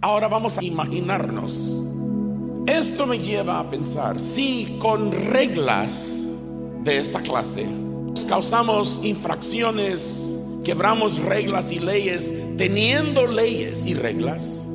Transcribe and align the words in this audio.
Ahora 0.00 0.28
vamos 0.28 0.56
a 0.56 0.62
imaginarnos. 0.62 1.82
Esto 2.66 3.04
me 3.04 3.18
lleva 3.18 3.58
a 3.58 3.68
pensar, 3.68 4.20
si 4.20 4.78
con 4.80 5.10
reglas 5.10 6.28
de 6.84 6.98
esta 6.98 7.20
clase 7.20 7.66
causamos 8.28 9.00
infracciones, 9.02 10.36
quebramos 10.62 11.18
reglas 11.18 11.72
y 11.72 11.80
leyes, 11.80 12.32
teniendo 12.56 13.26
leyes 13.26 13.86
y 13.86 13.94
reglas, 13.94 14.66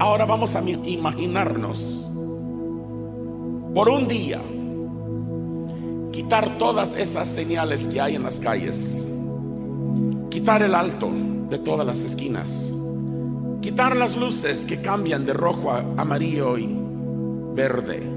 ahora 0.00 0.24
vamos 0.24 0.56
a 0.56 0.62
imaginarnos 0.62 2.08
por 3.74 3.90
un 3.90 4.08
día 4.08 4.40
quitar 6.12 6.56
todas 6.58 6.96
esas 6.96 7.28
señales 7.28 7.86
que 7.86 8.00
hay 8.00 8.14
en 8.16 8.22
las 8.22 8.40
calles, 8.40 9.06
quitar 10.30 10.62
el 10.62 10.74
alto 10.74 11.10
de 11.50 11.58
todas 11.58 11.86
las 11.86 12.02
esquinas 12.02 12.73
Quitar 13.74 13.96
las 13.96 14.14
luces 14.14 14.64
que 14.66 14.80
cambian 14.80 15.26
de 15.26 15.32
rojo 15.32 15.72
a 15.72 15.78
amarillo 16.00 16.56
y 16.56 16.68
verde. 17.56 18.08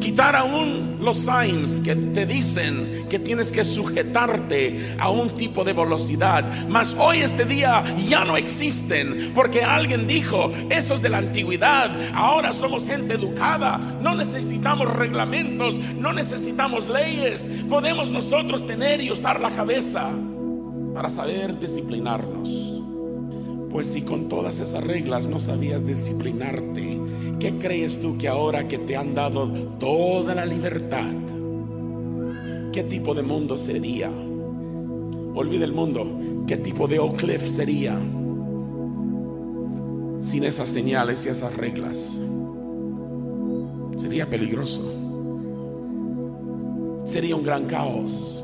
Quitar 0.00 0.34
aún 0.34 0.96
los 1.02 1.18
signs 1.18 1.80
que 1.80 1.94
te 1.94 2.24
dicen 2.24 3.04
que 3.10 3.18
tienes 3.18 3.52
que 3.52 3.64
sujetarte 3.64 4.96
a 4.98 5.10
un 5.10 5.36
tipo 5.36 5.62
de 5.62 5.74
velocidad. 5.74 6.42
Mas 6.70 6.96
hoy 6.98 7.18
este 7.18 7.44
día 7.44 7.84
ya 8.08 8.24
no 8.24 8.38
existen 8.38 9.32
porque 9.34 9.62
alguien 9.62 10.06
dijo, 10.06 10.50
eso 10.70 10.94
es 10.94 11.02
de 11.02 11.10
la 11.10 11.18
antigüedad. 11.18 11.90
Ahora 12.14 12.54
somos 12.54 12.84
gente 12.86 13.12
educada. 13.12 13.76
No 14.00 14.14
necesitamos 14.14 14.90
reglamentos, 14.90 15.78
no 15.98 16.14
necesitamos 16.14 16.88
leyes. 16.88 17.46
Podemos 17.68 18.10
nosotros 18.10 18.66
tener 18.66 19.02
y 19.02 19.10
usar 19.10 19.38
la 19.38 19.50
cabeza 19.50 20.08
para 20.94 21.10
saber 21.10 21.60
disciplinarnos. 21.60 22.77
Pues 23.70 23.86
si 23.86 24.02
con 24.02 24.28
todas 24.28 24.60
esas 24.60 24.84
reglas 24.84 25.28
no 25.28 25.40
sabías 25.40 25.86
disciplinarte, 25.86 27.00
¿qué 27.38 27.58
crees 27.58 28.00
tú 28.00 28.16
que 28.16 28.28
ahora 28.28 28.66
que 28.66 28.78
te 28.78 28.96
han 28.96 29.14
dado 29.14 29.46
toda 29.78 30.34
la 30.34 30.46
libertad, 30.46 31.12
qué 32.72 32.82
tipo 32.82 33.14
de 33.14 33.22
mundo 33.22 33.56
sería? 33.56 34.10
Olvida 35.34 35.64
el 35.64 35.72
mundo, 35.72 36.06
¿qué 36.46 36.56
tipo 36.56 36.88
de 36.88 36.98
Oak 36.98 37.20
sería 37.38 37.98
sin 40.20 40.44
esas 40.44 40.68
señales 40.68 41.26
y 41.26 41.28
esas 41.28 41.56
reglas? 41.56 42.20
Sería 43.96 44.30
peligroso. 44.30 44.94
Sería 47.04 47.36
un 47.36 47.42
gran 47.42 47.66
caos. 47.66 48.37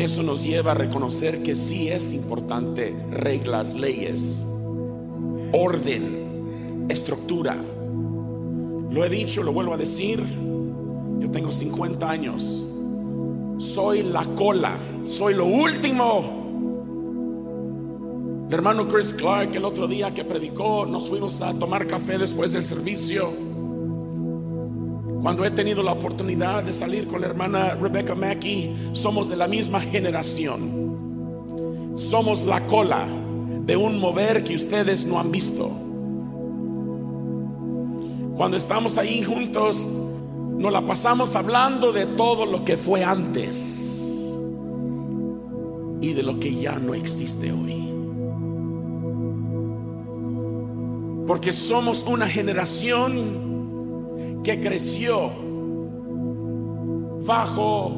Eso 0.00 0.22
nos 0.22 0.42
lleva 0.42 0.70
a 0.70 0.74
reconocer 0.74 1.42
que 1.42 1.54
sí 1.54 1.88
es 1.88 2.14
importante 2.14 2.96
reglas, 3.10 3.74
leyes, 3.74 4.46
orden, 5.52 6.86
estructura. 6.88 7.54
Lo 8.90 9.04
he 9.04 9.10
dicho, 9.10 9.42
lo 9.42 9.52
vuelvo 9.52 9.74
a 9.74 9.76
decir. 9.76 10.24
Yo 11.18 11.30
tengo 11.30 11.50
50 11.50 12.10
años. 12.10 12.66
Soy 13.58 14.02
la 14.02 14.24
cola, 14.36 14.78
soy 15.02 15.34
lo 15.34 15.44
último. 15.44 16.38
El 18.48 18.54
hermano 18.54 18.88
Chris 18.88 19.12
Clark 19.12 19.54
el 19.54 19.66
otro 19.66 19.86
día 19.86 20.14
que 20.14 20.24
predicó, 20.24 20.86
nos 20.86 21.10
fuimos 21.10 21.42
a 21.42 21.52
tomar 21.52 21.86
café 21.86 22.16
después 22.16 22.54
del 22.54 22.66
servicio. 22.66 23.49
Cuando 25.22 25.44
he 25.44 25.50
tenido 25.50 25.82
la 25.82 25.92
oportunidad 25.92 26.62
de 26.62 26.72
salir 26.72 27.06
con 27.06 27.20
la 27.20 27.26
hermana 27.26 27.74
Rebecca 27.74 28.14
Mackey, 28.14 28.74
somos 28.92 29.28
de 29.28 29.36
la 29.36 29.48
misma 29.48 29.78
generación. 29.78 31.92
Somos 31.94 32.46
la 32.46 32.66
cola 32.66 33.06
de 33.66 33.76
un 33.76 34.00
mover 34.00 34.42
que 34.42 34.54
ustedes 34.54 35.04
no 35.04 35.20
han 35.20 35.30
visto. 35.30 35.70
Cuando 38.34 38.56
estamos 38.56 38.96
ahí 38.96 39.22
juntos, 39.22 39.86
nos 40.56 40.72
la 40.72 40.86
pasamos 40.86 41.36
hablando 41.36 41.92
de 41.92 42.06
todo 42.06 42.46
lo 42.46 42.64
que 42.64 42.78
fue 42.78 43.04
antes 43.04 44.38
y 46.00 46.14
de 46.14 46.22
lo 46.22 46.40
que 46.40 46.54
ya 46.54 46.78
no 46.78 46.94
existe 46.94 47.52
hoy. 47.52 47.92
Porque 51.26 51.52
somos 51.52 52.06
una 52.08 52.26
generación 52.26 53.50
que 54.42 54.60
creció 54.60 55.30
bajo, 57.24 57.90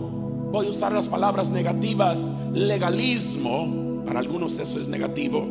voy 0.51 0.67
a 0.67 0.71
usar 0.71 0.93
las 0.93 1.07
palabras 1.07 1.51
negativas, 1.51 2.31
legalismo, 2.53 4.03
para 4.05 4.21
algunos 4.21 4.59
eso 4.59 4.81
es 4.81 4.89
negativo, 4.89 5.47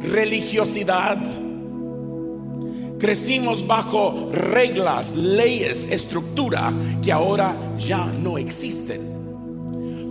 religiosidad. 0.00 1.18
Crecimos 2.98 3.66
bajo 3.66 4.30
reglas, 4.32 5.14
leyes, 5.16 5.86
estructura 5.90 6.72
que 7.02 7.12
ahora 7.12 7.56
ya 7.78 8.06
no 8.06 8.38
existen. 8.38 9.13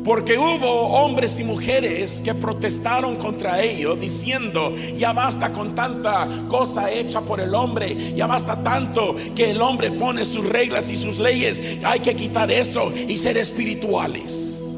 Porque 0.04 0.38
hubo 0.38 0.68
hombres 0.68 1.40
y 1.40 1.46
mujeres 1.46 2.22
que 2.22 2.34
protestaron 2.36 3.16
contra 3.16 3.62
ello 3.62 3.96
diciendo, 3.96 4.74
ya 4.98 5.14
basta 5.14 5.54
con 5.54 5.76
tanta 5.76 6.28
cosa 6.50 6.92
hecha 6.92 7.22
por 7.22 7.40
el 7.40 7.56
hombre, 7.56 8.14
ya 8.14 8.28
basta 8.28 8.62
tanto 8.62 9.16
que 9.34 9.52
el 9.52 9.62
hombre 9.62 9.92
pone 9.92 10.26
sus 10.26 10.48
reglas 10.48 10.90
y 10.90 10.98
sus 10.98 11.20
leyes, 11.20 11.62
hay 11.86 12.02
que 12.02 12.16
quitar 12.16 12.52
eso 12.52 12.92
y 13.08 13.18
ser 13.18 13.38
espirituales. 13.38 14.78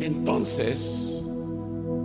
Entonces, 0.00 1.22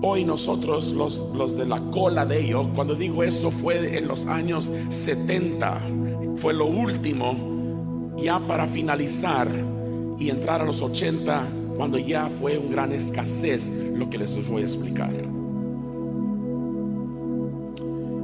hoy 0.02 0.26
nosotros 0.26 0.92
los, 0.92 1.20
los 1.34 1.56
de 1.56 1.66
la 1.66 1.80
cola 1.80 2.26
de 2.26 2.42
ello, 2.42 2.70
cuando 2.76 2.94
digo 2.94 3.24
eso 3.24 3.52
fue 3.52 3.98
en 3.98 4.06
los 4.06 4.26
años 4.26 4.70
70, 4.90 5.80
fue 6.36 6.54
lo 6.54 6.66
último, 6.66 8.16
ya 8.18 8.38
para 8.40 8.68
finalizar 8.68 9.48
y 10.20 10.30
entrar 10.30 10.62
a 10.62 10.66
los 10.66 10.82
80 10.82 11.48
cuando 11.80 11.98
ya 11.98 12.28
fue 12.28 12.58
un 12.58 12.70
gran 12.70 12.92
escasez 12.92 13.94
lo 13.96 14.10
que 14.10 14.18
les 14.18 14.50
voy 14.50 14.64
a 14.64 14.66
explicar. 14.66 15.14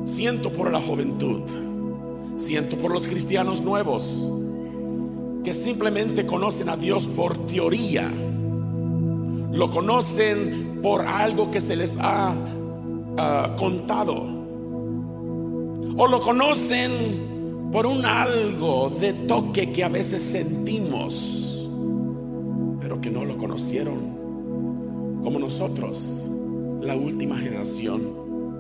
Siento 0.04 0.52
por 0.52 0.70
la 0.70 0.82
juventud, 0.82 1.40
siento 2.36 2.76
por 2.76 2.92
los 2.92 3.08
cristianos 3.08 3.62
nuevos 3.62 4.30
que 5.46 5.54
simplemente 5.54 6.26
conocen 6.26 6.68
a 6.68 6.76
Dios 6.76 7.08
por 7.08 7.48
teoría, 7.48 8.12
lo 9.54 9.70
conocen 9.70 10.82
por 10.84 11.08
algo 11.08 11.50
que 11.50 11.62
se 11.62 11.78
les 11.78 11.98
ha 11.98 12.36
ah, 13.18 13.56
contado, 13.58 14.22
o 15.96 16.08
lo 16.08 16.20
conocen 16.20 17.70
por 17.72 17.86
un 17.86 18.06
algo 18.06 18.90
de 19.00 19.14
toque 19.14 19.72
que 19.72 19.86
a 19.86 19.88
veces 19.88 20.22
sentimos 20.24 21.45
que 23.06 23.12
no 23.12 23.24
lo 23.24 23.38
conocieron 23.38 25.20
como 25.24 25.38
nosotros, 25.38 26.28
la 26.82 26.96
última 26.96 27.38
generación, 27.38 28.02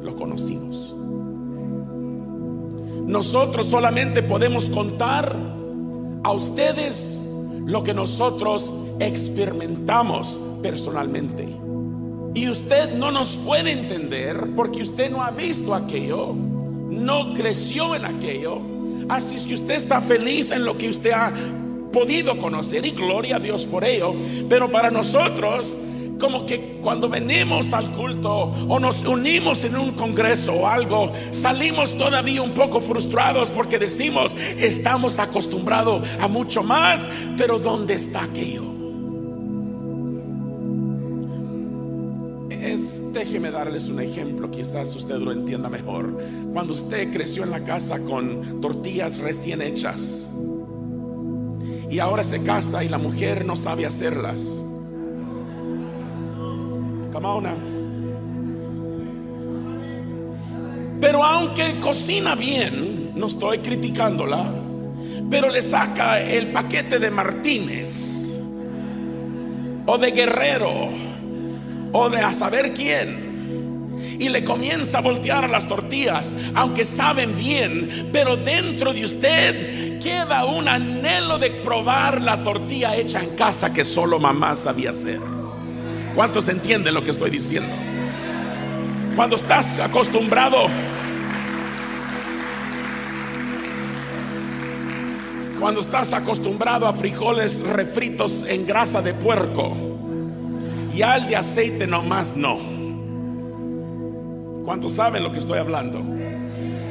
lo 0.03 0.15
conocimos. 0.15 0.95
Nosotros 3.07 3.65
solamente 3.65 4.21
podemos 4.21 4.69
contar 4.69 5.35
a 6.23 6.31
ustedes 6.31 7.19
lo 7.65 7.81
que 7.81 7.95
nosotros 7.95 8.71
experimentamos 8.99 10.39
personalmente. 10.61 11.47
Y 12.35 12.47
usted 12.47 12.95
no 12.99 13.11
nos 13.11 13.37
puede 13.37 13.71
entender 13.71 14.51
porque 14.55 14.83
usted 14.83 15.09
no 15.09 15.23
ha 15.23 15.31
visto 15.31 15.73
aquello, 15.73 16.35
no 16.35 17.33
creció 17.33 17.95
en 17.95 18.05
aquello. 18.05 18.61
Así 19.09 19.37
es 19.37 19.47
que 19.47 19.55
usted 19.55 19.73
está 19.73 20.01
feliz 20.01 20.51
en 20.51 20.65
lo 20.65 20.77
que 20.77 20.87
usted 20.87 21.13
ha 21.13 21.33
podido 21.95 22.37
conocer 22.37 22.85
y 22.85 22.91
gloria 22.91 23.37
a 23.37 23.39
Dios 23.39 23.65
por 23.65 23.85
ello. 23.85 24.13
Pero 24.49 24.69
para 24.69 24.91
nosotros, 24.91 25.77
como 26.19 26.45
que 26.45 26.79
cuando 26.81 27.07
venimos 27.07 27.71
al 27.71 27.89
culto 27.93 28.31
o 28.67 28.79
nos 28.81 29.03
unimos 29.05 29.63
en 29.63 29.77
un 29.77 29.91
congreso 29.93 30.51
o 30.51 30.67
algo, 30.67 31.13
salimos 31.31 31.97
todavía 31.97 32.41
un 32.41 32.51
poco 32.51 32.81
frustrados 32.81 33.49
porque 33.49 33.79
decimos, 33.79 34.35
estamos 34.59 35.19
acostumbrados 35.19 36.05
a 36.19 36.27
mucho 36.27 36.63
más, 36.63 37.09
pero 37.37 37.59
¿dónde 37.59 37.93
está 37.93 38.23
aquello? 38.25 38.63
Es, 42.49 43.13
déjeme 43.13 43.51
darles 43.51 43.87
un 43.87 44.01
ejemplo, 44.01 44.51
quizás 44.51 44.93
usted 44.97 45.15
lo 45.15 45.31
entienda 45.31 45.69
mejor. 45.69 46.17
Cuando 46.51 46.73
usted 46.73 47.13
creció 47.13 47.43
en 47.43 47.51
la 47.51 47.63
casa 47.63 47.99
con 47.99 48.59
tortillas 48.59 49.19
recién 49.19 49.61
hechas, 49.61 50.29
y 51.89 51.99
ahora 51.99 52.23
se 52.23 52.41
casa 52.41 52.83
y 52.83 52.89
la 52.89 52.97
mujer 52.97 53.45
no 53.45 53.55
sabe 53.55 53.85
hacerlas. 53.85 54.61
Come 57.13 57.49
Pero 60.99 61.23
aunque 61.23 61.79
cocina 61.79 62.35
bien, 62.35 63.11
no 63.15 63.27
estoy 63.27 63.59
criticándola, 63.59 64.51
pero 65.29 65.49
le 65.49 65.61
saca 65.61 66.21
el 66.21 66.51
paquete 66.51 66.99
de 66.99 67.11
Martínez 67.11 68.41
o 69.85 69.97
de 69.97 70.11
Guerrero 70.11 70.89
o 71.93 72.09
de 72.09 72.19
a 72.19 72.33
saber 72.33 72.73
quién. 72.73 73.24
Y 74.19 74.29
le 74.29 74.43
comienza 74.43 74.99
a 74.99 75.01
voltear 75.01 75.49
las 75.49 75.67
tortillas, 75.67 76.35
aunque 76.53 76.85
saben 76.85 77.35
bien, 77.37 78.09
pero 78.11 78.37
dentro 78.37 78.93
de 78.93 79.05
usted 79.05 79.99
queda 79.99 80.45
un 80.45 80.67
anhelo 80.67 81.37
de 81.39 81.51
probar 81.51 82.21
la 82.21 82.43
tortilla 82.43 82.95
hecha 82.95 83.21
en 83.23 83.35
casa 83.35 83.73
que 83.73 83.85
solo 83.85 84.19
mamá 84.19 84.55
sabía 84.55 84.91
hacer. 84.91 85.19
¿Cuántos 86.13 86.47
entienden 86.47 86.93
lo 86.93 87.03
que 87.03 87.11
estoy 87.11 87.29
diciendo? 87.29 87.73
Cuando 89.15 89.35
estás 89.35 89.79
acostumbrado 89.79 90.67
Cuando 95.59 95.79
estás 95.79 96.13
acostumbrado 96.13 96.85
a 96.85 96.93
frijoles 96.93 97.61
refritos 97.61 98.45
en 98.47 98.67
grasa 98.67 99.01
de 99.01 99.13
puerco 99.13 99.75
y 100.93 101.01
al 101.01 101.27
de 101.27 101.37
aceite 101.37 101.87
nomás 101.87 102.35
no. 102.35 102.74
¿Cuántos 104.65 104.93
saben 104.93 105.23
lo 105.23 105.31
que 105.31 105.37
estoy 105.37 105.59
hablando? 105.59 106.03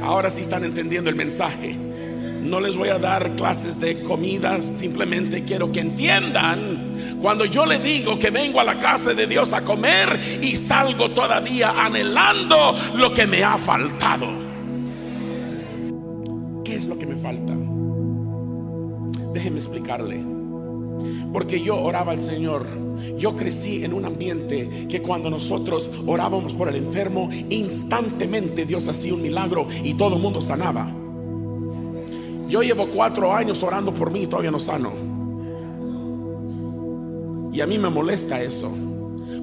Ahora 0.00 0.30
sí 0.30 0.42
están 0.42 0.62
entendiendo 0.64 1.10
el 1.10 1.16
mensaje. 1.16 1.74
No 1.74 2.60
les 2.60 2.76
voy 2.76 2.90
a 2.90 2.98
dar 2.98 3.34
clases 3.34 3.80
de 3.80 4.00
comidas, 4.02 4.64
simplemente 4.76 5.44
quiero 5.44 5.72
que 5.72 5.80
entiendan 5.80 7.18
cuando 7.20 7.46
yo 7.46 7.66
le 7.66 7.78
digo 7.78 8.18
que 8.18 8.30
vengo 8.30 8.60
a 8.60 8.64
la 8.64 8.78
casa 8.78 9.14
de 9.14 9.26
Dios 9.26 9.52
a 9.54 9.62
comer 9.62 10.38
y 10.40 10.54
salgo 10.54 11.10
todavía 11.10 11.70
anhelando 11.84 12.76
lo 12.94 13.12
que 13.12 13.26
me 13.26 13.42
ha 13.42 13.58
faltado. 13.58 14.28
¿Qué 16.64 16.76
es 16.76 16.86
lo 16.86 16.96
que 16.96 17.06
me 17.06 17.16
falta? 17.16 17.54
Déjeme 19.32 19.56
explicarle. 19.56 20.33
Porque 21.32 21.60
yo 21.60 21.80
oraba 21.80 22.12
al 22.12 22.22
Señor. 22.22 22.66
Yo 23.18 23.34
crecí 23.34 23.84
en 23.84 23.92
un 23.92 24.04
ambiente 24.04 24.86
que 24.88 25.02
cuando 25.02 25.30
nosotros 25.30 25.90
orábamos 26.06 26.52
por 26.54 26.68
el 26.68 26.76
enfermo, 26.76 27.28
instantemente 27.50 28.66
Dios 28.66 28.88
hacía 28.88 29.14
un 29.14 29.22
milagro 29.22 29.66
y 29.82 29.94
todo 29.94 30.16
el 30.16 30.22
mundo 30.22 30.40
sanaba. 30.40 30.90
Yo 32.48 32.62
llevo 32.62 32.88
cuatro 32.88 33.32
años 33.34 33.62
orando 33.62 33.92
por 33.92 34.12
mí 34.12 34.22
y 34.22 34.26
todavía 34.26 34.50
no 34.50 34.60
sano. 34.60 34.92
Y 37.52 37.60
a 37.60 37.66
mí 37.66 37.78
me 37.78 37.88
molesta 37.88 38.42
eso. 38.42 38.70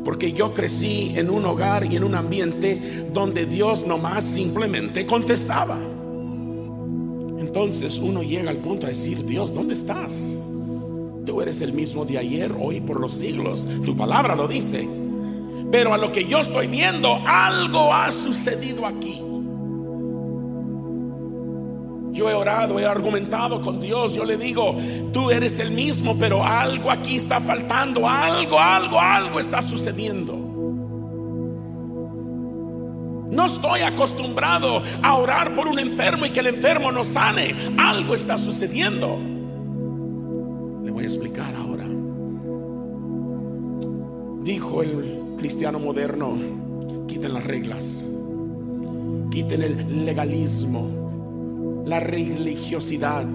Porque 0.03 0.33
yo 0.33 0.53
crecí 0.53 1.13
en 1.15 1.29
un 1.29 1.45
hogar 1.45 1.91
y 1.91 1.95
en 1.95 2.03
un 2.03 2.15
ambiente 2.15 3.07
donde 3.13 3.45
Dios 3.45 3.85
nomás 3.85 4.23
simplemente 4.23 5.05
contestaba. 5.05 5.77
Entonces 7.39 7.99
uno 7.99 8.23
llega 8.23 8.49
al 8.49 8.57
punto 8.57 8.87
de 8.87 8.93
decir, 8.93 9.25
Dios, 9.25 9.53
¿dónde 9.53 9.73
estás? 9.73 10.39
Tú 11.25 11.41
eres 11.41 11.62
el 11.62 11.73
mismo 11.73 12.06
de 12.06 12.18
ayer, 12.18 12.51
hoy, 12.59 12.81
por 12.81 13.00
los 13.00 13.13
siglos. 13.13 13.68
Tu 13.85 13.95
palabra 13.95 14.35
lo 14.35 14.47
dice. 14.47 14.88
Pero 15.71 15.94
a 15.94 15.97
lo 15.97 16.12
que 16.12 16.25
yo 16.25 16.39
estoy 16.39 16.68
viendo, 16.68 17.19
algo 17.25 17.94
ha 17.94 18.12
sucedido 18.12 18.85
aquí. 18.85 19.21
Yo 22.12 22.29
he 22.29 22.33
orado, 22.33 22.77
he 22.77 22.85
argumentado 22.85 23.62
con 23.62 23.79
Dios. 23.79 24.13
Yo 24.13 24.25
le 24.25 24.35
digo, 24.35 24.75
tú 25.13 25.31
eres 25.31 25.59
el 25.59 25.71
mismo, 25.71 26.18
pero 26.19 26.44
algo 26.44 26.91
aquí 26.91 27.15
está 27.15 27.39
faltando. 27.39 28.07
Algo, 28.07 28.59
algo, 28.59 29.00
algo 29.00 29.39
está 29.39 29.62
sucediendo. 29.62 30.51
No 33.31 33.45
estoy 33.45 33.79
acostumbrado 33.81 34.81
a 35.01 35.15
orar 35.15 35.53
por 35.53 35.67
un 35.67 35.79
enfermo 35.79 36.25
y 36.25 36.31
que 36.31 36.41
el 36.41 36.47
enfermo 36.47 36.91
no 36.91 37.06
sane. 37.06 37.56
Algo 37.77 38.13
está 38.13 38.38
sucediendo. 38.38 39.17
Voy 40.93 41.03
a 41.03 41.07
explicar 41.07 41.55
ahora. 41.55 41.85
Dijo 44.43 44.81
el 44.81 45.35
cristiano 45.38 45.79
moderno, 45.79 46.33
quiten 47.07 47.33
las 47.33 47.45
reglas, 47.45 48.09
quiten 49.29 49.61
el 49.61 50.05
legalismo, 50.05 51.83
la 51.85 51.99
religiosidad. 51.99 53.27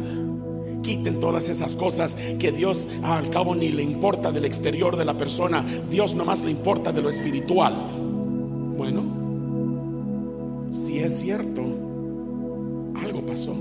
Quiten 0.82 1.18
todas 1.18 1.48
esas 1.48 1.74
cosas 1.74 2.14
que 2.38 2.52
Dios 2.52 2.86
al 3.02 3.28
cabo 3.30 3.56
ni 3.56 3.72
le 3.72 3.82
importa 3.82 4.30
del 4.30 4.44
exterior 4.44 4.96
de 4.96 5.04
la 5.04 5.16
persona. 5.16 5.64
Dios 5.90 6.14
nomás 6.14 6.44
le 6.44 6.52
importa 6.52 6.92
de 6.92 7.02
lo 7.02 7.08
espiritual. 7.08 7.90
Bueno, 8.76 9.02
si 10.70 10.98
es 10.98 11.18
cierto, 11.18 11.62
algo 13.02 13.26
pasó 13.26 13.56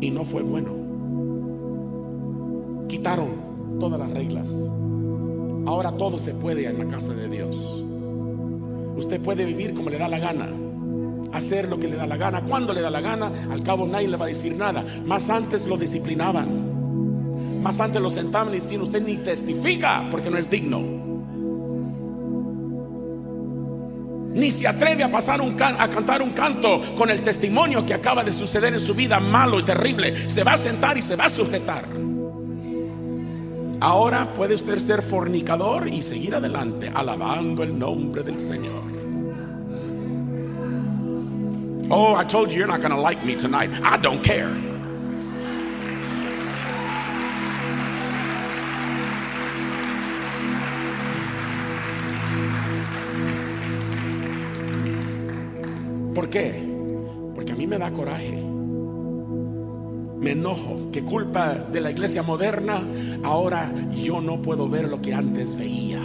y 0.00 0.10
no 0.10 0.24
fue 0.24 0.42
bueno. 0.42 0.87
Quitaron 2.98 3.78
todas 3.78 4.00
las 4.00 4.10
reglas. 4.10 4.52
Ahora 5.66 5.92
todo 5.92 6.18
se 6.18 6.34
puede 6.34 6.66
en 6.66 6.78
la 6.78 6.88
casa 6.88 7.14
de 7.14 7.28
Dios. 7.28 7.84
Usted 8.96 9.20
puede 9.20 9.44
vivir 9.44 9.72
como 9.72 9.88
le 9.88 9.98
da 9.98 10.08
la 10.08 10.18
gana, 10.18 10.48
hacer 11.32 11.68
lo 11.68 11.78
que 11.78 11.86
le 11.86 11.94
da 11.94 12.08
la 12.08 12.16
gana, 12.16 12.42
cuando 12.42 12.72
le 12.72 12.80
da 12.80 12.90
la 12.90 13.00
gana. 13.00 13.30
Al 13.52 13.62
cabo 13.62 13.86
nadie 13.86 14.08
le 14.08 14.16
va 14.16 14.24
a 14.24 14.28
decir 14.28 14.56
nada. 14.56 14.84
Más 15.06 15.30
antes 15.30 15.68
lo 15.68 15.76
disciplinaban. 15.76 17.62
Más 17.62 17.78
antes 17.78 18.02
lo 18.02 18.10
sentaban 18.10 18.52
y 18.52 18.58
decían, 18.58 18.80
usted 18.80 19.00
ni 19.00 19.18
testifica 19.18 20.08
porque 20.10 20.28
no 20.28 20.36
es 20.38 20.50
digno. 20.50 20.82
ni 24.34 24.52
se 24.52 24.68
atreve 24.68 25.02
a 25.02 25.10
pasar 25.10 25.40
a 25.40 25.88
cantar 25.88 26.22
un 26.22 26.30
canto 26.30 26.80
con 26.96 27.10
el 27.10 27.22
testimonio 27.22 27.84
que 27.84 27.94
acaba 27.94 28.22
de 28.22 28.30
suceder 28.30 28.72
en 28.72 28.78
su 28.78 28.94
vida 28.94 29.18
malo 29.18 29.58
y 29.58 29.64
terrible. 29.64 30.14
Se 30.30 30.44
va 30.44 30.52
a 30.52 30.58
sentar 30.58 30.96
y 30.96 31.02
se 31.02 31.16
va 31.16 31.24
a 31.24 31.28
sujetar. 31.28 32.07
Ahora 33.80 34.26
puede 34.34 34.54
usted 34.54 34.78
ser 34.78 35.02
fornicador 35.02 35.86
y 35.86 36.02
seguir 36.02 36.34
adelante 36.34 36.90
alabando 36.92 37.62
el 37.62 37.78
nombre 37.78 38.24
del 38.24 38.40
Señor. 38.40 38.82
Oh, 41.90 42.14
I 42.14 42.24
told 42.24 42.50
you 42.50 42.58
you're 42.58 42.66
not 42.66 42.80
going 42.80 42.90
to 42.94 43.00
like 43.00 43.24
me 43.24 43.36
tonight. 43.36 43.70
I 43.82 43.96
don't 43.96 44.22
care. 44.22 44.52
¿Por 56.14 56.28
qué? 56.28 56.52
Porque 57.34 57.52
a 57.52 57.54
mí 57.54 57.66
me 57.66 57.78
da 57.78 57.92
coraje. 57.92 58.47
Me 60.20 60.32
enojo 60.32 60.90
que 60.92 61.02
culpa 61.02 61.54
de 61.54 61.80
la 61.80 61.90
iglesia 61.90 62.22
moderna, 62.22 62.82
ahora 63.22 63.72
yo 63.94 64.20
no 64.20 64.42
puedo 64.42 64.68
ver 64.68 64.88
lo 64.88 65.00
que 65.00 65.14
antes 65.14 65.56
veía. 65.56 66.00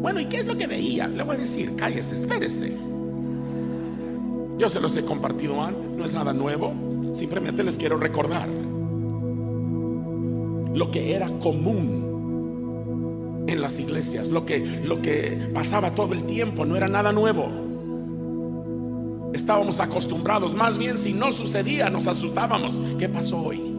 Bueno, 0.00 0.20
¿y 0.20 0.26
qué 0.26 0.38
es 0.38 0.46
lo 0.46 0.56
que 0.56 0.66
veía? 0.66 1.06
Le 1.06 1.22
voy 1.22 1.36
a 1.36 1.38
decir, 1.38 1.76
cállese, 1.76 2.14
espérese. 2.14 2.72
Yo 4.58 4.70
se 4.70 4.80
los 4.80 4.96
he 4.96 5.04
compartido 5.04 5.62
antes, 5.62 5.92
no 5.92 6.04
es 6.04 6.14
nada 6.14 6.32
nuevo, 6.32 6.72
simplemente 7.14 7.62
les 7.62 7.76
quiero 7.76 7.98
recordar 7.98 8.48
lo 10.74 10.90
que 10.90 11.14
era 11.14 11.28
común 11.40 13.44
en 13.46 13.60
las 13.60 13.78
iglesias, 13.80 14.28
lo 14.28 14.46
que, 14.46 14.80
lo 14.84 15.02
que 15.02 15.50
pasaba 15.52 15.90
todo 15.90 16.14
el 16.14 16.24
tiempo, 16.24 16.64
no 16.64 16.76
era 16.76 16.88
nada 16.88 17.12
nuevo 17.12 17.71
estábamos 19.32 19.80
acostumbrados. 19.80 20.54
Más 20.54 20.78
bien 20.78 20.98
si 20.98 21.12
no 21.12 21.32
sucedía 21.32 21.90
nos 21.90 22.06
asustábamos. 22.06 22.80
¿Qué 22.98 23.08
pasó 23.08 23.38
hoy? 23.38 23.72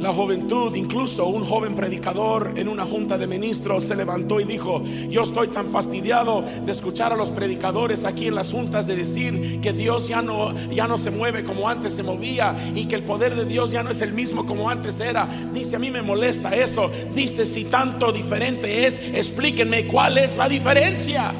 La 0.00 0.14
juventud, 0.14 0.74
incluso 0.76 1.26
un 1.26 1.44
joven 1.44 1.74
predicador 1.74 2.54
en 2.56 2.70
una 2.70 2.86
junta 2.86 3.18
de 3.18 3.26
ministros 3.26 3.84
se 3.84 3.94
levantó 3.94 4.40
y 4.40 4.44
dijo, 4.44 4.82
yo 5.10 5.24
estoy 5.24 5.48
tan 5.48 5.68
fastidiado 5.68 6.42
de 6.64 6.72
escuchar 6.72 7.12
a 7.12 7.16
los 7.16 7.28
predicadores 7.28 8.06
aquí 8.06 8.26
en 8.26 8.34
las 8.34 8.50
juntas 8.50 8.86
de 8.86 8.96
decir 8.96 9.60
que 9.60 9.74
Dios 9.74 10.08
ya 10.08 10.22
no, 10.22 10.54
ya 10.70 10.88
no 10.88 10.96
se 10.96 11.10
mueve 11.10 11.44
como 11.44 11.68
antes 11.68 11.92
se 11.92 12.02
movía 12.02 12.56
y 12.74 12.86
que 12.86 12.94
el 12.94 13.02
poder 13.02 13.34
de 13.34 13.44
Dios 13.44 13.72
ya 13.72 13.82
no 13.82 13.90
es 13.90 14.00
el 14.00 14.14
mismo 14.14 14.46
como 14.46 14.70
antes 14.70 15.00
era. 15.00 15.28
Dice, 15.52 15.76
a 15.76 15.78
mí 15.78 15.90
me 15.90 16.00
molesta 16.00 16.56
eso. 16.56 16.90
Dice, 17.14 17.44
si 17.44 17.66
tanto 17.66 18.10
diferente 18.10 18.86
es, 18.86 18.98
explíquenme 19.12 19.86
cuál 19.86 20.16
es 20.16 20.38
la 20.38 20.48
diferencia. 20.48 21.34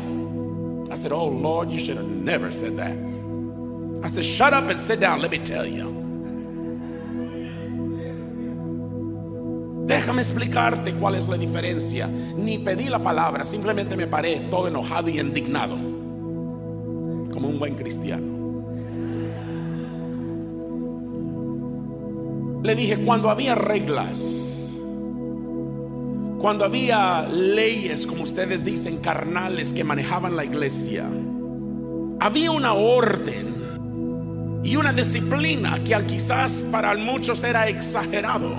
I 0.91 0.97
said, 0.97 1.13
Oh 1.13 1.29
Lord, 1.29 1.71
you 1.71 1.79
should 1.79 1.97
have 1.97 2.09
never 2.09 2.51
said 2.51 2.77
that. 2.77 2.97
I 4.05 4.09
said, 4.09 4.25
Shut 4.25 4.53
up 4.53 4.65
and 4.65 4.81
sit 4.81 5.01
down. 5.01 5.21
Let 5.21 5.31
me 5.31 5.39
tell 5.39 5.67
you. 5.67 5.91
Déjame 9.87 10.23
explicarte 10.23 10.95
cuál 10.95 11.17
es 11.17 11.29
la 11.29 11.37
diferencia. 11.37 12.09
Ni 12.37 12.59
pedí 12.59 12.89
la 12.89 13.01
palabra, 13.01 13.45
simplemente 13.45 13.97
me 13.97 14.07
paré 14.07 14.49
todo 14.49 14.69
enojado 14.69 15.09
y 15.09 15.19
indignado, 15.19 15.77
como 17.33 17.49
un 17.49 17.59
buen 17.59 17.75
cristiano. 17.75 18.39
Le 22.63 22.75
dije, 22.77 22.99
cuando 22.99 23.31
había 23.31 23.57
reglas, 23.57 24.50
cuando 26.41 26.65
había 26.65 27.29
leyes, 27.29 28.07
como 28.07 28.23
ustedes 28.23 28.65
dicen, 28.65 28.97
carnales 28.99 29.75
que 29.75 29.85
manejaban 29.85 30.37
la 30.37 30.45
iglesia, 30.45 31.05
había 32.19 32.51
una 32.51 32.73
orden 32.73 33.55
y 34.65 34.77
una 34.77 34.95
disciplina 34.95 35.85
que 35.85 35.95
quizás 36.07 36.65
para 36.73 36.97
muchos 36.97 37.45
era 37.45 37.69
exagerado. 37.69 38.55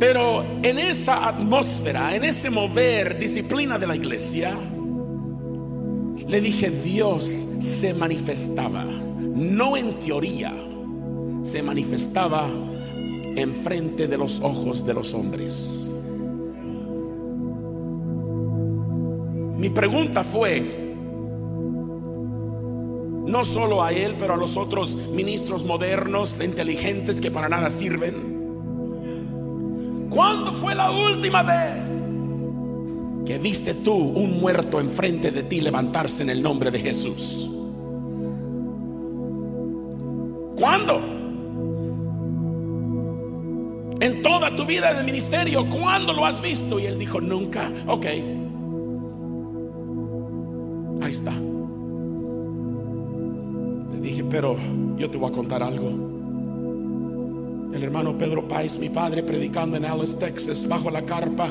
Pero 0.00 0.44
en 0.62 0.78
esa 0.78 1.28
atmósfera, 1.28 2.16
en 2.16 2.24
ese 2.24 2.48
mover, 2.48 3.18
disciplina 3.18 3.78
de 3.78 3.86
la 3.86 3.94
iglesia, 3.94 4.54
le 6.26 6.40
dije, 6.40 6.70
Dios 6.70 7.24
se 7.60 7.92
manifestaba, 7.92 8.84
no 8.84 9.76
en 9.76 10.00
teoría, 10.00 10.54
se 11.42 11.62
manifestaba 11.62 12.48
enfrente 13.36 14.08
de 14.08 14.18
los 14.18 14.40
ojos 14.40 14.84
de 14.86 14.94
los 14.94 15.14
hombres. 15.14 15.92
Mi 19.56 19.70
pregunta 19.70 20.24
fue, 20.24 20.94
no 23.26 23.44
solo 23.44 23.82
a 23.82 23.92
él, 23.92 24.16
pero 24.18 24.34
a 24.34 24.36
los 24.36 24.56
otros 24.56 24.96
ministros 25.12 25.64
modernos, 25.64 26.38
inteligentes 26.42 27.20
que 27.20 27.30
para 27.30 27.48
nada 27.48 27.70
sirven. 27.70 28.32
¿Cuándo 30.10 30.52
fue 30.52 30.74
la 30.74 30.90
última 30.90 31.42
vez 31.42 31.88
que 33.24 33.38
viste 33.38 33.74
tú 33.74 33.94
un 33.94 34.40
muerto 34.40 34.80
enfrente 34.80 35.30
de 35.30 35.44
ti 35.44 35.60
levantarse 35.60 36.24
en 36.24 36.30
el 36.30 36.42
nombre 36.42 36.70
de 36.70 36.80
Jesús? 36.80 37.48
¿Cuándo? 40.56 41.11
Toda 44.42 44.56
tu 44.56 44.66
vida 44.66 44.92
de 44.92 45.04
ministerio, 45.04 45.64
¿cuándo 45.70 46.12
lo 46.12 46.26
has 46.26 46.42
visto? 46.42 46.80
Y 46.80 46.86
él 46.86 46.98
dijo, 46.98 47.20
nunca. 47.20 47.70
Ok. 47.86 48.06
Ahí 51.00 51.12
está. 51.12 51.30
Le 53.92 54.00
dije, 54.00 54.24
pero 54.24 54.56
yo 54.96 55.08
te 55.08 55.16
voy 55.16 55.30
a 55.30 55.32
contar 55.32 55.62
algo. 55.62 55.90
El 57.72 57.84
hermano 57.84 58.18
Pedro 58.18 58.48
Páez, 58.48 58.80
mi 58.80 58.88
padre, 58.88 59.22
predicando 59.22 59.76
en 59.76 59.84
Alice, 59.84 60.16
Texas, 60.16 60.66
bajo 60.66 60.90
la 60.90 61.02
carpa. 61.02 61.46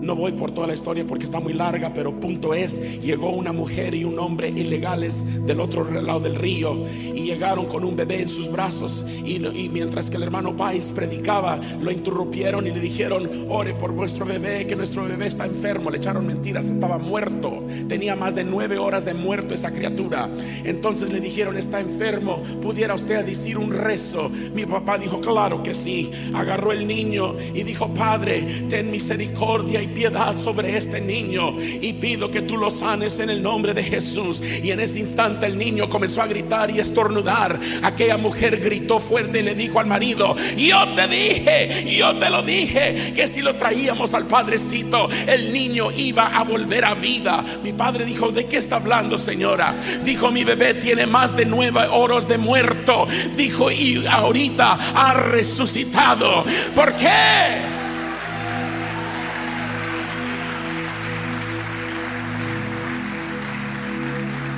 No 0.00 0.14
voy 0.14 0.32
por 0.32 0.52
toda 0.52 0.66
la 0.66 0.74
historia 0.74 1.04
porque 1.06 1.24
está 1.24 1.40
muy 1.40 1.52
larga, 1.52 1.92
pero 1.92 2.18
punto 2.18 2.54
es, 2.54 3.00
llegó 3.00 3.30
una 3.30 3.52
mujer 3.52 3.94
y 3.94 4.04
un 4.04 4.18
hombre 4.18 4.48
ilegales 4.48 5.24
del 5.46 5.60
otro 5.60 5.84
lado 6.00 6.20
del 6.20 6.36
río 6.36 6.84
y 7.14 7.22
llegaron 7.22 7.66
con 7.66 7.84
un 7.84 7.96
bebé 7.96 8.22
en 8.22 8.28
sus 8.28 8.50
brazos 8.50 9.04
y, 9.24 9.38
mientras 9.68 10.10
que 10.10 10.16
el 10.16 10.22
hermano 10.22 10.56
Pais 10.56 10.90
predicaba, 10.94 11.58
lo 11.80 11.90
interrumpieron 11.90 12.66
y 12.66 12.70
le 12.70 12.80
dijeron, 12.80 13.28
ore 13.48 13.74
por 13.74 13.92
vuestro 13.92 14.24
bebé, 14.24 14.66
que 14.66 14.76
nuestro 14.76 15.04
bebé 15.04 15.26
está 15.26 15.46
enfermo. 15.46 15.90
Le 15.90 15.98
echaron 15.98 16.26
mentiras, 16.26 16.70
estaba 16.70 16.98
muerto. 16.98 17.64
Tenía 17.88 18.16
más 18.16 18.34
de 18.34 18.44
nueve 18.44 18.78
horas 18.78 19.04
de 19.04 19.14
muerto 19.14 19.54
esa 19.54 19.72
criatura. 19.72 20.28
Entonces 20.64 21.10
le 21.12 21.20
dijeron, 21.20 21.56
está 21.56 21.80
enfermo, 21.80 22.42
¿pudiera 22.62 22.94
usted 22.94 23.24
decir 23.24 23.58
un 23.58 23.72
rezo? 23.72 24.30
Mi 24.54 24.64
papá 24.64 24.98
dijo, 24.98 25.20
claro 25.20 25.62
que 25.62 25.74
sí. 25.74 26.10
Agarró 26.34 26.72
el 26.72 26.86
niño 26.86 27.36
y 27.54 27.62
dijo, 27.62 27.88
Padre, 27.88 28.46
ten 28.68 28.90
misericordia 28.90 29.82
y 29.82 29.87
piedad 29.88 30.36
sobre 30.36 30.76
este 30.76 31.00
niño 31.00 31.56
y 31.58 31.92
pido 31.94 32.30
que 32.30 32.42
tú 32.42 32.56
lo 32.56 32.70
sanes 32.70 33.18
en 33.18 33.30
el 33.30 33.42
nombre 33.42 33.74
de 33.74 33.82
Jesús. 33.82 34.40
Y 34.40 34.70
en 34.70 34.80
ese 34.80 35.00
instante 35.00 35.46
el 35.46 35.58
niño 35.58 35.88
comenzó 35.88 36.22
a 36.22 36.26
gritar 36.26 36.70
y 36.70 36.78
estornudar. 36.78 37.58
Aquella 37.82 38.16
mujer 38.16 38.60
gritó 38.60 38.98
fuerte 38.98 39.40
y 39.40 39.42
le 39.42 39.54
dijo 39.54 39.80
al 39.80 39.86
marido, 39.86 40.34
yo 40.56 40.88
te 40.94 41.08
dije, 41.08 41.96
yo 41.96 42.16
te 42.18 42.30
lo 42.30 42.42
dije, 42.42 43.12
que 43.14 43.26
si 43.26 43.42
lo 43.42 43.54
traíamos 43.54 44.14
al 44.14 44.26
padrecito, 44.26 45.08
el 45.26 45.52
niño 45.52 45.90
iba 45.92 46.38
a 46.38 46.44
volver 46.44 46.84
a 46.84 46.94
vida. 46.94 47.44
Mi 47.62 47.72
padre 47.72 48.04
dijo, 48.04 48.30
¿de 48.30 48.46
qué 48.46 48.58
está 48.58 48.76
hablando 48.76 49.18
señora? 49.18 49.76
Dijo, 50.04 50.30
mi 50.30 50.44
bebé 50.44 50.74
tiene 50.74 51.06
más 51.06 51.36
de 51.36 51.44
nueve 51.44 51.86
horas 51.90 52.28
de 52.28 52.38
muerto. 52.38 53.06
Dijo, 53.36 53.70
y 53.70 54.04
ahorita 54.06 54.78
ha 54.94 55.14
resucitado. 55.14 56.44
¿Por 56.74 56.94
qué? 56.96 57.77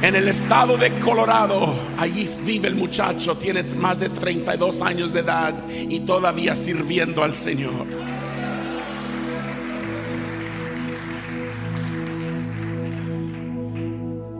En 0.03 0.17
el 0.17 0.29
estado 0.29 0.79
de 0.79 0.99
Colorado, 0.99 1.75
allí 1.99 2.25
vive 2.47 2.69
el 2.69 2.75
muchacho, 2.75 3.37
tiene 3.37 3.63
más 3.63 4.01
de 4.01 4.09
32 4.09 4.81
años 4.81 5.13
de 5.13 5.21
edad 5.21 5.55
y 5.69 6.01
todavía 6.01 6.55
sirviendo 6.55 7.23
al 7.23 7.37
Señor. 7.37 7.87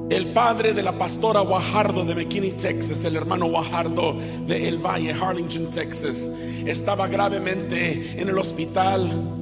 El 0.09 0.33
padre 0.33 0.73
de 0.73 0.83
la 0.83 0.99
pastora 0.99 1.41
Guajardo 1.41 2.05
de 2.05 2.15
McKinney, 2.15 2.53
Texas, 2.53 3.05
el 3.05 3.17
hermano 3.17 3.47
Guajardo 3.47 4.19
de 4.47 4.67
El 4.67 4.79
Valle, 4.79 5.13
Harlingen, 5.13 5.71
Texas, 5.71 6.31
estaba 6.65 7.07
gravemente 7.07 8.19
en 8.19 8.31
el 8.31 8.39
hospital 8.39 9.40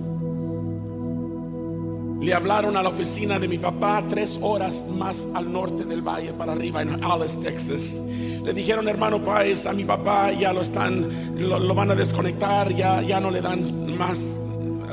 le 2.21 2.35
hablaron 2.35 2.77
a 2.77 2.83
la 2.83 2.89
oficina 2.89 3.39
de 3.39 3.47
mi 3.47 3.59
papá 3.59 4.03
tres 4.09 4.39
horas 4.43 4.85
más 4.97 5.27
al 5.35 5.53
norte 5.53 5.85
del 5.85 6.03
valle 6.03 6.33
para 6.33 6.53
arriba 6.53 6.83
en 6.83 7.03
Alice, 7.05 7.39
Texas. 7.41 8.03
Le 8.43 8.53
dijeron, 8.53 8.89
hermano 8.89 9.23
Páez, 9.23 9.67
a 9.67 9.73
mi 9.73 9.85
papá 9.85 10.33
ya 10.33 10.53
lo 10.53 10.63
están, 10.63 11.07
lo, 11.39 11.75
van 11.75 11.91
a 11.91 11.95
desconectar, 11.95 12.75
ya, 12.75 13.03
ya 13.03 13.21
no 13.21 13.31
le 13.31 13.41
dan 13.41 13.97
más 13.97 14.41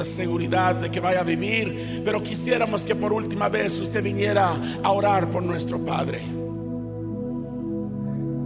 seguridad 0.03 0.75
de 0.75 0.91
que 0.91 0.99
vaya 0.99 1.21
a 1.21 1.23
vivir, 1.23 2.01
pero 2.03 2.21
quisiéramos 2.21 2.85
que 2.85 2.95
por 2.95 3.13
última 3.13 3.49
vez 3.49 3.79
usted 3.79 4.03
viniera 4.03 4.53
a 4.83 4.91
orar 4.91 5.31
por 5.31 5.41
nuestro 5.41 5.79
padre. 5.79 6.21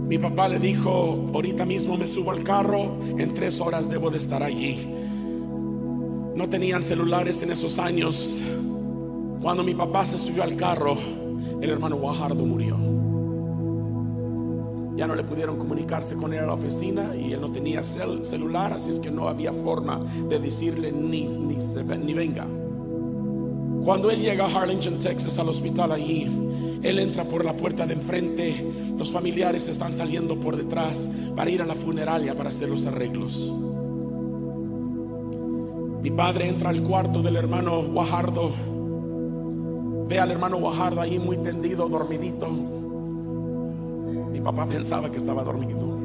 Mi 0.08 0.18
papá 0.18 0.48
le 0.48 0.58
dijo, 0.58 1.30
ahorita 1.34 1.64
mismo 1.64 1.96
me 1.96 2.06
subo 2.06 2.30
al 2.30 2.42
carro, 2.42 2.96
en 3.18 3.32
tres 3.34 3.60
horas 3.60 3.88
debo 3.88 4.10
de 4.10 4.18
estar 4.18 4.42
allí. 4.42 4.88
No 6.34 6.48
tenían 6.48 6.82
celulares 6.82 7.42
en 7.42 7.52
esos 7.52 7.78
años. 7.78 8.42
Cuando 9.40 9.64
mi 9.64 9.74
papá 9.74 10.04
se 10.04 10.18
subió 10.18 10.42
al 10.42 10.54
carro, 10.54 10.98
el 11.62 11.70
hermano 11.70 11.96
Guajardo 11.96 12.44
murió. 12.44 12.76
Ya 14.96 15.06
no 15.06 15.14
le 15.14 15.24
pudieron 15.24 15.56
comunicarse 15.56 16.14
con 16.14 16.34
él 16.34 16.40
a 16.40 16.46
la 16.46 16.52
oficina 16.52 17.16
y 17.16 17.32
él 17.32 17.40
no 17.40 17.50
tenía 17.50 17.82
celular, 17.82 18.74
así 18.74 18.90
es 18.90 19.00
que 19.00 19.10
no 19.10 19.28
había 19.28 19.50
forma 19.54 19.98
de 20.28 20.38
decirle 20.38 20.92
ni, 20.92 21.26
ni, 21.26 22.14
venga. 22.14 22.46
Cuando 23.82 24.10
él 24.10 24.20
llega 24.20 24.44
a 24.44 24.54
Harlingen, 24.54 24.98
Texas, 24.98 25.38
al 25.38 25.48
hospital 25.48 25.92
allí, 25.92 26.24
él 26.82 26.98
entra 26.98 27.26
por 27.26 27.42
la 27.42 27.56
puerta 27.56 27.86
de 27.86 27.94
enfrente, 27.94 28.92
los 28.98 29.10
familiares 29.10 29.68
están 29.68 29.94
saliendo 29.94 30.38
por 30.38 30.54
detrás 30.58 31.08
para 31.34 31.50
ir 31.50 31.62
a 31.62 31.66
la 31.66 31.74
funeraria 31.74 32.34
para 32.34 32.50
hacer 32.50 32.68
los 32.68 32.84
arreglos. 32.84 33.54
Mi 36.02 36.10
padre 36.10 36.48
entra 36.48 36.68
al 36.68 36.82
cuarto 36.82 37.22
del 37.22 37.36
hermano 37.36 37.82
Guajardo 37.84 38.69
Ve 40.10 40.18
al 40.18 40.32
hermano 40.32 40.58
Guajardo 40.58 41.00
ahí 41.00 41.20
muy 41.20 41.36
tendido, 41.36 41.88
dormidito. 41.88 42.48
Mi 44.32 44.40
papá 44.40 44.68
pensaba 44.68 45.08
que 45.08 45.18
estaba 45.18 45.44
dormido. 45.44 46.00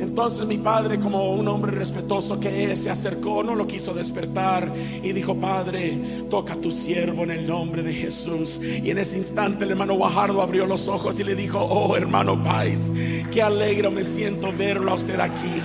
Entonces 0.00 0.46
mi 0.46 0.56
padre, 0.56 0.98
como 0.98 1.34
un 1.34 1.46
hombre 1.46 1.72
respetuoso 1.72 2.40
que 2.40 2.72
es, 2.72 2.84
se 2.84 2.90
acercó, 2.90 3.42
no 3.44 3.54
lo 3.54 3.66
quiso 3.66 3.92
despertar 3.92 4.72
y 5.02 5.12
dijo, 5.12 5.34
Padre, 5.34 6.24
toca 6.30 6.54
a 6.54 6.56
tu 6.56 6.70
siervo 6.70 7.24
en 7.24 7.32
el 7.32 7.46
nombre 7.46 7.82
de 7.82 7.92
Jesús. 7.92 8.62
Y 8.62 8.90
en 8.90 8.96
ese 8.96 9.18
instante 9.18 9.64
el 9.64 9.72
hermano 9.72 9.92
Guajardo 9.96 10.40
abrió 10.40 10.64
los 10.64 10.88
ojos 10.88 11.20
y 11.20 11.24
le 11.24 11.34
dijo, 11.34 11.58
oh 11.58 11.98
hermano 11.98 12.42
Pais, 12.42 12.90
qué 13.30 13.42
alegre 13.42 13.90
me 13.90 14.04
siento 14.04 14.50
verlo 14.56 14.92
a 14.92 14.94
usted 14.94 15.20
aquí. 15.20 15.60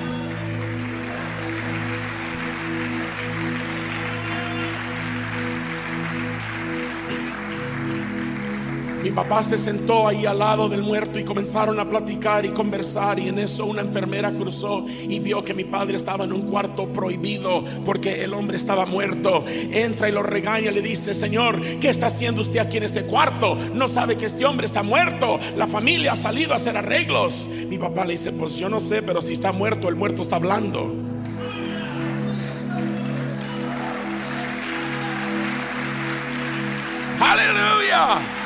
Mi 9.03 9.09
papá 9.09 9.41
se 9.41 9.57
sentó 9.57 10.07
ahí 10.07 10.27
al 10.27 10.37
lado 10.37 10.69
del 10.69 10.83
muerto 10.83 11.19
y 11.19 11.23
comenzaron 11.23 11.79
a 11.79 11.89
platicar 11.89 12.45
y 12.45 12.49
conversar 12.49 13.19
y 13.19 13.29
en 13.29 13.39
eso 13.39 13.65
una 13.65 13.81
enfermera 13.81 14.31
cruzó 14.31 14.85
y 14.87 15.17
vio 15.19 15.43
que 15.43 15.55
mi 15.55 15.63
padre 15.63 15.97
estaba 15.97 16.25
en 16.25 16.33
un 16.33 16.43
cuarto 16.43 16.87
prohibido 16.87 17.65
porque 17.83 18.23
el 18.23 18.35
hombre 18.35 18.57
estaba 18.57 18.85
muerto. 18.85 19.43
Entra 19.47 20.07
y 20.07 20.11
lo 20.11 20.21
regaña, 20.21 20.69
le 20.69 20.83
dice, 20.83 21.15
Señor, 21.15 21.59
¿qué 21.79 21.89
está 21.89 22.07
haciendo 22.07 22.43
usted 22.43 22.59
aquí 22.59 22.77
en 22.77 22.83
este 22.83 23.03
cuarto? 23.03 23.57
No 23.73 23.87
sabe 23.87 24.17
que 24.17 24.27
este 24.27 24.45
hombre 24.45 24.67
está 24.67 24.83
muerto. 24.83 25.39
La 25.57 25.65
familia 25.65 26.13
ha 26.13 26.17
salido 26.17 26.53
a 26.53 26.57
hacer 26.57 26.77
arreglos. 26.77 27.47
Mi 27.67 27.79
papá 27.79 28.05
le 28.05 28.13
dice, 28.13 28.31
pues 28.31 28.55
yo 28.57 28.69
no 28.69 28.79
sé, 28.79 29.01
pero 29.01 29.19
si 29.19 29.33
está 29.33 29.51
muerto, 29.51 29.89
el 29.89 29.95
muerto 29.95 30.21
está 30.21 30.35
hablando. 30.35 30.93
Aleluya. 37.19 38.40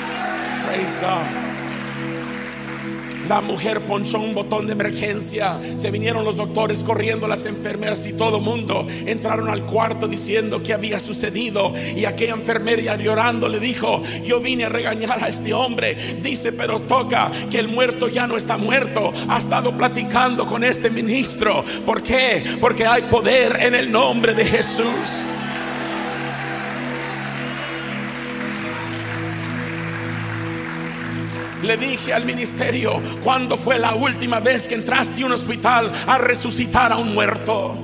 La 3.27 3.41
mujer 3.41 3.81
ponchó 3.81 4.19
un 4.19 4.35
botón 4.35 4.67
de 4.67 4.73
emergencia. 4.73 5.59
Se 5.77 5.89
vinieron 5.89 6.23
los 6.23 6.35
doctores 6.35 6.83
corriendo, 6.83 7.27
las 7.27 7.45
enfermeras 7.47 8.05
y 8.05 8.13
todo 8.13 8.39
mundo 8.39 8.85
entraron 9.05 9.49
al 9.49 9.65
cuarto 9.65 10.07
diciendo 10.07 10.61
que 10.61 10.73
había 10.73 10.99
sucedido. 10.99 11.73
Y 11.95 12.05
aquella 12.05 12.33
enfermera 12.33 12.95
llorando 12.97 13.47
le 13.47 13.59
dijo, 13.59 14.03
yo 14.23 14.39
vine 14.39 14.65
a 14.65 14.69
regañar 14.69 15.23
a 15.23 15.29
este 15.29 15.53
hombre. 15.53 15.95
Dice, 16.21 16.51
pero 16.51 16.79
toca 16.79 17.31
que 17.49 17.57
el 17.57 17.67
muerto 17.67 18.09
ya 18.09 18.27
no 18.27 18.37
está 18.37 18.57
muerto. 18.57 19.11
Ha 19.27 19.39
estado 19.39 19.75
platicando 19.75 20.45
con 20.45 20.63
este 20.63 20.91
ministro. 20.91 21.65
¿Por 21.85 22.03
qué? 22.03 22.43
Porque 22.61 22.85
hay 22.85 23.03
poder 23.03 23.57
en 23.59 23.73
el 23.73 23.91
nombre 23.91 24.35
de 24.35 24.45
Jesús. 24.45 25.45
Le 31.65 31.77
dije 31.77 32.13
al 32.13 32.25
ministerio, 32.25 33.01
¿cuándo 33.23 33.57
fue 33.57 33.79
la 33.79 33.95
última 33.95 34.39
vez 34.39 34.67
que 34.67 34.75
entraste 34.75 35.23
a 35.23 35.25
un 35.25 35.31
hospital 35.31 35.91
a 36.05 36.19
resucitar 36.19 36.91
a 36.91 36.97
un 36.97 37.15
muerto? 37.15 37.75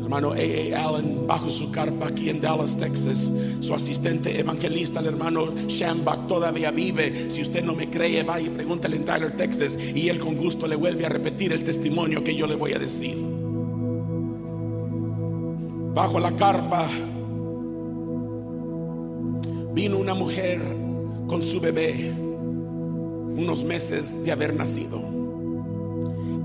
hermano 0.00 0.32
A.A. 0.32 0.88
Allen, 0.88 1.26
bajo 1.26 1.50
su 1.50 1.70
carpa 1.70 2.08
aquí 2.08 2.30
en 2.30 2.40
Dallas, 2.40 2.76
Texas, 2.78 3.30
su 3.60 3.74
asistente 3.74 4.40
evangelista, 4.40 5.00
el 5.00 5.06
hermano 5.06 5.54
Shambach, 5.68 6.26
todavía 6.26 6.70
vive. 6.70 7.30
Si 7.30 7.42
usted 7.42 7.62
no 7.62 7.74
me 7.74 7.90
cree, 7.90 8.22
vaya 8.22 8.46
y 8.46 8.50
pregúntale 8.50 8.96
en 8.96 9.04
Tyler, 9.04 9.36
Texas, 9.36 9.78
y 9.78 10.08
él 10.08 10.18
con 10.18 10.36
gusto 10.36 10.66
le 10.66 10.76
vuelve 10.76 11.04
a 11.04 11.10
repetir 11.10 11.52
el 11.52 11.62
testimonio 11.62 12.24
que 12.24 12.34
yo 12.34 12.46
le 12.46 12.54
voy 12.54 12.72
a 12.72 12.78
decir. 12.78 13.16
Bajo 15.94 16.18
la 16.18 16.34
carpa 16.34 16.88
vino 19.74 19.98
una 19.98 20.14
mujer 20.14 20.87
con 21.28 21.42
su 21.42 21.60
bebé, 21.60 22.10
unos 22.10 23.62
meses 23.62 24.24
de 24.24 24.32
haber 24.32 24.56
nacido. 24.56 25.17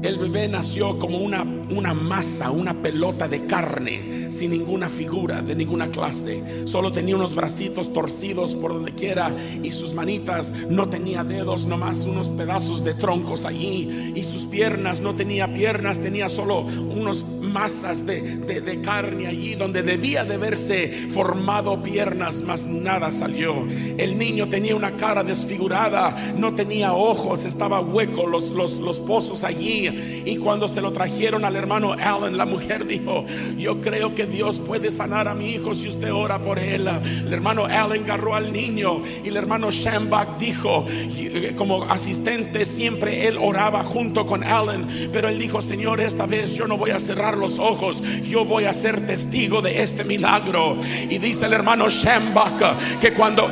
El 0.04 0.18
bebé 0.18 0.50
nació 0.50 1.00
como 1.00 1.18
una, 1.20 1.44
una 1.44 1.94
masa, 1.94 2.52
una 2.52 2.74
pelota 2.74 3.30
de 3.30 3.46
carne, 3.46 4.28
sin 4.34 4.52
ninguna 4.52 4.90
figura 4.90 5.42
de 5.42 5.56
ninguna 5.56 5.90
clase. 5.92 6.68
Solo 6.68 6.92
tenía 6.92 7.16
unos 7.16 7.34
bracitos 7.34 7.94
torcidos 7.94 8.54
por 8.54 8.74
donde 8.74 8.94
quiera 8.94 9.34
y 9.64 9.72
sus 9.72 9.94
manitas 9.94 10.52
no 10.70 10.90
tenía 10.90 11.24
dedos, 11.24 11.66
nomás 11.68 12.06
unos 12.06 12.28
pedazos 12.28 12.84
de 12.84 12.96
troncos 12.96 13.46
allí. 13.46 14.12
Y 14.14 14.26
sus 14.26 14.46
piernas 14.46 15.00
no 15.00 15.16
tenía 15.16 15.48
piernas, 15.54 16.00
tenía 16.00 16.28
solo 16.28 16.60
unos 16.60 17.26
masas 17.40 18.06
de, 18.06 18.40
de 18.40 18.82
carne 18.82 19.28
allí 19.28 19.56
donde 19.56 19.84
debía 19.84 20.26
de 20.26 20.36
verse 20.36 21.08
formado 21.12 21.82
piernas, 21.82 22.44
mas 22.46 22.66
nada 22.66 23.10
salió. 23.10 23.66
El 23.98 24.18
niño 24.18 24.50
tenía 24.50 24.76
una 24.76 24.98
cara 24.98 25.24
desfigurada, 25.24 26.14
no 26.38 26.54
tenía 26.56 26.92
ojos, 26.92 27.46
estaba 27.46 27.80
hueco, 27.80 28.28
los, 28.28 28.50
los, 28.52 28.82
los 28.82 29.00
pozos 29.00 29.46
allí 29.46 29.93
y 30.26 30.38
cuando 30.38 30.68
se 30.68 30.82
lo 30.82 30.92
trajeron 30.92 31.46
al 31.46 31.56
hermano 31.56 31.94
Allen, 31.94 32.38
la 32.38 32.46
mujer 32.46 32.86
dijo, 32.86 33.26
yo 33.58 33.82
creo 33.82 34.16
que 34.16 34.26
Dios 34.26 34.60
puede 34.60 34.92
sanar 34.92 35.28
a 35.28 35.36
mi 35.36 35.52
hijo 35.52 35.74
si 35.74 35.88
usted 35.88 36.14
ora 36.14 36.42
por 36.42 36.60
él. 36.60 36.88
El 36.88 37.34
hermano 37.34 37.66
Allen 37.66 38.04
agarró 38.04 38.36
al 38.36 38.52
niño 38.52 39.02
y 39.24 39.28
el 39.30 39.38
hermano 39.38 39.72
Shambach 39.72 40.38
dijo, 40.38 40.86
eh, 40.90 41.54
como 41.56 41.84
asistente 41.84 42.66
siempre 42.66 43.28
él 43.28 43.38
oraba 43.40 43.84
junto 43.84 44.26
con 44.26 44.44
Allen, 44.44 44.88
pero 45.12 45.30
él 45.30 45.40
dijo, 45.40 45.62
Señor, 45.62 46.00
esta 46.02 46.26
vez 46.26 46.56
yo 46.56 46.68
no 46.68 46.78
voy 46.78 46.92
a 46.92 47.00
cerrar 47.00 47.38
los 47.38 47.60
ojos, 47.60 48.04
yo 48.24 48.46
voy 48.46 48.66
a 48.66 48.74
ser 48.74 49.06
testigo 49.06 49.62
de 49.62 49.82
este 49.82 50.04
milagro. 50.04 50.78
Y 51.10 51.18
dice 51.18 51.46
el 51.46 51.54
hermano 51.54 51.90
Shambach 51.90 53.00
que 53.00 53.14
cuando 53.14 53.50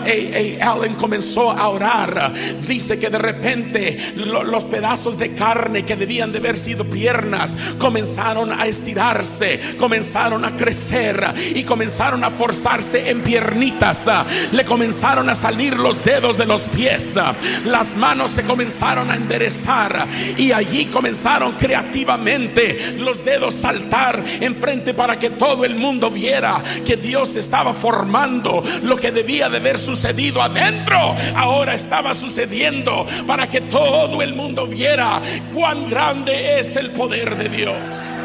Allen 0.62 0.96
comenzó 0.96 1.52
a 1.52 1.70
orar, 1.70 2.34
dice 2.68 3.00
que 3.00 3.10
de 3.10 3.18
repente 3.18 3.98
los 4.16 4.66
pedazos 4.66 5.18
de 5.18 5.34
carne 5.34 5.84
que 5.84 5.96
debían 5.96 6.31
de 6.32 6.40
haber 6.40 6.58
sido 6.58 6.86
piernas 6.86 7.56
comenzaron 7.78 8.52
a 8.52 8.66
estirarse, 8.68 9.60
comenzaron 9.78 10.46
a 10.46 10.56
crecer 10.56 11.24
y 11.56 11.64
comenzaron 11.64 12.24
a 12.24 12.30
forzarse 12.30 13.10
en 13.10 13.22
piernitas. 13.22 14.06
Le 14.52 14.66
comenzaron 14.66 15.30
a 15.30 15.36
salir 15.36 15.78
los 15.78 16.04
dedos 16.04 16.38
de 16.38 16.46
los 16.46 16.64
pies, 16.64 17.20
las 17.66 17.96
manos 17.96 18.32
se 18.32 18.44
comenzaron 18.44 19.12
a 19.12 19.16
enderezar 19.16 20.08
y 20.38 20.52
allí 20.52 20.86
comenzaron 20.86 21.54
creativamente 21.54 22.96
los 22.98 23.24
dedos 23.24 23.56
saltar 23.56 24.24
enfrente 24.40 24.94
para 24.94 25.20
que 25.20 25.32
todo 25.32 25.66
el 25.66 25.76
mundo 25.76 26.10
viera 26.10 26.62
que 26.86 26.98
Dios 26.98 27.36
estaba 27.36 27.74
formando 27.74 28.64
lo 28.84 28.96
que 28.96 29.12
debía 29.12 29.50
de 29.50 29.58
haber 29.58 29.80
sucedido 29.80 30.42
adentro. 30.42 31.16
Ahora 31.36 31.76
estaba 31.76 32.14
sucediendo 32.14 33.06
para 33.28 33.50
que 33.50 33.62
todo 33.62 34.22
el 34.22 34.34
mundo 34.34 34.68
viera 34.68 35.22
cuán 35.54 35.90
grande 35.90 36.21
es 36.30 36.76
el 36.76 36.92
poder 36.92 37.36
de 37.36 37.50
Dios. 37.50 38.22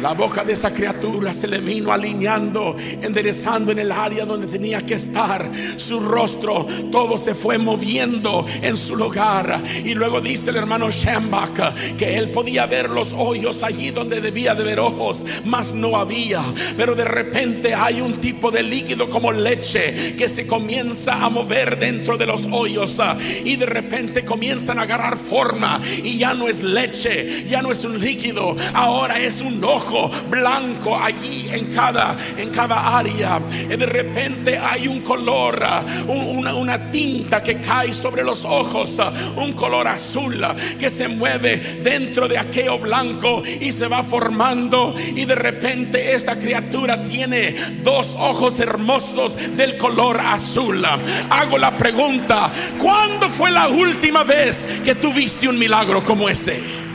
La 0.00 0.14
boca 0.14 0.44
de 0.44 0.54
esa 0.54 0.72
criatura 0.72 1.30
se 1.30 1.46
le 1.46 1.58
vino 1.58 1.92
alineando, 1.92 2.74
enderezando 3.02 3.70
en 3.70 3.80
el 3.80 3.92
área 3.92 4.24
donde 4.24 4.46
tenía 4.46 4.80
que 4.80 4.94
estar. 4.94 5.50
Su 5.76 6.00
rostro, 6.00 6.66
todo 6.90 7.18
se 7.18 7.34
fue 7.34 7.58
moviendo 7.58 8.46
en 8.62 8.78
su 8.78 8.96
lugar. 8.96 9.62
Y 9.84 9.92
luego 9.92 10.22
dice 10.22 10.50
el 10.50 10.56
hermano 10.56 10.90
Shambach 10.90 11.74
que 11.98 12.16
él 12.16 12.30
podía 12.30 12.64
ver 12.64 12.88
los 12.88 13.12
hoyos 13.12 13.62
allí 13.62 13.90
donde 13.90 14.22
debía 14.22 14.54
de 14.54 14.64
ver 14.64 14.80
ojos, 14.80 15.26
mas 15.44 15.74
no 15.74 15.96
había. 15.96 16.42
Pero 16.78 16.94
de 16.94 17.04
repente 17.04 17.74
hay 17.74 18.00
un 18.00 18.22
tipo 18.22 18.50
de 18.50 18.62
líquido 18.62 19.10
como 19.10 19.32
leche 19.32 20.16
que 20.16 20.30
se 20.30 20.46
comienza 20.46 21.22
a 21.22 21.28
mover 21.28 21.78
dentro 21.78 22.16
de 22.16 22.24
los 22.24 22.48
hoyos 22.50 22.98
y 23.44 23.56
de 23.56 23.66
repente 23.66 24.24
comienzan 24.24 24.78
a 24.78 24.82
agarrar 24.82 25.18
forma 25.18 25.78
y 26.02 26.16
ya 26.16 26.32
no 26.32 26.48
es 26.48 26.62
leche, 26.62 27.44
ya 27.46 27.60
no 27.60 27.70
es 27.70 27.84
un 27.84 28.00
líquido, 28.00 28.56
ahora 28.72 29.20
es 29.20 29.42
un 29.42 29.62
ojo 29.62 29.89
blanco 30.28 30.98
allí 30.98 31.48
en 31.52 31.66
cada, 31.72 32.16
en 32.36 32.50
cada 32.50 32.98
área. 32.98 33.40
Y 33.64 33.76
de 33.76 33.86
repente 33.86 34.58
hay 34.58 34.88
un 34.88 35.00
color, 35.00 35.62
una, 36.06 36.54
una 36.54 36.90
tinta 36.90 37.42
que 37.42 37.60
cae 37.60 37.92
sobre 37.92 38.22
los 38.22 38.44
ojos, 38.44 39.00
un 39.36 39.52
color 39.52 39.88
azul 39.88 40.44
que 40.78 40.90
se 40.90 41.08
mueve 41.08 41.80
dentro 41.82 42.28
de 42.28 42.38
aquello 42.38 42.78
blanco 42.78 43.42
y 43.60 43.72
se 43.72 43.88
va 43.88 44.02
formando. 44.02 44.94
Y 45.14 45.24
de 45.24 45.34
repente 45.34 46.14
esta 46.14 46.38
criatura 46.38 47.02
tiene 47.04 47.54
dos 47.82 48.16
ojos 48.18 48.60
hermosos 48.60 49.36
del 49.56 49.76
color 49.76 50.20
azul. 50.20 50.84
Hago 51.30 51.58
la 51.58 51.70
pregunta, 51.72 52.50
¿cuándo 52.78 53.28
fue 53.28 53.50
la 53.50 53.68
última 53.68 54.24
vez 54.24 54.66
que 54.84 54.94
tuviste 54.94 55.48
un 55.48 55.58
milagro 55.58 56.04
como 56.04 56.28
ese? 56.28 56.89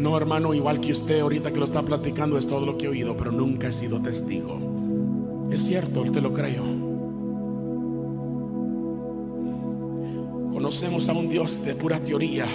No, 0.00 0.16
hermano, 0.16 0.54
igual 0.54 0.80
que 0.80 0.92
usted 0.92 1.20
ahorita 1.20 1.52
que 1.52 1.58
lo 1.58 1.66
está 1.66 1.82
platicando 1.82 2.38
es 2.38 2.46
todo 2.46 2.64
lo 2.64 2.78
que 2.78 2.86
he 2.86 2.88
oído, 2.88 3.14
pero 3.18 3.30
nunca 3.32 3.68
he 3.68 3.72
sido 3.72 4.00
testigo. 4.00 4.58
Es 5.52 5.64
cierto, 5.64 6.02
te 6.10 6.22
lo 6.22 6.32
creo. 6.32 6.62
Conocemos 10.54 11.06
a 11.10 11.12
un 11.12 11.28
Dios 11.28 11.62
de 11.62 11.74
pura 11.74 12.02
teoría, 12.02 12.46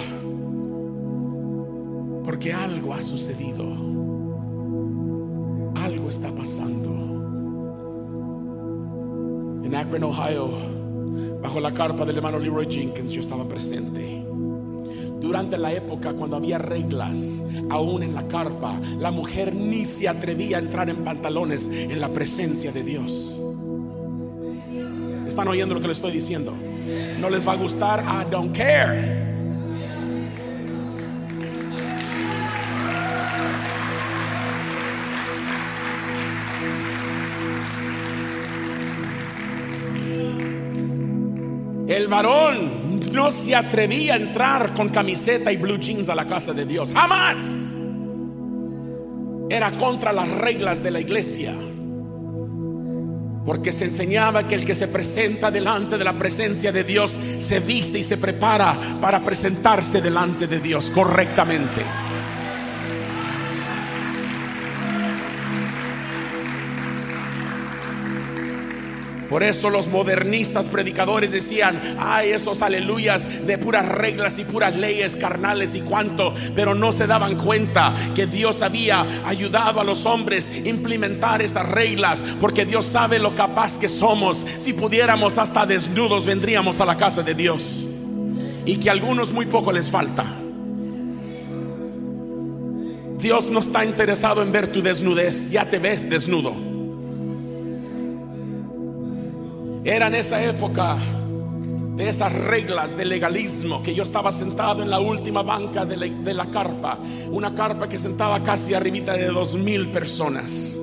porque 2.23 2.51
algo 2.51 2.95
ha 2.95 3.03
sucedido. 3.03 3.63
Algo 5.75 6.10
está 6.10 6.34
pasando. 6.34 6.89
En 9.63 9.75
Akron, 9.75 10.03
Ohio, 10.03 10.49
bajo 11.43 11.60
la 11.60 11.71
carpa 11.71 12.05
del 12.05 12.17
hermano 12.17 12.39
Leroy 12.39 12.65
Jenkins, 12.67 13.12
yo 13.12 13.21
estaba 13.21 13.47
presente 13.47 14.25
durante 15.26 15.58
la 15.58 15.74
época 15.74 16.14
cuando 16.14 16.36
había 16.36 16.60
reglas, 16.60 17.44
aún 17.72 18.04
en 18.04 18.14
la 18.14 18.28
carpa, 18.28 18.80
la 19.00 19.10
mujer 19.10 19.56
ni 19.56 19.86
se 19.86 20.08
atrevía 20.08 20.58
a 20.58 20.60
entrar 20.60 20.88
en 20.88 21.04
pantalones 21.04 21.68
en 21.68 22.00
la 22.00 22.10
presencia 22.10 22.72
de 22.72 22.84
Dios. 22.84 23.42
¿Están 25.28 25.48
oyendo 25.48 25.74
lo 25.74 25.82
que 25.82 25.88
les 25.88 25.98
estoy 25.98 26.12
diciendo? 26.12 26.54
No 27.20 27.30
les 27.32 27.48
va 27.48 27.54
a 27.54 27.56
gustar, 27.56 28.04
I 28.04 28.30
don't 28.30 28.56
care. 28.56 29.26
El 41.88 42.08
varón 42.08 42.75
no 43.15 43.32
se 43.32 43.56
atrevía 43.56 44.13
a 44.13 44.17
entrar 44.17 44.73
con 44.73 44.89
camiseta 44.89 45.51
y 45.51 45.58
blue 45.58 45.80
jeans 45.80 46.10
a 46.10 46.15
la 46.15 46.25
casa 46.25 46.54
de 46.54 46.65
Dios. 46.65 46.93
Jamás. 46.93 47.71
Era 49.49 49.71
contra 49.71 50.12
las 50.12 50.28
reglas 50.30 50.84
de 50.84 50.91
la 50.91 50.99
iglesia. 50.99 51.54
Porque 53.45 53.71
se 53.71 53.86
enseñaba 53.86 54.47
que 54.47 54.56
el 54.56 54.65
que 54.65 54.75
se 54.75 54.88
presenta 54.88 55.49
delante 55.49 55.97
de 55.97 56.04
la 56.04 56.17
presencia 56.17 56.71
de 56.71 56.84
Dios 56.84 57.17
se 57.38 57.60
viste 57.60 57.99
y 57.99 58.04
se 58.04 58.17
prepara 58.17 58.78
para 58.99 59.23
presentarse 59.23 60.01
delante 60.01 60.47
de 60.47 60.60
Dios 60.60 60.89
correctamente. 60.89 62.05
Por 69.36 69.43
eso 69.43 69.69
los 69.69 69.89
modernistas 69.89 70.67
predicadores 70.67 71.34
decían, 71.34 71.82
ay, 72.00 72.30
esos 72.30 72.62
aleluyas 72.62 73.45
de 73.45 73.58
puras 73.58 73.86
reglas 73.86 74.39
y 74.39 74.45
puras 74.45 74.74
leyes 74.78 75.17
carnales 75.17 75.76
y 75.76 75.82
cuanto, 75.82 76.34
pero 76.56 76.74
no 76.74 76.93
se 76.93 77.06
daban 77.06 77.36
cuenta 77.36 77.93
que 78.15 78.28
Dios 78.28 78.62
había 78.62 79.06
ayudado 79.26 79.82
a 79.82 79.84
los 79.84 80.06
hombres 80.06 80.50
a 80.50 80.69
implementar 80.69 81.41
estas 81.41 81.67
reglas, 81.67 82.24
porque 82.39 82.65
Dios 82.65 82.86
sabe 82.86 83.19
lo 83.19 83.36
capaz 83.36 83.78
que 83.78 83.89
somos. 83.89 84.38
Si 84.38 84.71
pudiéramos 84.71 85.38
hasta 85.38 85.65
desnudos 85.65 86.26
vendríamos 86.26 86.80
a 86.80 86.86
la 86.86 86.95
casa 86.95 87.21
de 87.21 87.34
Dios. 87.34 87.86
Y 88.65 88.78
que 88.78 88.88
a 88.88 88.93
algunos 88.93 89.34
muy 89.34 89.48
poco 89.48 89.74
les 89.74 89.91
falta. 89.91 90.24
Dios 93.17 93.50
no 93.50 93.60
está 93.60 93.84
interesado 93.84 94.41
en 94.41 94.54
ver 94.54 94.67
tu 94.67 94.82
desnudez, 94.82 95.52
ya 95.52 95.69
te 95.69 95.78
ves 95.78 96.10
desnudo. 96.10 96.75
Era 99.86 100.08
en 100.08 100.15
esa 100.15 100.43
época 100.43 100.98
de 101.95 102.10
esas 102.10 102.34
reglas 102.34 102.98
de 102.98 103.06
legalismo 103.06 103.84
que 103.84 103.93
yo 103.93 104.02
estaba 104.02 104.32
sentado 104.32 104.82
en 104.82 104.89
la 104.89 105.00
última 105.00 105.43
banca 105.43 105.86
de 105.86 105.95
la, 105.95 106.08
de 106.08 106.34
la 106.34 106.50
carpa, 106.50 106.98
una 107.30 107.54
carpa 107.54 107.88
que 107.88 108.00
sentaba 108.00 108.41
casi 108.41 108.74
arribita 108.74 109.15
de 109.15 109.28
dos 109.28 109.54
mil 109.54 109.91
personas. 109.91 110.80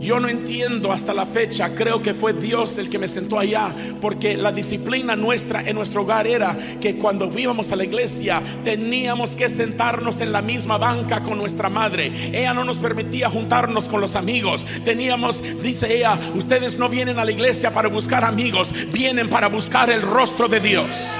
Yo 0.00 0.18
no 0.18 0.28
entiendo 0.28 0.92
hasta 0.92 1.12
la 1.12 1.26
fecha, 1.26 1.74
creo 1.74 2.02
que 2.02 2.14
fue 2.14 2.32
Dios 2.32 2.78
el 2.78 2.88
que 2.88 2.98
me 2.98 3.06
sentó 3.06 3.38
allá, 3.38 3.68
porque 4.00 4.34
la 4.34 4.50
disciplina 4.50 5.14
nuestra 5.14 5.60
en 5.60 5.76
nuestro 5.76 6.02
hogar 6.02 6.26
era 6.26 6.56
que 6.80 6.96
cuando 6.96 7.30
íbamos 7.38 7.70
a 7.70 7.76
la 7.76 7.84
iglesia 7.84 8.42
teníamos 8.64 9.36
que 9.36 9.50
sentarnos 9.50 10.22
en 10.22 10.32
la 10.32 10.40
misma 10.40 10.78
banca 10.78 11.22
con 11.22 11.36
nuestra 11.36 11.68
madre. 11.68 12.10
Ella 12.32 12.54
no 12.54 12.64
nos 12.64 12.78
permitía 12.78 13.28
juntarnos 13.28 13.90
con 13.90 14.00
los 14.00 14.16
amigos. 14.16 14.64
Teníamos, 14.86 15.42
dice 15.62 15.94
ella, 15.94 16.18
ustedes 16.34 16.78
no 16.78 16.88
vienen 16.88 17.18
a 17.18 17.24
la 17.26 17.32
iglesia 17.32 17.70
para 17.74 17.88
buscar 17.88 18.24
amigos, 18.24 18.72
vienen 18.92 19.28
para 19.28 19.48
buscar 19.48 19.90
el 19.90 20.00
rostro 20.00 20.48
de 20.48 20.60
Dios. 20.60 21.10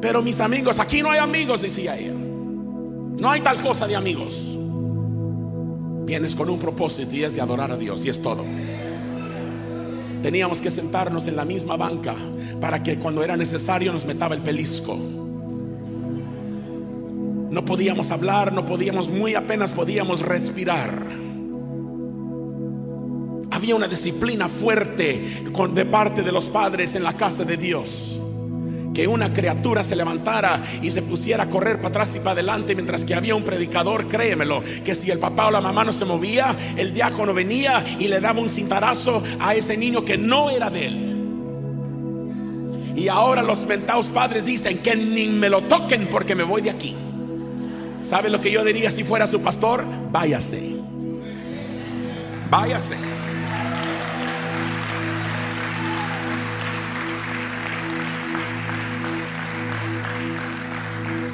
Pero 0.00 0.22
mis 0.22 0.40
amigos, 0.40 0.78
aquí 0.78 1.02
no 1.02 1.10
hay 1.10 1.18
amigos, 1.18 1.62
decía 1.62 1.96
ella. 1.96 2.12
No 2.12 3.30
hay 3.30 3.40
tal 3.40 3.60
cosa 3.60 3.86
de 3.86 3.96
amigos. 3.96 4.56
Vienes 6.04 6.34
con 6.34 6.48
un 6.48 6.58
propósito 6.58 7.14
y 7.16 7.24
es 7.24 7.34
de 7.34 7.40
adorar 7.40 7.72
a 7.72 7.76
Dios 7.76 8.06
y 8.06 8.08
es 8.08 8.22
todo. 8.22 8.44
Teníamos 10.22 10.60
que 10.60 10.70
sentarnos 10.70 11.26
en 11.26 11.36
la 11.36 11.44
misma 11.44 11.76
banca 11.76 12.14
para 12.60 12.82
que 12.82 12.98
cuando 12.98 13.22
era 13.22 13.36
necesario 13.36 13.92
nos 13.92 14.04
metaba 14.04 14.34
el 14.34 14.42
pelisco. 14.42 14.96
No 17.50 17.64
podíamos 17.64 18.10
hablar, 18.10 18.52
no 18.52 18.64
podíamos, 18.64 19.08
muy 19.08 19.34
apenas 19.34 19.72
podíamos 19.72 20.20
respirar. 20.20 21.02
Había 23.50 23.74
una 23.74 23.88
disciplina 23.88 24.48
fuerte 24.48 25.42
de 25.74 25.84
parte 25.86 26.22
de 26.22 26.30
los 26.30 26.48
padres 26.48 26.94
en 26.94 27.02
la 27.02 27.14
casa 27.14 27.44
de 27.44 27.56
Dios 27.56 28.20
que 28.98 29.06
una 29.06 29.32
criatura 29.32 29.84
se 29.84 29.94
levantara 29.94 30.60
y 30.82 30.90
se 30.90 31.02
pusiera 31.02 31.44
a 31.44 31.48
correr 31.48 31.76
para 31.76 31.90
atrás 31.90 32.16
y 32.16 32.18
para 32.18 32.32
adelante 32.32 32.74
mientras 32.74 33.04
que 33.04 33.14
había 33.14 33.36
un 33.36 33.44
predicador, 33.44 34.08
créemelo, 34.08 34.60
que 34.84 34.96
si 34.96 35.08
el 35.12 35.20
papá 35.20 35.46
o 35.46 35.52
la 35.52 35.60
mamá 35.60 35.84
no 35.84 35.92
se 35.92 36.04
movía, 36.04 36.56
el 36.76 36.92
diácono 36.92 37.32
venía 37.32 37.84
y 38.00 38.08
le 38.08 38.18
daba 38.18 38.40
un 38.40 38.50
cintarazo 38.50 39.22
a 39.38 39.54
ese 39.54 39.76
niño 39.76 40.04
que 40.04 40.18
no 40.18 40.50
era 40.50 40.68
de 40.68 40.86
él. 40.88 41.14
Y 42.96 43.06
ahora 43.06 43.40
los 43.44 43.64
mentados 43.66 44.08
padres 44.08 44.46
dicen 44.46 44.78
que 44.78 44.96
ni 44.96 45.28
me 45.28 45.48
lo 45.48 45.62
toquen 45.62 46.08
porque 46.08 46.34
me 46.34 46.42
voy 46.42 46.62
de 46.62 46.70
aquí. 46.70 46.96
¿Sabe 48.02 48.30
lo 48.30 48.40
que 48.40 48.50
yo 48.50 48.64
diría 48.64 48.90
si 48.90 49.04
fuera 49.04 49.28
su 49.28 49.40
pastor? 49.40 49.84
Váyase. 50.10 50.74
Váyase. 52.50 52.96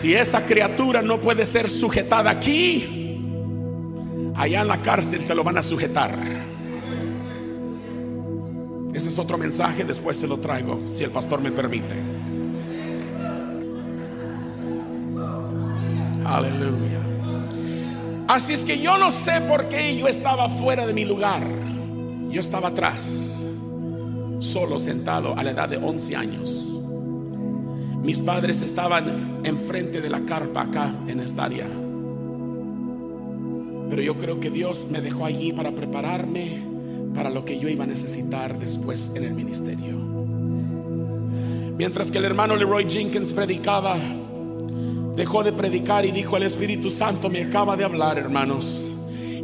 Si 0.04 0.12
esa 0.12 0.44
criatura 0.44 1.00
no 1.00 1.18
puede 1.18 1.46
ser 1.46 1.70
sujetada 1.70 2.28
aquí, 2.28 3.16
allá 4.36 4.60
en 4.60 4.68
la 4.68 4.82
cárcel 4.82 5.24
te 5.24 5.34
lo 5.34 5.42
van 5.42 5.56
a 5.56 5.62
sujetar. 5.62 6.14
Ese 8.92 9.08
es 9.08 9.18
otro 9.18 9.38
mensaje, 9.38 9.82
después 9.82 10.18
se 10.18 10.26
lo 10.26 10.36
traigo, 10.36 10.78
si 10.92 11.04
el 11.04 11.10
pastor 11.10 11.40
me 11.40 11.50
permite. 11.50 11.94
Aleluya. 16.26 17.00
Así 18.28 18.52
es 18.52 18.66
que 18.66 18.78
yo 18.78 18.98
no 18.98 19.10
sé 19.10 19.40
por 19.40 19.70
qué 19.70 19.96
yo 19.96 20.06
estaba 20.06 20.50
fuera 20.50 20.86
de 20.86 20.92
mi 20.92 21.06
lugar. 21.06 21.48
Yo 22.28 22.42
estaba 22.42 22.68
atrás, 22.68 23.46
solo 24.38 24.78
sentado 24.78 25.34
a 25.34 25.42
la 25.42 25.52
edad 25.52 25.70
de 25.70 25.78
11 25.78 26.14
años. 26.14 26.73
Mis 28.04 28.20
padres 28.20 28.62
estaban 28.62 29.40
enfrente 29.44 30.00
de 30.00 30.10
la 30.10 30.20
carpa 30.26 30.62
acá 30.62 30.94
en 31.08 31.20
esta 31.20 31.46
área. 31.46 31.66
Pero 33.88 34.02
yo 34.02 34.18
creo 34.18 34.38
que 34.40 34.50
Dios 34.50 34.86
me 34.90 35.00
dejó 35.00 35.24
allí 35.24 35.52
para 35.52 35.72
prepararme 35.72 36.62
para 37.14 37.30
lo 37.30 37.44
que 37.44 37.58
yo 37.58 37.68
iba 37.68 37.84
a 37.84 37.86
necesitar 37.86 38.58
después 38.58 39.12
en 39.14 39.24
el 39.24 39.32
ministerio. 39.32 39.96
Mientras 41.78 42.10
que 42.10 42.18
el 42.18 42.24
hermano 42.26 42.56
Leroy 42.56 42.86
Jenkins 42.88 43.32
predicaba, 43.32 43.96
dejó 45.16 45.42
de 45.42 45.52
predicar 45.52 46.04
y 46.04 46.12
dijo, 46.12 46.36
el 46.36 46.42
Espíritu 46.42 46.90
Santo 46.90 47.30
me 47.30 47.42
acaba 47.42 47.76
de 47.76 47.84
hablar, 47.84 48.18
hermanos 48.18 48.93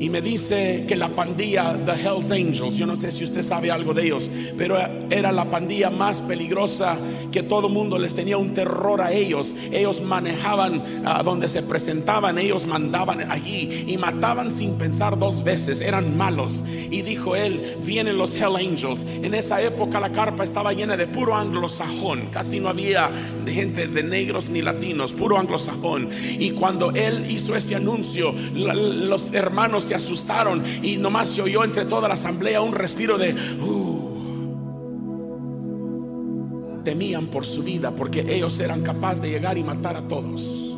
y 0.01 0.09
me 0.09 0.23
dice 0.23 0.87
que 0.89 0.97
la 0.97 1.11
pandilla 1.11 1.77
The 1.85 1.93
Hells 1.93 2.31
Angels, 2.31 2.79
yo 2.79 2.87
no 2.87 2.97
sé 2.97 3.11
si 3.11 3.23
usted 3.23 3.43
sabe 3.43 3.71
algo 3.71 3.93
de 3.93 4.05
ellos, 4.05 4.31
pero 4.57 4.79
era 5.11 5.31
la 5.31 5.51
pandilla 5.51 5.91
más 5.91 6.23
peligrosa 6.23 6.97
que 7.31 7.43
todo 7.43 7.69
mundo 7.69 7.99
les 7.99 8.15
tenía 8.15 8.39
un 8.39 8.55
terror 8.55 9.03
a 9.03 9.13
ellos. 9.13 9.55
Ellos 9.71 10.01
manejaban 10.01 10.83
a 11.05 11.23
donde 11.23 11.51
se 11.51 11.63
presentaban, 11.63 12.39
ellos 12.39 12.67
mandaban 12.67 13.31
allí 13.31 13.85
y 13.89 13.99
mataban 13.99 14.53
sin 14.53 14.79
pensar 14.79 15.19
dos 15.19 15.45
veces, 15.45 15.83
eran 15.83 16.17
malos. 16.17 16.65
Y 16.91 17.03
dijo 17.03 17.37
él, 17.37 17.77
vienen 17.85 18.17
los 18.17 18.35
Hell 18.35 18.57
Angels. 18.57 19.05
En 19.23 19.35
esa 19.35 19.61
época 19.61 20.01
la 20.01 20.13
carpa 20.13 20.45
estaba 20.45 20.73
llena 20.73 20.97
de 20.97 21.09
puro 21.09 21.37
anglosajón, 21.37 22.29
casi 22.33 22.59
no 22.59 22.71
había 22.71 23.11
gente 23.47 23.87
de 23.87 24.03
negros 24.03 24.49
ni 24.49 24.63
latinos, 24.63 25.13
puro 25.13 25.39
anglosajón. 25.39 26.09
Y 26.39 26.53
cuando 26.53 26.91
él 26.93 27.27
hizo 27.31 27.55
ese 27.55 27.75
anuncio, 27.75 28.35
los 28.55 29.35
hermanos 29.35 29.90
se 29.91 29.97
asustaron 29.97 30.63
y 30.85 30.99
nomás 30.99 31.31
se 31.31 31.43
oyó 31.43 31.65
entre 31.65 31.85
toda 31.85 32.07
la 32.07 32.15
asamblea 32.15 32.61
un 32.61 32.75
respiro 32.75 33.19
de... 33.19 33.35
Uh". 33.61 33.99
temían 36.85 37.27
por 37.27 37.45
su 37.45 37.63
vida 37.63 37.91
porque 37.91 38.25
ellos 38.27 38.59
eran 38.61 38.83
capaces 38.83 39.21
de 39.21 39.31
llegar 39.31 39.59
y 39.59 39.65
matar 39.65 39.97
a 39.97 40.07
todos. 40.09 40.77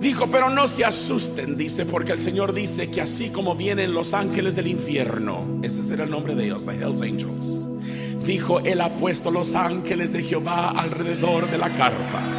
Dijo, 0.00 0.28
pero 0.30 0.50
no 0.50 0.68
se 0.68 0.84
asusten, 0.84 1.56
dice, 1.56 1.84
porque 1.84 2.12
el 2.12 2.20
Señor 2.20 2.54
dice 2.54 2.90
que 2.90 3.00
así 3.00 3.30
como 3.30 3.56
vienen 3.56 3.92
los 3.92 4.14
ángeles 4.14 4.54
del 4.54 4.68
infierno, 4.68 5.58
ese 5.62 5.82
será 5.82 6.04
el 6.04 6.10
nombre 6.10 6.34
de 6.34 6.44
ellos, 6.44 6.64
the 6.64 6.74
Hells 6.74 7.02
Angels. 7.02 7.68
Dijo, 8.24 8.60
Él 8.60 8.80
ha 8.80 8.96
puesto 8.96 9.30
los 9.30 9.54
ángeles 9.54 10.12
de 10.12 10.22
Jehová 10.22 10.70
alrededor 10.70 11.50
de 11.50 11.58
la 11.58 11.74
carpa. 11.74 12.33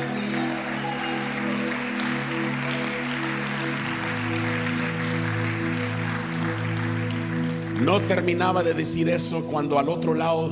No 7.85 8.01
terminaba 8.01 8.63
de 8.63 8.73
decir 8.73 9.09
eso 9.09 9.45
cuando 9.45 9.77
al 9.77 9.89
otro 9.89 10.15
lado 10.15 10.49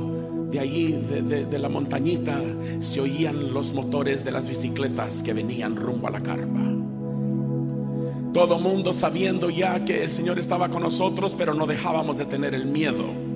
de 0.51 0.59
allí, 0.59 0.91
de, 0.91 1.57
la 1.57 1.67
montañita, 1.67 2.39
se 2.79 3.01
oían 3.01 3.55
los 3.55 3.73
motores 3.73 4.23
de 4.23 4.31
las 4.31 4.47
bicicletas 4.47 5.23
que 5.23 5.33
venían 5.33 5.75
rumbo 5.75 6.07
a 6.07 6.11
la 6.11 6.21
carpa. 6.21 6.61
Todo 8.33 8.59
mundo 8.59 8.93
sabiendo 8.93 9.49
ya 9.49 9.83
que 9.83 10.03
el 10.03 10.11
Señor 10.11 10.37
estaba 10.37 10.69
con 10.69 10.83
nosotros, 10.83 11.33
pero 11.35 11.55
no 11.55 11.65
dejábamos 11.65 12.19
de 12.19 12.25
tener 12.25 12.53
el 12.53 12.67
miedo. 12.67 13.32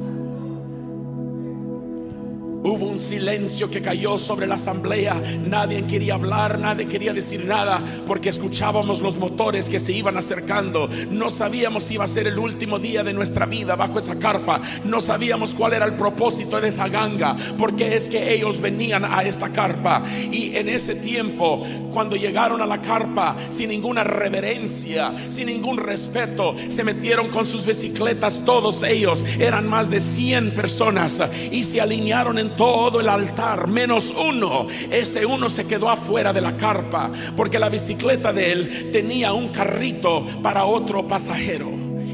Hubo 2.63 2.87
un 2.87 2.99
silencio 2.99 3.69
que 3.69 3.81
cayó 3.81 4.17
sobre 4.17 4.47
la 4.47 4.55
asamblea. 4.55 5.21
Nadie 5.47 5.85
quería 5.85 6.15
hablar, 6.15 6.59
nadie 6.59 6.87
quería 6.87 7.13
decir 7.13 7.45
nada, 7.45 7.79
porque 8.05 8.29
escuchábamos 8.29 8.99
los 9.01 9.17
motores 9.17 9.69
que 9.69 9.79
se 9.79 9.93
iban 9.93 10.17
acercando. 10.17 10.89
No 11.11 11.29
sabíamos 11.29 11.83
si 11.83 11.93
iba 11.93 12.03
a 12.03 12.07
ser 12.07 12.27
el 12.27 12.39
último 12.39 12.79
día 12.79 13.03
de 13.03 13.13
nuestra 13.13 13.45
vida 13.45 13.75
bajo 13.75 13.99
esa 13.99 14.17
carpa. 14.17 14.59
No 14.83 14.99
sabíamos 15.01 15.53
cuál 15.53 15.73
era 15.73 15.85
el 15.85 15.95
propósito 15.95 16.59
de 16.59 16.69
esa 16.69 16.89
ganga, 16.89 17.37
porque 17.57 17.95
es 17.95 18.09
que 18.09 18.33
ellos 18.33 18.59
venían 18.59 19.05
a 19.05 19.23
esta 19.23 19.49
carpa. 19.49 20.03
Y 20.31 20.55
en 20.55 20.67
ese 20.67 20.95
tiempo, 20.95 21.61
cuando 21.93 22.15
llegaron 22.15 22.61
a 22.61 22.65
la 22.65 22.81
carpa, 22.81 23.37
sin 23.49 23.69
ninguna 23.69 24.03
reverencia, 24.03 25.13
sin 25.29 25.47
ningún 25.47 25.77
respeto, 25.77 26.55
se 26.69 26.83
metieron 26.83 27.29
con 27.29 27.45
sus 27.45 27.65
bicicletas, 27.65 28.43
todos 28.43 28.83
ellos. 28.83 29.23
Eran 29.39 29.69
más 29.69 29.89
de 29.89 29.99
100 29.99 30.51
personas 30.51 31.23
y 31.51 31.63
se 31.63 31.79
alinearon 31.79 32.39
en 32.39 32.56
todo 32.57 32.99
el 32.99 33.07
altar, 33.07 33.69
menos 33.69 34.13
uno. 34.27 34.67
Ese 34.91 35.25
uno 35.25 35.49
se 35.49 35.65
quedó 35.65 35.89
afuera 35.89 36.33
de 36.33 36.41
la 36.41 36.57
carpa 36.57 37.11
porque 37.35 37.59
la 37.59 37.69
bicicleta 37.69 38.33
de 38.33 38.51
él 38.51 38.91
tenía 38.91 39.31
un 39.31 39.49
carrito 39.49 40.25
para 40.43 40.65
otro 40.65 41.07
pasajero 41.07 41.69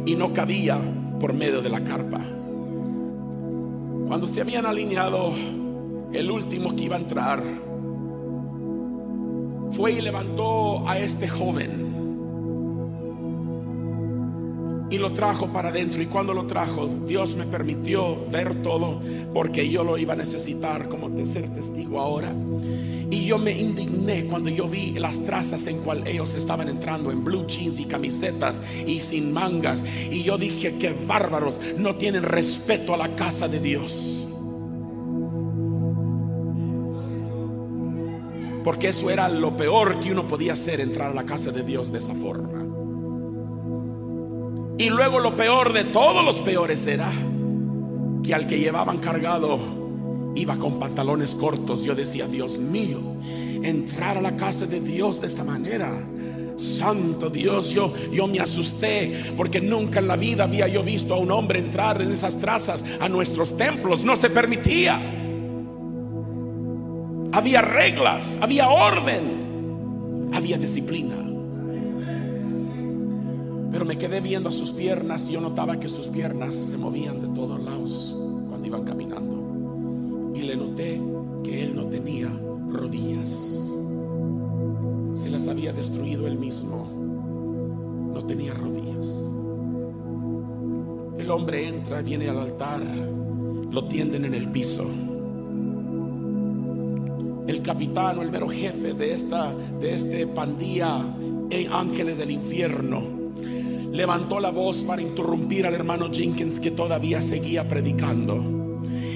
y 0.06 0.16
no 0.16 0.34
cabía 0.34 0.78
por 1.20 1.34
medio 1.34 1.62
de 1.62 1.70
la 1.70 1.84
carpa. 1.84 2.20
Cuando 4.08 4.28
se 4.28 4.42
habían 4.42 4.66
alineado, 4.66 5.34
el 6.12 6.30
último 6.30 6.76
que 6.76 6.84
iba 6.84 6.98
a 6.98 7.00
entrar 7.00 7.42
fue 9.72 9.94
y 9.94 10.02
levantó 10.02 10.88
a 10.88 11.00
este 11.00 11.28
joven 11.28 11.93
y 14.94 15.00
lo 15.00 15.12
trajo 15.12 15.48
para 15.48 15.70
adentro. 15.70 16.04
Y 16.04 16.06
cuando 16.06 16.36
lo 16.36 16.46
trajo, 16.46 16.88
Dios 16.88 17.36
me 17.36 17.48
permitió 17.48 18.28
ver 18.30 18.62
todo 18.62 19.02
porque 19.34 19.68
yo 19.68 19.84
lo 19.84 19.98
iba 19.98 20.14
a 20.14 20.16
necesitar 20.16 20.88
como 20.88 21.10
tercer 21.10 21.50
testigo 21.50 22.00
ahora. 22.00 22.32
Y 23.10 23.26
yo 23.26 23.40
me 23.40 23.60
indigné 23.60 24.26
cuando 24.26 24.52
yo 24.52 24.68
vi 24.68 24.92
las 24.92 25.24
trazas 25.24 25.66
en 25.66 25.80
cual 25.80 26.08
ellos 26.08 26.36
estaban 26.36 26.70
entrando 26.70 27.12
en 27.12 27.24
blue 27.24 27.48
jeans 27.48 27.80
y 27.80 27.86
camisetas 27.86 28.62
y 28.86 29.02
sin 29.02 29.34
mangas. 29.34 29.84
Y 30.12 30.22
yo 30.22 30.38
dije 30.38 30.78
que 30.78 30.96
bárbaros 31.08 31.60
no 31.76 31.96
tienen 31.96 32.22
respeto 32.22 32.94
a 32.94 32.98
la 32.98 33.16
casa 33.16 33.48
de 33.48 33.60
Dios. 33.60 34.28
Porque 38.64 38.90
eso 38.90 39.10
era 39.10 39.28
lo 39.28 39.58
peor 39.58 40.00
que 40.00 40.12
uno 40.12 40.28
podía 40.28 40.54
hacer, 40.54 40.80
entrar 40.80 41.12
a 41.12 41.14
la 41.16 41.26
casa 41.26 41.52
de 41.52 41.64
Dios 41.64 41.92
de 41.92 41.98
esa 41.98 42.14
forma. 42.14 42.83
Y 44.78 44.90
luego 44.90 45.20
lo 45.20 45.36
peor 45.36 45.72
de 45.72 45.84
todos 45.84 46.26
los 46.26 46.40
peores 46.40 46.86
era 46.88 47.12
que 48.24 48.34
al 48.34 48.48
que 48.48 48.60
llevaban 48.60 48.98
cargado 48.98 49.60
iba 50.36 50.58
con 50.58 50.80
pantalones 50.80 51.36
cortos. 51.36 51.84
Yo 51.84 51.94
decía, 51.94 52.28
Dios 52.28 52.58
mío, 52.58 53.00
entrar 53.62 54.18
a 54.18 54.22
la 54.22 54.36
casa 54.36 54.66
de 54.66 54.80
Dios 54.80 55.22
de 55.22 55.28
esta 55.28 55.44
manera. 55.44 56.04
Santo 56.56 57.30
Dios, 57.30 57.70
yo, 57.70 57.94
yo 58.12 58.28
me 58.28 58.40
asusté 58.40 59.34
porque 59.36 59.60
nunca 59.60 60.00
en 60.00 60.08
la 60.08 60.16
vida 60.16 60.44
había 60.44 60.68
yo 60.68 60.84
visto 60.84 61.16
a 61.16 61.18
un 61.18 61.32
hombre 61.32 61.60
entrar 61.60 62.02
en 62.02 62.12
esas 62.12 62.40
trazas 62.40 62.86
a 63.00 63.10
nuestros 63.10 63.58
templos. 63.58 64.04
No 64.04 64.16
se 64.16 64.30
permitía. 64.30 65.00
Había 67.32 67.62
reglas, 67.62 68.38
había 68.42 68.70
orden, 68.70 70.30
había 70.34 70.58
disciplina. 70.58 71.33
Pero 73.84 73.96
me 73.96 74.00
quedé 74.00 74.22
viendo 74.22 74.48
a 74.48 74.52
sus 74.54 74.72
piernas 74.72 75.28
y 75.28 75.34
yo 75.34 75.42
notaba 75.42 75.78
que 75.78 75.90
sus 75.90 76.08
piernas 76.08 76.56
se 76.56 76.78
movían 76.78 77.20
de 77.20 77.28
todos 77.36 77.62
lados 77.62 78.16
cuando 78.48 78.66
iban 78.66 78.86
caminando. 78.86 80.32
Y 80.34 80.44
le 80.44 80.56
noté 80.56 81.02
que 81.44 81.64
él 81.64 81.76
no 81.76 81.88
tenía 81.88 82.30
rodillas. 82.70 83.30
Se 85.16 85.30
las 85.30 85.50
había 85.50 85.74
destruido 85.74 86.28
él 86.28 86.38
mismo. 86.38 86.88
No 88.14 88.26
tenía 88.26 88.54
rodillas. 88.54 89.36
El 91.18 91.30
hombre 91.30 91.68
entra, 91.68 92.02
viene 92.02 92.30
al 92.30 92.40
altar, 92.40 92.82
lo 93.70 93.86
tienden 93.90 94.24
en 94.24 94.34
el 94.34 94.50
piso. 94.50 94.86
El 97.48 97.62
capitán 97.62 98.18
o 98.18 98.22
el 98.22 98.32
mero 98.32 98.48
jefe 98.48 98.94
de 98.94 99.12
esta 99.12 99.54
de 99.54 99.94
este 99.94 100.26
pandilla 100.26 101.06
eh, 101.50 101.68
ángeles 101.70 102.18
del 102.18 102.32
infierno 102.32 103.13
levantó 103.94 104.40
la 104.40 104.50
voz 104.50 104.84
para 104.84 105.04
interrumpir 105.04 105.68
al 105.68 105.76
hermano 105.76 106.12
Jenkins 106.12 106.60
que 106.60 106.72
todavía 106.72 107.22
seguía 107.22 107.68
predicando. 107.68 108.44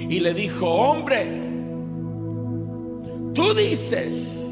Y 0.08 0.20
le 0.20 0.32
dijo, 0.32 0.70
hombre, 0.70 1.42
tú 3.34 3.52
dices 3.54 4.50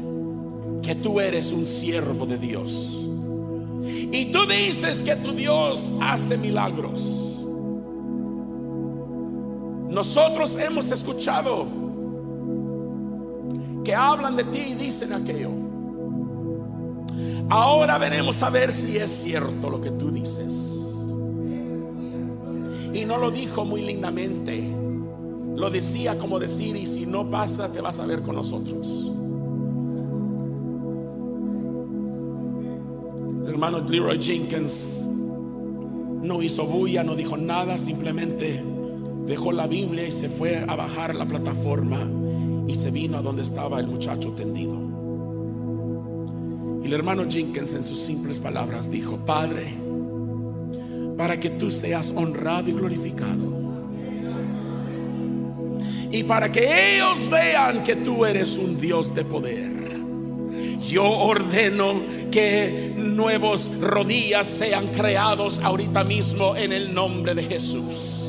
que 0.83 0.95
tú 0.95 1.21
eres 1.21 1.53
un 1.53 1.65
siervo 1.65 2.25
de 2.25 2.37
Dios. 2.37 2.93
Y 4.11 4.25
tú 4.33 4.45
dices 4.45 5.01
que 5.01 5.15
tu 5.15 5.31
Dios 5.31 5.95
hace 6.01 6.37
milagros. 6.37 7.23
Nosotros 9.89 10.57
hemos 10.57 10.91
escuchado 10.91 11.65
que 13.85 13.95
hablan 13.95 14.35
de 14.35 14.43
ti 14.43 14.59
y 14.71 14.75
dicen 14.75 15.13
aquello. 15.13 15.66
Ahora 17.49 17.97
veremos 17.97 18.43
a 18.43 18.49
ver 18.49 18.73
si 18.73 18.97
es 18.97 19.09
cierto 19.09 19.69
lo 19.69 19.79
que 19.79 19.91
tú 19.91 20.11
dices. 20.11 21.05
Y 22.93 23.05
no 23.05 23.17
lo 23.17 23.31
dijo 23.31 23.63
muy 23.63 23.81
lindamente. 23.81 24.73
Lo 25.55 25.69
decía 25.69 26.17
como 26.17 26.39
decir, 26.39 26.75
y 26.75 26.85
si 26.85 27.05
no 27.05 27.29
pasa, 27.29 27.71
te 27.71 27.81
vas 27.81 27.99
a 27.99 28.05
ver 28.05 28.21
con 28.21 28.35
nosotros. 28.35 29.13
El 33.43 33.49
hermano 33.53 33.79
Leroy 33.79 34.21
Jenkins 34.21 35.09
no 36.21 36.41
hizo 36.41 36.65
bulla, 36.65 37.03
no 37.03 37.15
dijo 37.15 37.37
nada, 37.37 37.77
simplemente 37.77 38.63
dejó 39.25 39.51
la 39.51 39.67
Biblia 39.67 40.05
y 40.05 40.11
se 40.11 40.29
fue 40.29 40.65
a 40.67 40.75
bajar 40.75 41.15
la 41.15 41.27
plataforma 41.27 41.99
y 42.67 42.75
se 42.75 42.91
vino 42.91 43.17
a 43.17 43.21
donde 43.21 43.43
estaba 43.43 43.79
el 43.79 43.87
muchacho 43.87 44.31
tendido. 44.31 44.86
El 46.87 46.93
hermano 46.93 47.25
Jenkins 47.29 47.73
en 47.73 47.83
sus 47.83 47.99
simples 47.99 48.39
palabras 48.39 48.89
dijo, 48.89 49.17
Padre, 49.17 49.73
para 51.17 51.37
que 51.37 51.49
tú 51.49 51.69
seas 51.69 52.13
honrado 52.15 52.69
y 52.69 52.71
glorificado. 52.71 53.83
Y 56.09 56.23
para 56.23 56.49
que 56.49 56.95
ellos 56.95 57.29
vean 57.29 57.83
que 57.83 57.97
tú 57.97 58.23
eres 58.23 58.57
un 58.57 58.79
Dios 58.79 59.13
de 59.13 59.25
poder. 59.25 59.99
Yo 60.81 61.03
ordeno 61.03 62.03
que 62.31 62.93
nuevos 62.95 63.69
rodillas 63.81 64.47
sean 64.47 64.87
creados 64.87 65.59
ahorita 65.59 66.05
mismo 66.05 66.55
en 66.55 66.71
el 66.71 66.93
nombre 66.93 67.35
de 67.35 67.43
Jesús. 67.43 68.23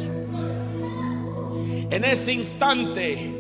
En 1.93 2.03
ese 2.03 2.33
instante 2.33 3.38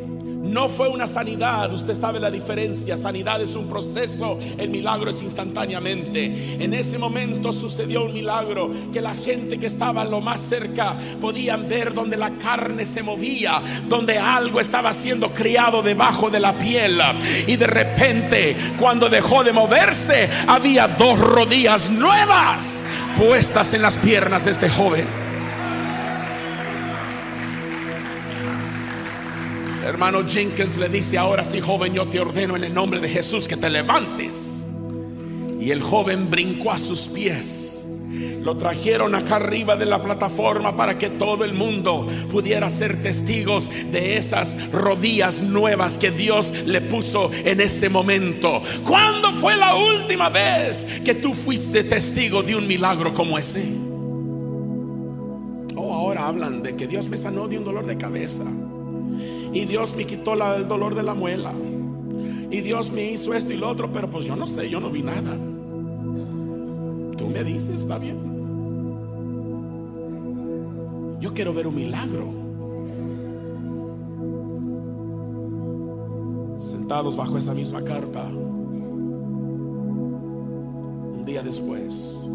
no 0.48 0.68
fue 0.68 0.88
una 0.88 1.06
sanidad, 1.06 1.72
usted 1.72 1.94
sabe 1.94 2.20
la 2.20 2.30
diferencia. 2.30 2.96
Sanidad 2.96 3.40
es 3.40 3.54
un 3.54 3.68
proceso, 3.68 4.38
el 4.56 4.68
milagro 4.70 5.10
es 5.10 5.22
instantáneamente. 5.22 6.56
En 6.62 6.74
ese 6.74 6.98
momento 6.98 7.52
sucedió 7.52 8.04
un 8.04 8.12
milagro 8.12 8.70
que 8.92 9.00
la 9.00 9.14
gente 9.14 9.58
que 9.58 9.66
estaba 9.66 10.04
lo 10.04 10.20
más 10.20 10.40
cerca 10.40 10.96
podían 11.20 11.68
ver 11.68 11.92
donde 11.92 12.16
la 12.16 12.30
carne 12.38 12.86
se 12.86 13.02
movía, 13.02 13.60
donde 13.88 14.18
algo 14.18 14.60
estaba 14.60 14.92
siendo 14.92 15.32
criado 15.32 15.82
debajo 15.82 16.30
de 16.30 16.40
la 16.40 16.58
piel. 16.58 17.00
Y 17.46 17.56
de 17.56 17.66
repente, 17.66 18.56
cuando 18.78 19.08
dejó 19.08 19.44
de 19.44 19.52
moverse, 19.52 20.28
había 20.46 20.88
dos 20.88 21.18
rodillas 21.18 21.90
nuevas 21.90 22.84
puestas 23.18 23.74
en 23.74 23.82
las 23.82 23.98
piernas 23.98 24.44
de 24.44 24.52
este 24.52 24.68
joven. 24.68 25.27
Hermano 29.98 30.24
Jenkins 30.24 30.78
le 30.78 30.88
dice, 30.88 31.18
ahora 31.18 31.44
sí 31.44 31.60
joven, 31.60 31.92
yo 31.92 32.06
te 32.06 32.20
ordeno 32.20 32.54
en 32.54 32.62
el 32.62 32.72
nombre 32.72 33.00
de 33.00 33.08
Jesús 33.08 33.48
que 33.48 33.56
te 33.56 33.68
levantes. 33.68 34.64
Y 35.60 35.72
el 35.72 35.82
joven 35.82 36.30
brincó 36.30 36.70
a 36.70 36.78
sus 36.78 37.08
pies. 37.08 37.84
Lo 38.44 38.56
trajeron 38.56 39.16
acá 39.16 39.34
arriba 39.34 39.74
de 39.74 39.86
la 39.86 40.00
plataforma 40.00 40.76
para 40.76 40.98
que 40.98 41.10
todo 41.10 41.44
el 41.44 41.52
mundo 41.52 42.06
pudiera 42.30 42.70
ser 42.70 43.02
testigos 43.02 43.68
de 43.90 44.16
esas 44.18 44.70
rodillas 44.70 45.42
nuevas 45.42 45.98
que 45.98 46.12
Dios 46.12 46.54
le 46.64 46.80
puso 46.80 47.32
en 47.32 47.60
ese 47.60 47.88
momento. 47.88 48.62
¿Cuándo 48.86 49.32
fue 49.32 49.56
la 49.56 49.74
última 49.74 50.28
vez 50.28 51.00
que 51.04 51.16
tú 51.16 51.34
fuiste 51.34 51.82
testigo 51.82 52.44
de 52.44 52.54
un 52.54 52.68
milagro 52.68 53.12
como 53.12 53.36
ese? 53.36 53.64
Oh, 55.74 55.92
ahora 55.92 56.28
hablan 56.28 56.62
de 56.62 56.76
que 56.76 56.86
Dios 56.86 57.08
me 57.08 57.16
sanó 57.16 57.48
de 57.48 57.58
un 57.58 57.64
dolor 57.64 57.84
de 57.84 57.96
cabeza. 57.96 58.44
Y 59.52 59.64
Dios 59.64 59.94
me 59.96 60.06
quitó 60.06 60.34
el 60.34 60.68
dolor 60.68 60.94
de 60.94 61.02
la 61.02 61.14
muela. 61.14 61.52
Y 62.50 62.60
Dios 62.60 62.90
me 62.90 63.10
hizo 63.10 63.34
esto 63.34 63.52
y 63.52 63.56
lo 63.56 63.68
otro, 63.68 63.90
pero 63.92 64.08
pues 64.08 64.24
yo 64.24 64.36
no 64.36 64.46
sé, 64.46 64.70
yo 64.70 64.80
no 64.80 64.90
vi 64.90 65.02
nada. 65.02 65.36
Tú 67.16 67.28
me 67.28 67.44
dices, 67.44 67.82
está 67.82 67.98
bien. 67.98 68.16
Yo 71.20 71.34
quiero 71.34 71.52
ver 71.52 71.66
un 71.66 71.74
milagro. 71.74 72.48
sentados 76.88 77.16
bajo 77.16 77.36
esa 77.36 77.52
misma 77.52 77.82
carpa. 77.84 78.24
Un 81.16 81.22
día 81.26 81.42
después, 81.42 82.28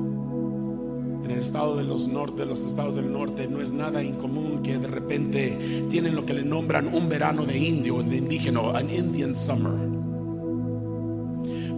en 1.23 1.31
el 1.31 1.39
estado 1.39 1.75
de 1.77 1.83
los 1.83 2.07
norte, 2.07 2.45
los 2.45 2.65
estados 2.65 2.95
del 2.95 3.12
norte, 3.12 3.47
no 3.47 3.62
es 3.62 3.71
nada 3.71 4.03
incomún 4.03 4.62
que 4.62 4.77
de 4.77 4.88
repente 4.88 5.86
tienen 5.89 6.15
lo 6.15 6.25
que 6.25 6.33
le 6.33 6.43
nombran 6.43 6.93
un 6.93 7.07
verano 7.07 7.45
de 7.45 7.57
indio, 7.57 8.01
de 8.03 8.17
indígena, 8.17 8.62
an 8.77 8.93
Indian 8.93 9.36
summer. 9.36 9.73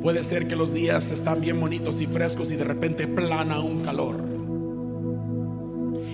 Puede 0.02 0.24
ser 0.24 0.48
que 0.48 0.56
los 0.56 0.74
días 0.74 1.12
están 1.12 1.42
bien 1.42 1.60
bonitos 1.60 2.02
y 2.02 2.08
frescos 2.08 2.52
y 2.52 2.56
de 2.56 2.64
repente 2.64 3.08
plana 3.08 3.60
un 3.60 3.82
calor. 3.82 4.24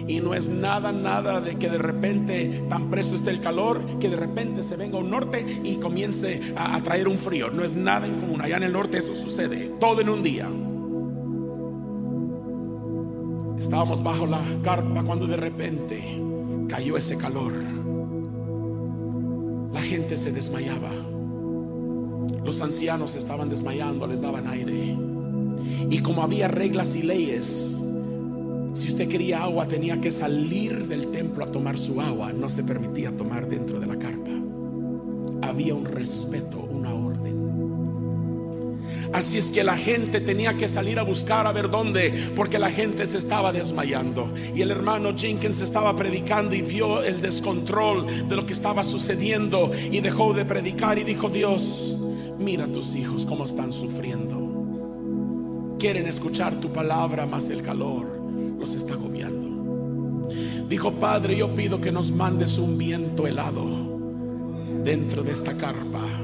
Y 0.08 0.20
no 0.20 0.34
es 0.34 0.50
nada, 0.50 0.92
nada 0.92 1.42
de 1.42 1.56
que 1.56 1.70
de 1.70 1.78
repente 1.78 2.66
tan 2.70 2.90
preso 2.90 3.16
esté 3.16 3.30
el 3.30 3.40
calor, 3.40 3.82
que 4.00 4.10
de 4.10 4.16
repente 4.16 4.64
se 4.64 4.76
venga 4.76 4.98
un 4.98 5.10
norte 5.10 5.46
y 5.64 5.76
comience 5.76 6.54
a, 6.56 6.82
traer 6.82 7.08
un 7.08 7.18
frío. 7.18 7.52
No 7.52 7.64
es 7.64 7.76
nada 7.76 8.08
en 8.08 8.20
común. 8.20 8.42
Allá 8.42 8.58
en 8.58 8.64
el 8.64 8.74
norte 8.74 8.98
eso 8.98 9.16
sucede, 9.16 9.72
todo 9.80 10.02
en 10.02 10.10
un 10.10 10.24
día. 10.24 10.50
Estábamos 13.62 14.02
bajo 14.02 14.26
la 14.26 14.42
carpa 14.64 15.04
cuando 15.04 15.28
de 15.28 15.38
repente 15.38 16.20
cayó 16.68 16.98
ese 16.98 17.16
calor. 17.16 17.54
La 19.72 19.80
gente 19.80 20.18
se 20.18 20.32
desmayaba. 20.32 20.90
Los 22.44 22.60
ancianos 22.64 23.16
estaban 23.16 23.50
desmayando, 23.50 24.08
les 24.08 24.20
daban 24.20 24.48
aire. 24.48 24.98
Y 25.92 26.00
como 26.00 26.24
había 26.24 26.48
reglas 26.48 26.96
y 26.96 27.04
leyes, 27.04 27.80
si 28.74 28.88
usted 28.90 29.08
quería 29.08 29.44
agua, 29.44 29.68
tenía 29.68 30.02
que 30.02 30.10
salir 30.10 30.88
del 30.88 31.12
templo 31.12 31.46
a 31.46 31.52
tomar 31.52 31.78
su 31.78 32.02
agua. 32.02 32.34
No 32.34 32.50
se 32.50 32.64
permitía 32.64 33.16
tomar 33.16 33.48
dentro 33.48 33.80
de 33.80 33.86
la 33.86 34.00
carpa. 34.00 34.32
Había 35.44 35.76
un 35.76 35.86
respeto, 35.86 36.60
una 36.60 36.96
orden. 36.96 37.21
Así 39.14 39.38
es 39.38 39.52
que 39.52 39.64
la 39.64 39.78
gente 39.78 40.22
tenía 40.22 40.56
que 40.56 40.70
salir 40.70 40.98
a 40.98 41.04
buscar 41.04 41.46
a 41.46 41.52
ver 41.52 41.70
dónde, 41.70 42.14
porque 42.36 42.60
la 42.60 42.72
gente 42.72 43.06
se 43.06 43.18
estaba 43.18 43.52
desmayando. 43.52 44.34
Y 44.56 44.62
el 44.62 44.72
hermano 44.72 45.18
Jenkins 45.18 45.62
estaba 45.62 45.96
predicando 45.96 46.56
y 46.56 46.62
vio 46.62 47.04
el 47.04 47.22
descontrol 47.22 48.30
de 48.30 48.36
lo 48.36 48.46
que 48.46 48.54
estaba 48.54 48.84
sucediendo 48.84 49.72
y 49.92 50.00
dejó 50.00 50.34
de 50.34 50.46
predicar 50.46 50.98
y 50.98 51.04
dijo, 51.04 51.30
Dios, 51.30 51.98
mira 52.40 52.66
a 52.66 52.72
tus 52.72 52.96
hijos 52.96 53.26
cómo 53.26 53.46
están 53.46 53.74
sufriendo. 53.74 54.40
Quieren 55.78 56.08
escuchar 56.08 56.56
tu 56.56 56.72
palabra 56.72 57.26
más 57.26 57.50
el 57.50 57.62
calor 57.62 58.22
los 58.62 58.76
está 58.76 58.94
agobiando. 58.94 60.30
Dijo, 60.70 60.94
Padre, 60.94 61.36
yo 61.36 61.54
pido 61.56 61.82
que 61.82 61.92
nos 61.92 62.12
mandes 62.12 62.60
un 62.60 62.78
viento 62.78 63.28
helado 63.28 63.68
dentro 64.84 65.24
de 65.24 65.32
esta 65.32 65.58
carpa. 65.58 66.21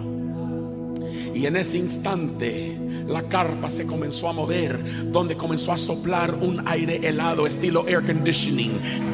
Y 1.38 1.46
en 1.46 1.56
ese 1.56 1.78
instante 1.78 2.76
la 3.08 3.22
carpa 3.30 3.70
se 3.70 3.86
comenzó 3.86 4.28
a 4.28 4.34
mover, 4.34 4.80
donde 5.12 5.38
comenzó 5.38 5.72
a 5.72 5.78
soplar 5.78 6.34
un 6.34 6.68
aire 6.68 7.08
helado, 7.08 7.46
estilo 7.46 7.88
air 7.88 8.04
conditioning, 8.04 8.72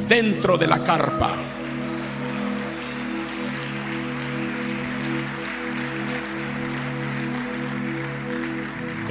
dentro 0.07 0.57
de 0.57 0.67
la 0.67 0.81
carpa. 0.85 1.35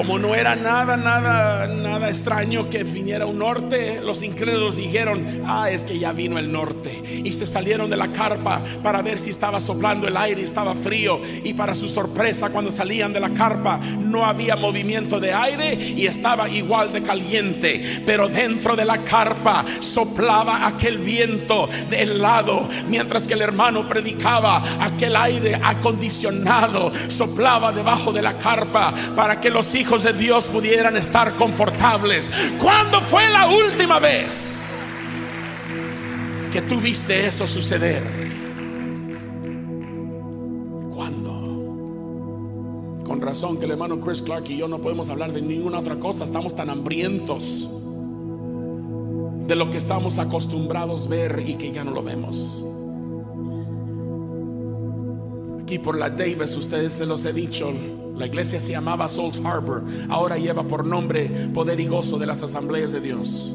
Como 0.02 0.18
no 0.18 0.34
era 0.34 0.56
nada, 0.56 0.96
nada, 0.96 1.68
nada 1.68 2.08
extraño 2.08 2.68
que 2.68 2.82
viniera 2.82 3.24
un 3.24 3.38
norte, 3.38 4.00
los 4.02 4.24
incrédulos 4.24 4.74
dijeron, 4.74 5.44
ah, 5.46 5.70
es 5.70 5.84
que 5.84 5.96
ya 5.96 6.12
vino 6.12 6.40
el 6.40 6.50
norte. 6.50 7.00
Y 7.22 7.32
se 7.32 7.46
salieron 7.46 7.88
de 7.88 7.96
la 7.96 8.10
carpa 8.10 8.64
para 8.82 9.00
ver 9.00 9.20
si 9.20 9.30
estaba 9.30 9.60
soplando 9.60 10.08
el 10.08 10.16
aire, 10.16 10.42
estaba 10.42 10.74
frío. 10.74 11.20
Y 11.44 11.54
para 11.54 11.72
su 11.76 11.86
sorpresa, 11.86 12.50
cuando 12.50 12.72
salían 12.72 13.12
de 13.12 13.20
la 13.20 13.30
carpa, 13.30 13.78
no 13.78 14.24
había 14.24 14.56
movimiento 14.56 15.20
de 15.20 15.34
aire 15.34 15.74
y 15.74 16.04
estaba 16.08 16.48
igual 16.48 16.92
de 16.92 17.04
caliente. 17.04 17.80
Pero 18.04 18.26
dentro 18.26 18.74
de 18.74 18.84
la 18.84 19.04
carpa 19.04 19.64
soplaba 19.78 20.66
aquel 20.66 20.98
viento 20.98 21.68
de 21.90 22.02
helado, 22.02 22.68
mientras 22.88 23.28
que 23.28 23.34
el 23.34 23.42
hermano 23.42 23.86
predicaba, 23.86 24.64
aquel 24.80 25.14
aire 25.14 25.60
acondicionado 25.62 26.90
soplaba 27.06 27.70
debajo 27.70 28.12
de 28.12 28.22
la 28.22 28.36
carpa 28.36 28.92
para 29.14 29.40
que 29.40 29.48
los 29.48 29.72
de 30.00 30.14
Dios 30.14 30.48
pudieran 30.48 30.96
estar 30.96 31.36
confortables. 31.36 32.32
¿Cuándo 32.58 33.02
fue 33.02 33.28
la 33.28 33.48
última 33.48 33.98
vez 33.98 34.62
que 36.50 36.62
tú 36.62 36.80
viste 36.80 37.26
eso 37.26 37.46
suceder? 37.46 38.02
¿Cuándo? 40.94 41.30
Con 43.04 43.20
razón 43.20 43.58
que 43.58 43.66
el 43.66 43.72
hermano 43.72 44.00
Chris 44.00 44.22
Clark 44.22 44.48
y 44.48 44.56
yo 44.56 44.66
no 44.66 44.80
podemos 44.80 45.10
hablar 45.10 45.32
de 45.32 45.42
ninguna 45.42 45.80
otra 45.80 45.98
cosa. 45.98 46.24
Estamos 46.24 46.56
tan 46.56 46.70
hambrientos 46.70 47.68
de 49.46 49.54
lo 49.54 49.70
que 49.70 49.76
estamos 49.76 50.18
acostumbrados 50.18 51.06
ver 51.06 51.44
y 51.46 51.56
que 51.56 51.70
ya 51.70 51.84
no 51.84 51.90
lo 51.90 52.02
vemos. 52.02 52.64
Aquí 55.60 55.78
por 55.78 55.98
la 55.98 56.08
Davis, 56.08 56.56
ustedes 56.56 56.94
se 56.94 57.04
los 57.04 57.26
he 57.26 57.34
dicho, 57.34 57.70
la 58.22 58.28
iglesia 58.28 58.60
se 58.60 58.70
llamaba 58.70 59.08
Salt 59.08 59.44
Harbor, 59.44 59.82
ahora 60.08 60.38
lleva 60.38 60.62
por 60.62 60.86
nombre 60.86 61.28
Poder 61.52 61.80
y 61.80 61.88
Gozo 61.88 62.20
de 62.20 62.26
las 62.26 62.40
Asambleas 62.44 62.92
de 62.92 63.00
Dios. 63.00 63.52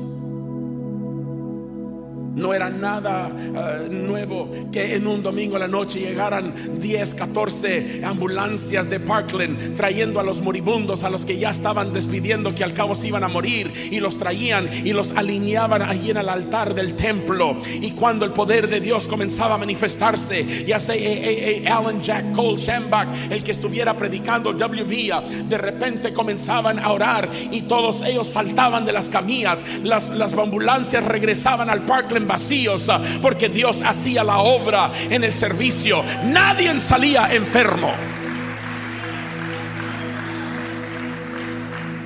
No 2.38 2.54
era 2.54 2.70
nada 2.70 3.32
eh, 3.36 3.90
nuevo 3.90 4.52
que 4.72 4.94
en 4.94 5.08
un 5.08 5.24
domingo 5.24 5.56
a 5.56 5.60
la 5.60 5.68
noche 5.68 6.00
llegaran 6.00 6.54
10, 6.80 7.16
14 7.16 8.02
ambulancias 8.06 8.88
de 8.92 9.00
Parkland 9.00 9.76
trayendo 9.76 10.20
a 10.20 10.24
los 10.24 10.42
moribundos, 10.42 11.04
a 11.04 11.10
los 11.10 11.26
que 11.26 11.40
ya 11.40 11.50
estaban 11.50 11.94
despidiendo, 11.94 12.54
que 12.54 12.64
al 12.64 12.76
cabo 12.76 12.94
se 12.94 13.08
iban 13.08 13.24
a 13.24 13.28
morir, 13.28 13.74
y 13.92 14.00
los 14.00 14.20
traían 14.20 14.70
y 14.86 14.94
los 14.94 15.14
alineaban 15.14 15.82
allí 15.82 16.12
en 16.12 16.18
el 16.18 16.30
altar 16.30 16.76
del 16.76 16.96
templo. 16.96 17.58
Y 17.82 17.92
cuando 17.92 18.24
el 18.24 18.34
poder 18.34 18.70
de 18.70 18.82
Dios 18.82 19.08
comenzaba 19.08 19.56
a 19.56 19.58
manifestarse, 19.58 20.64
ya 20.64 20.80
sea 20.80 20.96
eh, 20.96 21.64
eh, 21.64 21.68
Alan 21.68 22.04
Jack 22.04 22.34
Cole 22.34 22.58
Shambach, 22.58 23.32
el 23.32 23.44
que 23.44 23.50
estuviera 23.50 23.98
predicando 23.98 24.52
WV, 24.54 25.48
de 25.50 25.58
repente 25.58 26.14
comenzaban 26.14 26.78
a 26.78 26.92
orar 26.92 27.30
y 27.50 27.64
todos 27.64 28.04
ellos 28.04 28.28
saltaban 28.28 28.86
de 28.86 28.94
las 28.94 29.10
camillas, 29.10 29.64
las, 29.82 30.12
las 30.12 30.34
ambulancias 30.34 31.04
regresaban 31.04 31.72
al 31.72 31.84
Parkland 31.84 32.27
vacíos 32.28 32.90
ah, 32.90 33.02
porque 33.22 33.50
Dios 33.50 33.82
hacía 33.84 34.24
la 34.24 34.40
obra 34.40 34.92
en 35.10 35.24
el 35.24 35.34
servicio. 35.34 36.04
Nadie 36.26 36.80
salía 36.80 37.28
enfermo. 37.34 37.92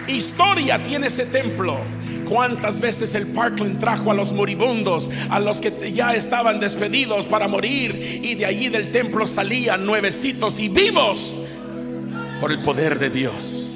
Historia 0.07 0.83
tiene 0.83 1.07
ese 1.07 1.25
templo. 1.25 1.79
Cuántas 2.27 2.79
veces 2.79 3.13
el 3.15 3.27
Parkland 3.27 3.79
trajo 3.79 4.11
a 4.11 4.13
los 4.13 4.31
moribundos, 4.31 5.09
a 5.29 5.39
los 5.39 5.59
que 5.59 5.91
ya 5.91 6.15
estaban 6.15 6.59
despedidos 6.59 7.27
para 7.27 7.47
morir, 7.47 8.21
y 8.23 8.35
de 8.35 8.45
allí 8.45 8.69
del 8.69 8.91
templo 8.91 9.27
salían 9.27 9.85
nuevecitos 9.85 10.59
y 10.59 10.69
vivos 10.69 11.33
por 12.39 12.51
el 12.51 12.61
poder 12.61 12.99
de 12.99 13.09
Dios. 13.09 13.70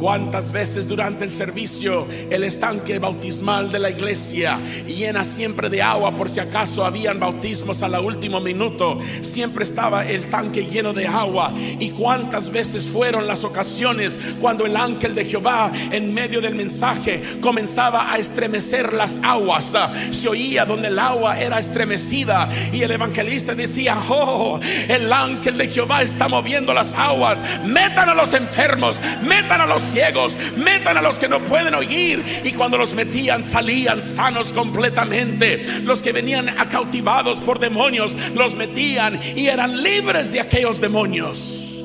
Cuántas 0.00 0.50
veces 0.50 0.88
durante 0.88 1.26
el 1.26 1.30
servicio 1.30 2.08
el 2.30 2.44
estanque 2.44 2.98
bautismal 2.98 3.70
de 3.70 3.78
la 3.78 3.90
iglesia 3.90 4.58
llena 4.86 5.26
siempre 5.26 5.68
de 5.68 5.82
agua 5.82 6.16
por 6.16 6.30
si 6.30 6.40
acaso 6.40 6.86
habían 6.86 7.20
bautismos 7.20 7.82
a 7.82 7.88
la 7.88 8.00
último 8.00 8.40
minuto. 8.40 8.98
Siempre 9.20 9.62
estaba 9.62 10.06
el 10.06 10.30
tanque 10.30 10.64
lleno 10.64 10.94
de 10.94 11.06
agua. 11.06 11.52
Y 11.78 11.90
cuántas 11.90 12.50
veces 12.50 12.86
fueron 12.86 13.26
las 13.26 13.44
ocasiones 13.44 14.18
cuando 14.40 14.64
el 14.64 14.74
ángel 14.74 15.14
de 15.14 15.26
Jehová 15.26 15.70
en 15.92 16.14
medio 16.14 16.40
del 16.40 16.54
mensaje 16.54 17.20
comenzaba 17.42 18.10
a 18.10 18.16
estremecer 18.16 18.94
las 18.94 19.20
aguas. 19.22 19.76
Se 20.10 20.30
oía 20.30 20.64
donde 20.64 20.88
el 20.88 20.98
agua 20.98 21.38
era 21.38 21.58
estremecida 21.58 22.48
y 22.72 22.80
el 22.80 22.90
evangelista 22.92 23.54
decía, 23.54 23.98
oh, 24.08 24.58
el 24.88 25.12
ángel 25.12 25.58
de 25.58 25.68
Jehová 25.68 26.00
está 26.00 26.26
moviendo 26.26 26.72
las 26.72 26.94
aguas. 26.94 27.44
Metan 27.66 28.08
a 28.08 28.14
los 28.14 28.32
enfermos, 28.32 29.02
metan 29.22 29.60
a 29.60 29.66
los 29.66 29.89
ciegos, 29.90 30.38
metan 30.56 30.96
a 30.96 31.02
los 31.02 31.18
que 31.18 31.28
no 31.28 31.40
pueden 31.40 31.74
oír. 31.74 32.24
Y 32.44 32.52
cuando 32.52 32.78
los 32.78 32.94
metían, 32.94 33.44
salían 33.44 34.02
sanos 34.02 34.52
completamente. 34.52 35.62
Los 35.82 36.02
que 36.02 36.12
venían 36.12 36.46
cautivados 36.70 37.40
por 37.40 37.58
demonios, 37.58 38.16
los 38.34 38.54
metían 38.54 39.18
y 39.36 39.46
eran 39.46 39.82
libres 39.82 40.32
de 40.32 40.40
aquellos 40.40 40.80
demonios. 40.80 41.84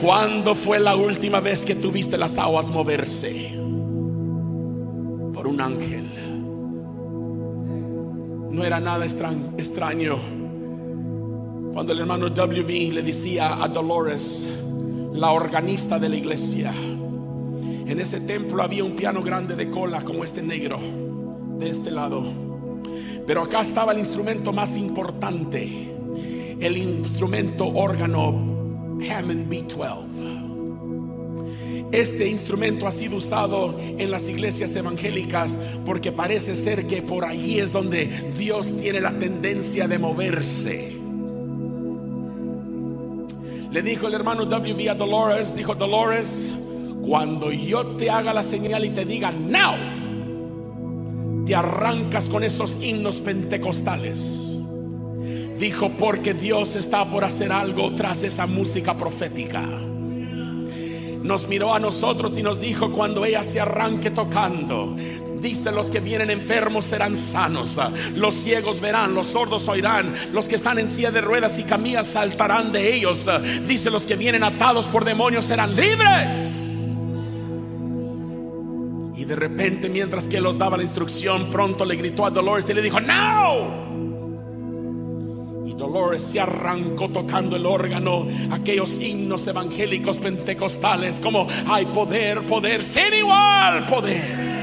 ¿Cuándo 0.00 0.54
fue 0.54 0.78
la 0.80 0.96
última 0.96 1.40
vez 1.40 1.64
que 1.64 1.74
tuviste 1.74 2.18
las 2.18 2.36
aguas 2.38 2.70
moverse? 2.70 3.52
Por 5.32 5.46
un 5.46 5.60
ángel. 5.60 6.10
No 8.50 8.64
era 8.64 8.78
nada 8.80 9.04
extraño 9.04 10.44
cuando 11.74 11.92
el 11.92 11.98
hermano 11.98 12.28
WV 12.28 12.92
le 12.92 13.02
decía 13.02 13.60
a 13.60 13.66
Dolores, 13.66 14.46
la 15.14 15.30
organista 15.30 15.98
de 16.00 16.08
la 16.08 16.16
iglesia. 16.16 16.74
En 16.74 18.00
este 18.00 18.18
templo 18.20 18.62
había 18.62 18.82
un 18.82 18.96
piano 18.96 19.22
grande 19.22 19.54
de 19.54 19.70
cola 19.70 20.02
como 20.02 20.24
este 20.24 20.42
negro, 20.42 20.80
de 21.56 21.70
este 21.70 21.92
lado. 21.92 22.24
Pero 23.24 23.42
acá 23.42 23.60
estaba 23.60 23.92
el 23.92 23.98
instrumento 23.98 24.52
más 24.52 24.76
importante. 24.76 25.90
el 26.60 26.76
instrumento 26.76 27.66
órgano 27.66 28.30
Hammond 29.10 29.50
B12. 29.50 30.34
Este 31.92 32.28
instrumento 32.28 32.86
ha 32.86 32.90
sido 32.90 33.16
usado 33.16 33.78
en 33.78 34.10
las 34.10 34.28
iglesias 34.28 34.74
evangélicas 34.74 35.58
porque 35.84 36.10
parece 36.10 36.56
ser 36.56 36.86
que 36.86 37.02
por 37.02 37.24
ahí 37.24 37.58
es 37.58 37.72
donde 37.72 38.08
Dios 38.38 38.76
tiene 38.78 39.00
la 39.00 39.18
tendencia 39.18 39.86
de 39.86 39.98
moverse. 39.98 41.03
Le 43.74 43.82
dijo 43.82 44.06
el 44.06 44.14
hermano 44.14 44.46
W. 44.46 44.88
a 44.88 44.94
Dolores, 44.94 45.56
dijo 45.56 45.74
Dolores, 45.74 46.52
cuando 47.04 47.50
yo 47.50 47.84
te 47.96 48.08
haga 48.08 48.32
la 48.32 48.44
señal 48.44 48.84
y 48.84 48.90
te 48.90 49.04
diga 49.04 49.32
now, 49.32 49.74
te 51.44 51.56
arrancas 51.56 52.28
con 52.28 52.44
esos 52.44 52.78
himnos 52.80 53.20
pentecostales. 53.20 54.58
Dijo, 55.58 55.90
porque 55.98 56.34
Dios 56.34 56.76
está 56.76 57.04
por 57.10 57.24
hacer 57.24 57.50
algo 57.50 57.92
tras 57.96 58.22
esa 58.22 58.46
música 58.46 58.96
profética. 58.96 59.62
Nos 61.24 61.48
miró 61.48 61.74
a 61.74 61.80
nosotros 61.80 62.38
y 62.38 62.44
nos 62.44 62.60
dijo, 62.60 62.92
cuando 62.92 63.24
ella 63.24 63.42
se 63.42 63.58
arranque 63.58 64.12
tocando, 64.12 64.94
Dice, 65.44 65.70
los 65.70 65.90
que 65.90 66.00
vienen 66.00 66.30
enfermos 66.30 66.86
serán 66.86 67.18
sanos, 67.18 67.78
los 68.14 68.34
ciegos 68.34 68.80
verán, 68.80 69.14
los 69.14 69.28
sordos 69.28 69.68
oirán, 69.68 70.10
los 70.32 70.48
que 70.48 70.54
están 70.54 70.78
en 70.78 70.88
silla 70.88 71.10
de 71.10 71.20
ruedas 71.20 71.58
y 71.58 71.64
camillas 71.64 72.06
saltarán 72.06 72.72
de 72.72 72.94
ellos. 72.94 73.28
Dice, 73.66 73.90
los 73.90 74.06
que 74.06 74.16
vienen 74.16 74.42
atados 74.42 74.86
por 74.86 75.04
demonios 75.04 75.44
serán 75.44 75.76
libres. 75.76 76.94
Y 79.14 79.26
de 79.26 79.36
repente, 79.36 79.90
mientras 79.90 80.30
que 80.30 80.40
los 80.40 80.56
daba 80.56 80.78
la 80.78 80.82
instrucción, 80.82 81.50
pronto 81.50 81.84
le 81.84 81.96
gritó 81.96 82.24
a 82.24 82.30
Dolores 82.30 82.66
y 82.70 82.72
le 82.72 82.80
dijo, 82.80 82.98
no. 83.00 83.84
Y 85.66 85.74
Dolores 85.74 86.22
se 86.22 86.40
arrancó 86.40 87.10
tocando 87.10 87.56
el 87.56 87.66
órgano, 87.66 88.26
aquellos 88.50 88.96
himnos 88.96 89.46
evangélicos 89.46 90.16
pentecostales, 90.16 91.20
como 91.20 91.46
hay 91.68 91.84
poder, 91.84 92.46
poder, 92.46 92.82
sin 92.82 93.12
igual 93.12 93.84
poder. 93.84 94.53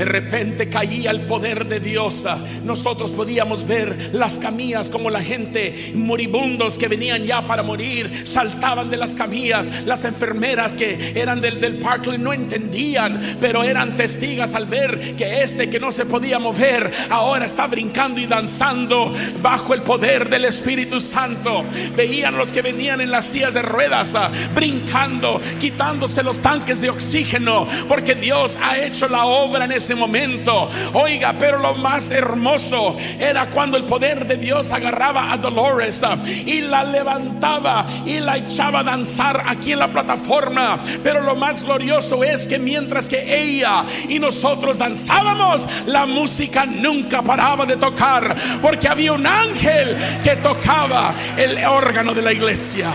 De 0.00 0.06
repente 0.06 0.70
caía 0.70 1.10
el 1.10 1.26
poder 1.26 1.66
de 1.66 1.78
Dios. 1.78 2.24
Nosotros 2.64 3.10
podíamos 3.10 3.66
ver 3.66 4.08
las 4.14 4.38
camillas 4.38 4.88
como 4.88 5.10
la 5.10 5.20
gente 5.20 5.92
moribundos 5.94 6.78
que 6.78 6.88
venían 6.88 7.24
ya 7.24 7.46
para 7.46 7.62
morir 7.62 8.26
saltaban 8.26 8.88
de 8.88 8.96
las 8.96 9.14
camillas. 9.14 9.84
Las 9.84 10.06
enfermeras 10.06 10.72
que 10.72 11.12
eran 11.14 11.42
del, 11.42 11.60
del 11.60 11.80
Parkland 11.80 12.24
no 12.24 12.32
entendían, 12.32 13.36
pero 13.42 13.62
eran 13.62 13.94
testigas 13.94 14.54
al 14.54 14.64
ver 14.64 15.16
que 15.16 15.42
este 15.42 15.68
que 15.68 15.78
no 15.78 15.92
se 15.92 16.06
podía 16.06 16.38
mover 16.38 16.90
ahora 17.10 17.44
está 17.44 17.66
brincando 17.66 18.22
y 18.22 18.26
danzando 18.26 19.12
bajo 19.42 19.74
el 19.74 19.82
poder 19.82 20.30
del 20.30 20.46
Espíritu 20.46 20.98
Santo. 20.98 21.62
Veían 21.94 22.38
los 22.38 22.54
que 22.54 22.62
venían 22.62 23.02
en 23.02 23.10
las 23.10 23.26
sillas 23.26 23.52
de 23.52 23.60
ruedas 23.60 24.14
ah, 24.14 24.30
brincando, 24.54 25.42
quitándose 25.60 26.22
los 26.22 26.38
tanques 26.38 26.80
de 26.80 26.88
oxígeno, 26.88 27.66
porque 27.86 28.14
Dios 28.14 28.58
ha 28.62 28.78
hecho 28.78 29.06
la 29.06 29.26
obra 29.26 29.66
en 29.66 29.72
ese 29.90 29.96
momento. 29.96 30.68
Oiga, 30.92 31.34
pero 31.36 31.58
lo 31.58 31.74
más 31.74 32.12
hermoso 32.12 32.96
era 33.18 33.46
cuando 33.46 33.76
el 33.76 33.84
poder 33.84 34.24
de 34.24 34.36
Dios 34.36 34.70
agarraba 34.70 35.32
a 35.32 35.36
Dolores 35.36 36.00
ah, 36.04 36.16
y 36.24 36.60
la 36.60 36.84
levantaba 36.84 37.84
y 38.06 38.20
la 38.20 38.36
echaba 38.36 38.80
a 38.80 38.84
danzar 38.84 39.42
aquí 39.48 39.72
en 39.72 39.80
la 39.80 39.88
plataforma. 39.88 40.78
Pero 41.02 41.22
lo 41.22 41.34
más 41.34 41.64
glorioso 41.64 42.22
es 42.22 42.46
que 42.46 42.60
mientras 42.60 43.08
que 43.08 43.42
ella 43.42 43.84
y 44.08 44.20
nosotros 44.20 44.78
danzábamos, 44.78 45.68
la 45.86 46.06
música 46.06 46.66
nunca 46.66 47.22
paraba 47.22 47.66
de 47.66 47.76
tocar 47.76 48.36
porque 48.62 48.86
había 48.86 49.12
un 49.12 49.26
ángel 49.26 49.96
que 50.22 50.36
tocaba 50.36 51.12
el 51.36 51.64
órgano 51.64 52.14
de 52.14 52.22
la 52.22 52.32
iglesia. 52.32 52.92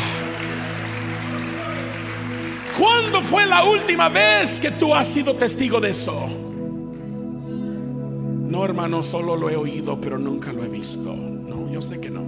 ¿Cuándo 2.78 3.22
fue 3.22 3.46
la 3.46 3.66
última 3.66 4.08
vez 4.08 4.62
que 4.62 4.72
tú 4.72 4.96
has 4.96 5.10
sido 5.10 5.36
testigo 5.36 5.82
de 5.82 5.90
eso? 5.90 6.45
No, 8.48 8.64
hermano, 8.64 9.02
solo 9.02 9.36
lo 9.36 9.50
he 9.50 9.56
oído, 9.56 10.00
pero 10.00 10.18
nunca 10.18 10.54
lo 10.54 10.64
he 10.64 10.70
visto. 10.70 11.14
No, 11.16 11.72
yo 11.72 11.82
sé 11.82 12.00
que 12.00 12.12
no. 12.12 12.24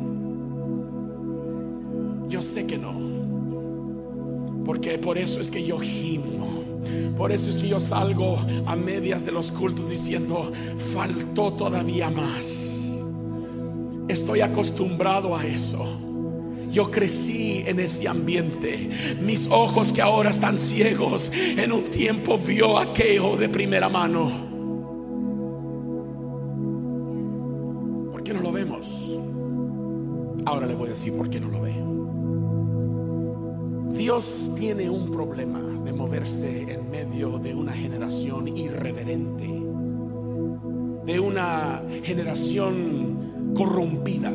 Yo 2.28 2.42
sé 2.42 2.66
que 2.66 2.78
no. 2.78 2.94
Porque 4.66 4.98
por 4.98 5.18
eso 5.18 5.40
es 5.40 5.50
que 5.52 5.64
yo 5.64 5.78
gimo. 5.80 6.64
Por 7.18 7.32
eso 7.32 7.50
es 7.50 7.58
que 7.58 7.68
yo 7.68 7.80
salgo 7.80 8.38
a 8.66 8.76
medias 8.76 9.26
de 9.26 9.32
los 9.32 9.52
cultos 9.52 9.90
diciendo, 9.90 10.52
faltó 10.78 11.54
todavía 11.54 12.10
más. 12.10 12.98
Estoy 14.08 14.42
acostumbrado 14.42 15.36
a 15.36 15.46
eso. 15.46 15.86
Yo 16.72 16.92
crecí 16.92 17.64
en 17.66 17.80
ese 17.80 18.08
ambiente. 18.08 18.90
Mis 19.22 19.48
ojos 19.48 19.92
que 19.92 20.02
ahora 20.02 20.32
están 20.32 20.60
ciegos, 20.60 21.32
en 21.34 21.72
un 21.72 21.86
tiempo 21.86 22.38
vio 22.38 22.78
aquello 22.78 23.38
de 23.38 23.50
primera 23.50 23.90
mano. 23.90 24.47
Ahora 30.58 30.70
le 30.70 30.74
voy 30.74 30.88
a 30.88 30.90
decir 30.90 31.16
por 31.16 31.30
qué 31.30 31.40
no 31.40 31.50
lo 31.50 31.62
ve. 31.62 31.76
Dios 33.96 34.56
tiene 34.58 34.90
un 34.90 35.12
problema 35.12 35.60
de 35.60 35.94
moverse 35.94 36.74
en 36.74 36.90
medio 36.90 37.38
de 37.38 37.54
una 37.54 37.74
generación 37.74 38.48
irreverente, 38.48 39.46
de 41.06 41.20
una 41.20 41.84
generación 42.02 43.54
corrompida. 43.56 44.34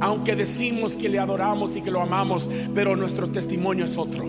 Aunque 0.00 0.36
decimos 0.36 0.96
que 0.96 1.10
le 1.10 1.18
adoramos 1.18 1.76
y 1.76 1.82
que 1.82 1.90
lo 1.90 2.00
amamos, 2.00 2.50
pero 2.74 2.96
nuestro 2.96 3.26
testimonio 3.26 3.84
es 3.84 3.98
otro. 3.98 4.24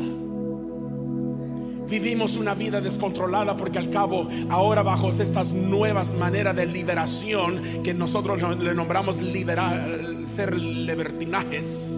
Vivimos 1.88 2.38
una 2.38 2.56
vida 2.56 2.82
descontrolada 2.82 3.56
porque 3.58 3.78
al 3.78 3.90
cabo 3.90 4.28
ahora 4.50 4.84
bajo 4.84 5.10
estas 5.10 5.54
nuevas 5.54 6.14
maneras 6.14 6.56
de 6.56 6.66
liberación 6.66 7.62
que 7.84 7.94
nosotros 7.94 8.58
le 8.60 8.74
nombramos 8.74 9.22
liberar, 9.22 10.00
ser 10.34 10.58
libertinajes. 10.58 11.90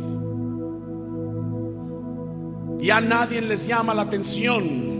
Ya 2.79 3.01
nadie 3.01 3.41
les 3.41 3.67
llama 3.67 3.93
la 3.93 4.03
atención. 4.03 4.95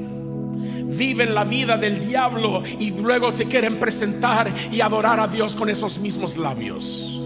Viven 0.98 1.36
la 1.36 1.44
vida 1.44 1.78
del 1.78 2.08
diablo 2.08 2.64
y 2.80 2.92
luego 2.92 3.32
se 3.32 3.46
quieren 3.46 3.80
presentar 3.80 4.52
y 4.72 4.82
adorar 4.82 5.20
a 5.20 5.28
Dios 5.28 5.56
con 5.56 5.70
esos 5.70 6.00
mismos 6.00 6.38
labios. 6.38 7.25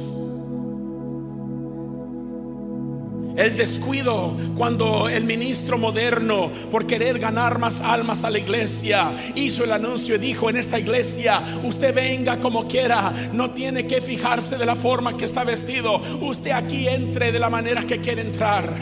El 3.40 3.56
descuido 3.56 4.36
cuando 4.58 5.08
el 5.08 5.24
ministro 5.24 5.78
moderno, 5.78 6.52
por 6.70 6.86
querer 6.86 7.20
ganar 7.20 7.58
más 7.58 7.80
almas 7.80 8.26
a 8.26 8.30
la 8.30 8.38
iglesia, 8.38 9.14
hizo 9.34 9.64
el 9.64 9.72
anuncio 9.72 10.16
y 10.16 10.18
dijo, 10.18 10.50
en 10.50 10.58
esta 10.58 10.78
iglesia 10.78 11.42
usted 11.64 11.96
venga 11.96 12.42
como 12.42 12.68
quiera, 12.68 13.14
no 13.32 13.52
tiene 13.52 13.88
que 13.88 14.02
fijarse 14.02 14.58
de 14.58 14.66
la 14.66 14.76
forma 14.76 15.16
que 15.16 15.24
está 15.24 15.46
vestido, 15.46 16.02
usted 16.20 16.52
aquí 16.52 16.90
entre 16.90 17.32
de 17.32 17.40
la 17.40 17.50
manera 17.50 17.88
que 17.88 18.02
quiere 18.02 18.24
entrar. 18.24 18.74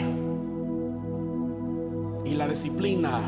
Y 2.24 2.34
la 2.34 2.48
disciplina, 2.48 3.20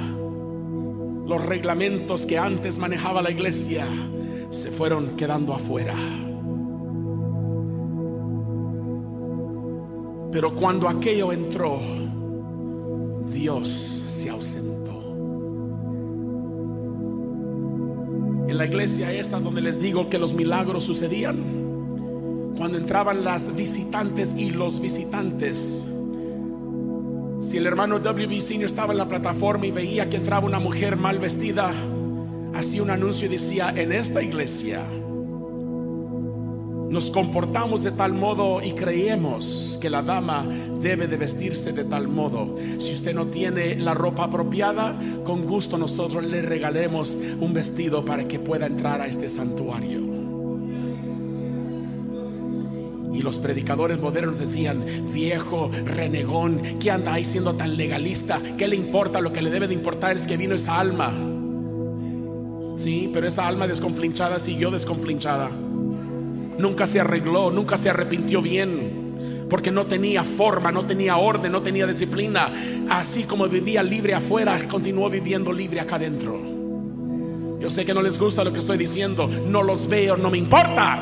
los 1.28 1.46
reglamentos 1.46 2.26
que 2.26 2.38
antes 2.38 2.76
manejaba 2.78 3.22
la 3.22 3.30
iglesia, 3.30 3.86
se 4.50 4.72
fueron 4.72 5.16
quedando 5.16 5.54
afuera. 5.54 5.94
Pero 10.32 10.54
cuando 10.54 10.88
aquello 10.88 11.32
entró, 11.32 11.80
Dios 13.32 13.68
se 13.68 14.30
ausentó. 14.30 14.90
En 18.48 18.56
la 18.56 18.66
iglesia 18.66 19.12
esa 19.12 19.40
donde 19.40 19.60
les 19.60 19.80
digo 19.80 20.08
que 20.08 20.18
los 20.18 20.34
milagros 20.34 20.84
sucedían, 20.84 21.60
cuando 22.56 22.78
entraban 22.78 23.24
las 23.24 23.54
visitantes 23.54 24.34
y 24.36 24.50
los 24.50 24.80
visitantes, 24.80 25.86
si 27.40 27.56
el 27.56 27.66
hermano 27.66 27.98
WB 27.98 28.40
Senior 28.40 28.66
estaba 28.66 28.92
en 28.92 28.98
la 28.98 29.08
plataforma 29.08 29.66
y 29.66 29.70
veía 29.70 30.10
que 30.10 30.16
entraba 30.18 30.46
una 30.46 30.60
mujer 30.60 30.96
mal 30.96 31.18
vestida, 31.18 31.72
hacía 32.54 32.82
un 32.82 32.90
anuncio 32.90 33.26
y 33.26 33.30
decía, 33.30 33.72
en 33.74 33.92
esta 33.92 34.22
iglesia, 34.22 34.82
nos 36.90 37.10
comportamos 37.10 37.82
de 37.82 37.92
tal 37.92 38.12
modo 38.12 38.60
y 38.62 38.72
creemos 38.72 39.78
que 39.80 39.88
la 39.88 40.02
dama 40.02 40.44
debe 40.80 41.06
de 41.06 41.16
vestirse 41.16 41.72
de 41.72 41.84
tal 41.84 42.08
modo. 42.08 42.56
Si 42.78 42.92
usted 42.92 43.14
no 43.14 43.28
tiene 43.28 43.76
la 43.76 43.94
ropa 43.94 44.24
apropiada, 44.24 45.00
con 45.24 45.46
gusto 45.46 45.78
nosotros 45.78 46.24
le 46.24 46.42
regalemos 46.42 47.16
un 47.40 47.54
vestido 47.54 48.04
para 48.04 48.26
que 48.26 48.38
pueda 48.38 48.66
entrar 48.66 49.00
a 49.00 49.06
este 49.06 49.28
santuario. 49.28 50.00
Y 53.14 53.22
los 53.22 53.38
predicadores 53.38 54.00
modernos 54.00 54.38
decían, 54.38 54.84
viejo, 55.12 55.70
renegón, 55.84 56.60
¿qué 56.80 56.90
anda 56.90 57.14
ahí 57.14 57.24
siendo 57.24 57.54
tan 57.54 57.76
legalista? 57.76 58.40
¿Qué 58.58 58.66
le 58.66 58.76
importa? 58.76 59.20
Lo 59.20 59.32
que 59.32 59.42
le 59.42 59.50
debe 59.50 59.68
de 59.68 59.74
importar 59.74 60.16
es 60.16 60.26
que 60.26 60.36
vino 60.36 60.54
esa 60.54 60.80
alma 60.80 61.12
Sí, 62.80 63.10
pero 63.12 63.26
esa 63.26 63.46
alma 63.46 63.66
desconflinchada 63.66 64.38
siguió 64.38 64.70
desconflinchada. 64.70 65.50
Nunca 66.60 66.86
se 66.86 67.00
arregló, 67.00 67.50
nunca 67.50 67.78
se 67.78 67.88
arrepintió 67.88 68.42
bien. 68.42 69.46
Porque 69.48 69.70
no 69.70 69.86
tenía 69.86 70.24
forma, 70.24 70.70
no 70.70 70.84
tenía 70.84 71.16
orden, 71.16 71.50
no 71.52 71.62
tenía 71.62 71.86
disciplina. 71.86 72.52
Así 72.90 73.24
como 73.24 73.48
vivía 73.48 73.82
libre 73.82 74.12
afuera, 74.12 74.58
continuó 74.68 75.08
viviendo 75.08 75.54
libre 75.54 75.80
acá 75.80 75.96
adentro. 75.96 76.38
Yo 77.58 77.70
sé 77.70 77.86
que 77.86 77.94
no 77.94 78.02
les 78.02 78.18
gusta 78.18 78.44
lo 78.44 78.52
que 78.52 78.58
estoy 78.58 78.76
diciendo. 78.76 79.26
No 79.26 79.62
los 79.62 79.88
veo, 79.88 80.18
no 80.18 80.28
me 80.28 80.36
importa. 80.36 80.98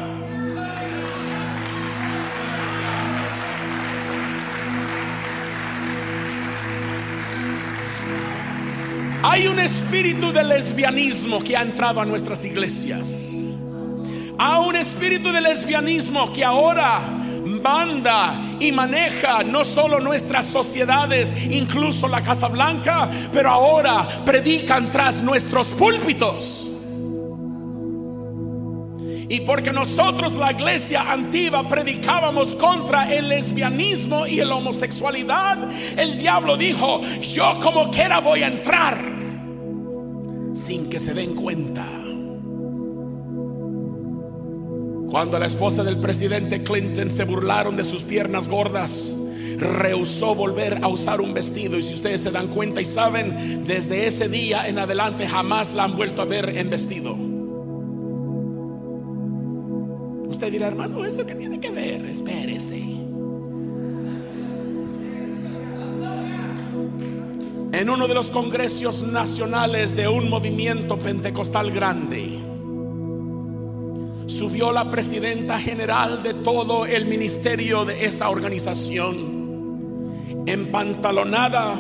Hay 9.25 9.49
un 9.49 9.59
espíritu 9.59 10.33
de 10.33 10.45
lesbianismo 10.45 11.43
que 11.43 11.57
ha 11.57 11.63
entrado 11.63 12.01
a 12.01 12.05
nuestras 12.05 12.45
iglesias. 12.45 13.38
Hay 14.39 14.69
un 14.69 14.77
espíritu 14.77 15.33
de 15.33 15.41
lesbianismo 15.41 16.33
que 16.33 16.45
ahora 16.45 17.01
manda 17.45 18.41
y 18.61 18.71
maneja 18.71 19.43
no 19.43 19.65
solo 19.65 19.99
nuestras 19.99 20.47
sociedades, 20.47 21.35
incluso 21.51 22.07
la 22.07 22.23
Casa 22.23 22.47
Blanca, 22.47 23.11
pero 23.33 23.51
ahora 23.51 24.07
predican 24.25 24.91
tras 24.91 25.23
nuestros 25.23 25.71
púlpitos. 25.71 26.73
Y 29.31 29.41
porque 29.41 29.73
nosotros, 29.73 30.39
la 30.39 30.53
iglesia 30.53 31.11
antigua, 31.11 31.69
predicábamos 31.69 32.55
contra 32.55 33.13
el 33.13 33.29
lesbianismo 33.29 34.27
y 34.27 34.37
la 34.37 34.55
homosexualidad, 34.55 35.69
el 35.99 36.17
diablo 36.17 36.57
dijo, 36.57 37.03
yo 37.21 37.59
como 37.61 37.91
quiera 37.91 38.21
voy 38.21 38.43
a 38.43 38.47
entrar 38.47 38.99
sin 40.55 40.89
que 40.89 40.99
se 40.99 41.13
den 41.13 41.35
cuenta. 41.35 41.98
Cuando 45.11 45.39
la 45.39 45.47
esposa 45.47 45.83
del 45.83 45.99
presidente 45.99 46.63
Clinton 46.63 47.11
se 47.11 47.25
burlaron 47.25 47.77
de 47.77 47.85
sus 47.85 48.05
piernas 48.05 48.47
gordas, 48.47 49.17
rehusó 49.57 50.35
volver 50.35 50.81
a 50.83 50.89
usar 50.89 51.23
un 51.23 51.33
vestido. 51.33 51.79
Y 51.79 51.83
si 51.83 51.95
ustedes 51.95 52.21
se 52.21 52.31
dan 52.31 52.49
cuenta 52.49 52.83
y 52.83 52.85
saben, 52.85 53.65
desde 53.67 54.07
ese 54.07 54.29
día 54.29 54.69
en 54.69 54.79
adelante 54.79 55.27
jamás 55.27 55.73
la 55.73 55.85
han 55.85 55.97
vuelto 55.97 56.21
a 56.21 56.27
ver 56.27 56.51
en 56.51 56.69
vestido. 56.69 57.17
Usted 60.29 60.53
dirá, 60.53 60.69
hermano, 60.69 61.03
¿eso 61.05 61.25
que 61.25 61.35
tiene 61.35 61.59
que 61.59 61.71
ver? 61.71 62.05
Espérese. 62.05 62.77
En 67.73 67.91
uno 67.91 68.07
de 68.09 68.15
los 68.15 68.31
congresos 68.31 69.03
nacionales 69.05 69.97
de 69.97 70.07
un 70.07 70.29
movimiento 70.29 70.99
pentecostal 70.99 71.71
grande, 71.71 72.38
subió 74.39 74.71
la 74.71 74.89
presidenta 74.89 75.59
general 75.59 76.23
de 76.23 76.33
todo 76.33 76.87
el 76.87 77.07
ministerio 77.07 77.85
de 77.85 78.05
esa 78.05 78.31
organización, 78.31 80.45
empantalonada 80.47 81.75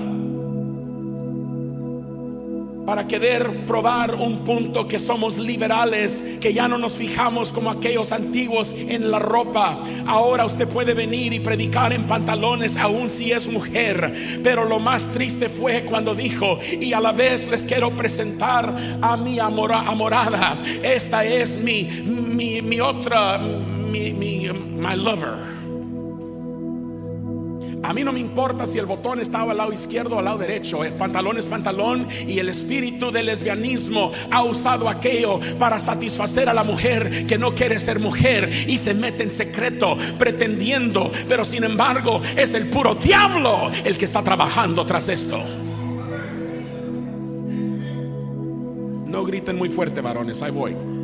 para 2.88 3.06
querer 3.06 3.66
probar 3.66 4.14
un 4.14 4.46
punto 4.46 4.88
que 4.88 4.98
somos 4.98 5.36
liberales, 5.36 6.24
que 6.40 6.54
ya 6.54 6.68
no 6.68 6.78
nos 6.78 6.94
fijamos 6.94 7.52
como 7.52 7.70
aquellos 7.70 8.12
antiguos 8.12 8.74
en 8.74 9.10
la 9.10 9.18
ropa. 9.18 9.78
Ahora 10.06 10.46
usted 10.46 10.66
puede 10.66 10.94
venir 10.94 11.34
y 11.34 11.40
predicar 11.40 11.92
en 11.92 12.06
pantalones 12.06 12.78
aun 12.78 13.10
si 13.10 13.30
es 13.30 13.46
mujer. 13.46 14.40
Pero 14.42 14.64
lo 14.64 14.78
más 14.78 15.06
triste 15.08 15.50
fue 15.50 15.82
cuando 15.82 16.14
dijo, 16.14 16.58
y 16.80 16.94
a 16.94 17.00
la 17.00 17.12
vez 17.12 17.48
les 17.48 17.64
quiero 17.64 17.90
presentar 17.90 18.74
a 19.02 19.18
mi 19.18 19.38
amorada. 19.38 20.56
Esta 20.82 21.26
es 21.26 21.58
mi, 21.58 21.82
mi, 21.84 22.62
mi 22.62 22.80
otra, 22.80 23.36
mi, 23.36 24.14
mi, 24.14 24.48
my 24.50 24.96
lover. 24.96 25.47
A 27.82 27.92
mí 27.92 28.02
no 28.04 28.12
me 28.12 28.20
importa 28.20 28.66
si 28.66 28.78
el 28.78 28.86
botón 28.86 29.20
estaba 29.20 29.52
al 29.52 29.58
lado 29.58 29.72
izquierdo 29.72 30.16
o 30.16 30.18
al 30.18 30.24
lado 30.24 30.38
derecho. 30.38 30.84
El 30.84 30.94
pantalón 30.94 31.38
es 31.38 31.46
pantalón 31.46 32.08
y 32.26 32.38
el 32.38 32.48
espíritu 32.48 33.10
del 33.10 33.26
lesbianismo 33.26 34.12
ha 34.30 34.42
usado 34.42 34.88
aquello 34.88 35.38
para 35.58 35.78
satisfacer 35.78 36.48
a 36.48 36.54
la 36.54 36.64
mujer 36.64 37.26
que 37.26 37.38
no 37.38 37.54
quiere 37.54 37.78
ser 37.78 38.00
mujer 38.00 38.50
y 38.66 38.78
se 38.78 38.94
mete 38.94 39.22
en 39.22 39.30
secreto 39.30 39.96
pretendiendo. 40.18 41.10
Pero 41.28 41.44
sin 41.44 41.64
embargo 41.64 42.20
es 42.36 42.54
el 42.54 42.66
puro 42.66 42.94
diablo 42.94 43.70
el 43.84 43.96
que 43.96 44.04
está 44.04 44.22
trabajando 44.22 44.84
tras 44.84 45.08
esto. 45.08 45.38
No 49.06 49.24
griten 49.24 49.56
muy 49.56 49.70
fuerte, 49.70 50.00
varones. 50.00 50.42
Ahí 50.42 50.50
voy. 50.50 50.97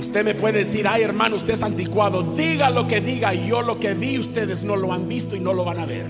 Usted 0.00 0.24
me 0.24 0.34
puede 0.34 0.60
decir, 0.60 0.88
ay 0.88 1.02
hermano, 1.02 1.36
usted 1.36 1.52
es 1.52 1.62
anticuado. 1.62 2.22
Diga 2.22 2.70
lo 2.70 2.88
que 2.88 3.02
diga, 3.02 3.34
yo 3.34 3.60
lo 3.60 3.78
que 3.78 3.92
vi, 3.92 4.18
ustedes 4.18 4.64
no 4.64 4.74
lo 4.74 4.94
han 4.94 5.06
visto 5.06 5.36
y 5.36 5.40
no 5.40 5.52
lo 5.52 5.62
van 5.62 5.78
a 5.78 5.84
ver. 5.84 6.06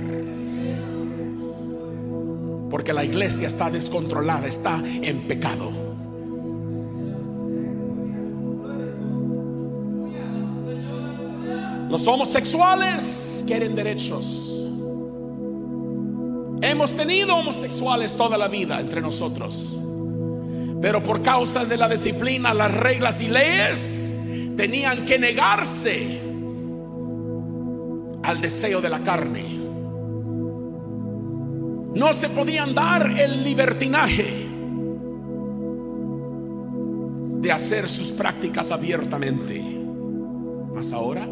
Porque 2.70 2.92
la 2.92 3.04
iglesia 3.04 3.48
está 3.48 3.68
descontrolada, 3.68 4.46
está 4.46 4.80
en 5.02 5.22
pecado. 5.22 5.72
Los 11.90 12.06
homosexuales 12.06 13.42
quieren 13.44 13.74
derechos. 13.74 14.68
Hemos 16.62 16.92
tenido 16.92 17.34
homosexuales 17.34 18.16
toda 18.16 18.38
la 18.38 18.46
vida 18.46 18.78
entre 18.78 19.00
nosotros. 19.00 19.79
Pero 20.80 21.02
por 21.02 21.20
causa 21.20 21.64
de 21.64 21.76
la 21.76 21.88
disciplina, 21.88 22.54
las 22.54 22.72
reglas 22.72 23.20
y 23.20 23.28
leyes, 23.28 24.18
tenían 24.56 25.04
que 25.04 25.18
negarse 25.18 26.20
al 28.22 28.40
deseo 28.40 28.80
de 28.80 28.88
la 28.88 29.02
carne. 29.02 29.58
No 31.94 32.12
se 32.12 32.28
podían 32.28 32.74
dar 32.74 33.10
el 33.18 33.44
libertinaje 33.44 34.46
de 37.40 37.52
hacer 37.52 37.88
sus 37.88 38.12
prácticas 38.12 38.70
abiertamente. 38.70 39.60
Mas 40.74 40.92
ahora 40.92 41.26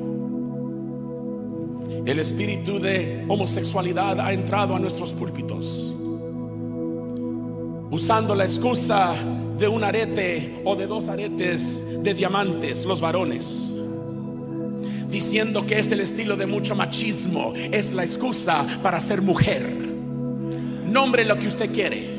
el 2.05 2.18
espíritu 2.18 2.78
de 2.78 3.24
homosexualidad 3.28 4.20
ha 4.20 4.32
entrado 4.32 4.74
a 4.74 4.78
nuestros 4.78 5.14
púlpitos 5.14 5.97
usando 7.91 8.34
la 8.34 8.45
excusa 8.45 9.14
de 9.59 9.68
un 9.68 9.82
arete 9.84 10.62
o 10.64 10.76
de 10.76 10.86
dos 10.86 11.09
aretes 11.09 12.03
de 12.03 12.14
diamantes, 12.14 12.84
los 12.84 13.01
varones. 13.01 13.74
Diciendo 15.11 15.66
que 15.66 15.78
es 15.78 15.91
el 15.91 16.01
estilo 16.01 16.36
de 16.36 16.47
mucho 16.47 16.74
machismo, 16.74 17.55
es 17.72 17.93
la 17.95 18.05
excusa 18.05 18.66
para 18.82 19.01
ser 19.01 19.22
mujer. 19.22 19.66
Nombre 20.86 21.24
lo 21.24 21.39
que 21.39 21.49
usted 21.49 21.72
quiere. 21.72 22.18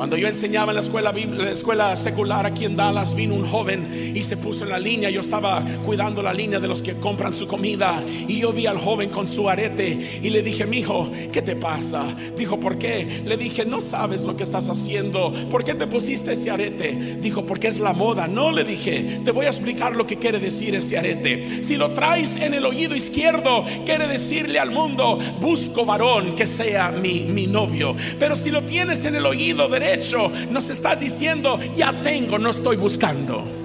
Cuando 0.00 0.16
yo 0.16 0.28
enseñaba 0.28 0.72
en 0.72 0.76
la 0.76 0.80
escuela, 0.80 1.12
la 1.12 1.50
escuela 1.50 1.94
secular 1.94 2.46
aquí 2.46 2.64
en 2.64 2.74
Dallas, 2.74 3.14
vino 3.14 3.34
un 3.34 3.46
joven 3.46 4.14
y 4.14 4.22
se 4.22 4.38
puso 4.38 4.64
en 4.64 4.70
la 4.70 4.78
línea. 4.78 5.10
Yo 5.10 5.20
estaba 5.20 5.62
cuidando 5.84 6.22
la 6.22 6.32
línea 6.32 6.58
de 6.58 6.68
los 6.68 6.80
que 6.80 6.94
compran 6.94 7.34
su 7.34 7.46
comida. 7.46 8.02
Y 8.26 8.40
yo 8.40 8.50
vi 8.50 8.64
al 8.64 8.78
joven 8.78 9.10
con 9.10 9.28
su 9.28 9.46
arete 9.46 10.20
y 10.22 10.30
le 10.30 10.40
dije, 10.40 10.64
mi 10.64 10.78
hijo, 10.78 11.10
¿qué 11.30 11.42
te 11.42 11.54
pasa? 11.54 12.02
Dijo, 12.34 12.58
¿por 12.58 12.78
qué? 12.78 13.24
Le 13.26 13.36
dije, 13.36 13.66
no 13.66 13.82
sabes 13.82 14.24
lo 14.24 14.38
que 14.38 14.42
estás 14.42 14.70
haciendo. 14.70 15.34
¿Por 15.50 15.64
qué 15.64 15.74
te 15.74 15.86
pusiste 15.86 16.32
ese 16.32 16.50
arete? 16.50 16.92
Dijo, 17.20 17.44
porque 17.44 17.68
es 17.68 17.78
la 17.78 17.92
moda. 17.92 18.26
No, 18.26 18.52
le 18.52 18.64
dije, 18.64 19.20
te 19.22 19.32
voy 19.32 19.44
a 19.44 19.50
explicar 19.50 19.96
lo 19.96 20.06
que 20.06 20.16
quiere 20.16 20.38
decir 20.38 20.74
ese 20.74 20.96
arete. 20.96 21.62
Si 21.62 21.76
lo 21.76 21.92
traes 21.92 22.36
en 22.36 22.54
el 22.54 22.64
oído 22.64 22.96
izquierdo, 22.96 23.66
quiere 23.84 24.06
decirle 24.06 24.60
al 24.60 24.70
mundo, 24.70 25.18
busco 25.42 25.84
varón 25.84 26.34
que 26.36 26.46
sea 26.46 26.90
mi, 26.90 27.26
mi 27.28 27.46
novio. 27.46 27.94
Pero 28.18 28.34
si 28.34 28.50
lo 28.50 28.62
tienes 28.62 29.04
en 29.04 29.16
el 29.16 29.26
oído 29.26 29.68
derecho, 29.68 29.89
hecho, 29.94 30.30
nos 30.50 30.70
estás 30.70 31.00
diciendo, 31.00 31.58
ya 31.76 31.92
tengo, 32.02 32.38
no 32.38 32.50
estoy 32.50 32.76
buscando. 32.76 33.60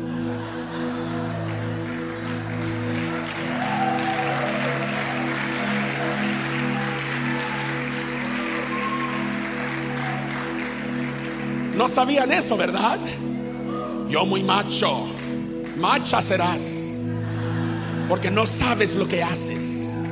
No 11.75 11.89
sabían 11.89 12.31
eso, 12.31 12.55
¿verdad? 12.55 12.99
Yo 14.09 14.25
muy 14.25 14.43
macho, 14.43 15.07
macha 15.77 16.21
serás, 16.21 16.99
porque 18.07 18.31
no 18.31 18.45
sabes 18.45 18.95
lo 18.95 19.07
que 19.07 19.21
haces. 19.21 20.04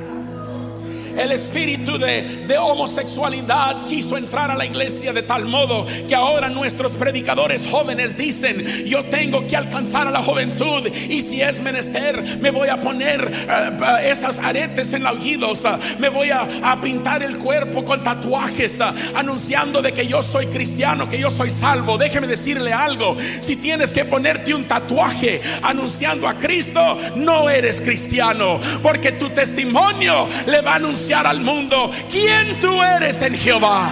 El 1.18 1.32
espíritu 1.32 1.98
de, 1.98 2.44
de, 2.48 2.58
homosexualidad 2.58 3.86
quiso 3.86 4.18
entrar 4.18 4.50
a 4.50 4.56
la 4.56 4.66
iglesia 4.66 5.14
de 5.14 5.22
tal 5.22 5.46
modo 5.46 5.86
que 6.08 6.16
ahora 6.16 6.50
nuestros 6.50 6.94
predicadores 6.94 7.68
jóvenes 7.68 8.18
dicen, 8.18 8.66
yo 8.86 9.06
tengo 9.06 9.46
que 9.46 9.56
alcanzar 9.56 10.08
a 10.08 10.12
la 10.12 10.24
juventud 10.24 10.88
y 10.88 11.22
si 11.22 11.42
es 11.42 11.62
menester 11.62 12.40
me 12.42 12.50
voy 12.50 12.70
a 12.70 12.82
poner 12.82 13.32
uh, 13.32 13.98
esas 14.04 14.40
aretes 14.40 14.94
en 14.94 15.04
los 15.04 15.14
oídos, 15.14 15.66
uh, 15.66 15.78
me 16.00 16.10
voy 16.10 16.32
a, 16.32 16.48
a, 16.64 16.82
pintar 16.82 17.22
el 17.22 17.38
cuerpo 17.38 17.86
con 17.86 18.04
tatuajes 18.04 18.82
anunciando 19.14 19.82
de 19.82 19.94
que 19.94 20.08
yo 20.08 20.24
soy 20.24 20.48
cristiano, 20.48 21.08
que 21.08 21.20
yo 21.20 21.30
soy 21.30 21.52
salvo. 21.52 21.98
Déjeme 21.98 22.26
decirle 22.26 22.74
algo, 22.74 23.16
si 23.40 23.56
tienes 23.56 23.94
que 23.94 24.06
ponerte 24.06 24.54
un 24.54 24.66
tatuaje 24.68 25.42
anunciando 25.62 26.28
a 26.28 26.36
Cristo, 26.36 26.98
no 27.16 27.50
eres 27.50 27.82
cristiano, 27.82 28.60
porque 28.82 29.12
tu 29.12 29.30
testimonio 29.30 30.28
le 30.48 30.62
va 30.62 30.74
a 30.74 30.76
anunciar 30.76 31.03
al 31.12 31.42
mundo 31.42 31.92
quién 32.10 32.60
tú 32.62 32.82
eres 32.82 33.22
en 33.22 33.38
Jehová. 33.38 33.92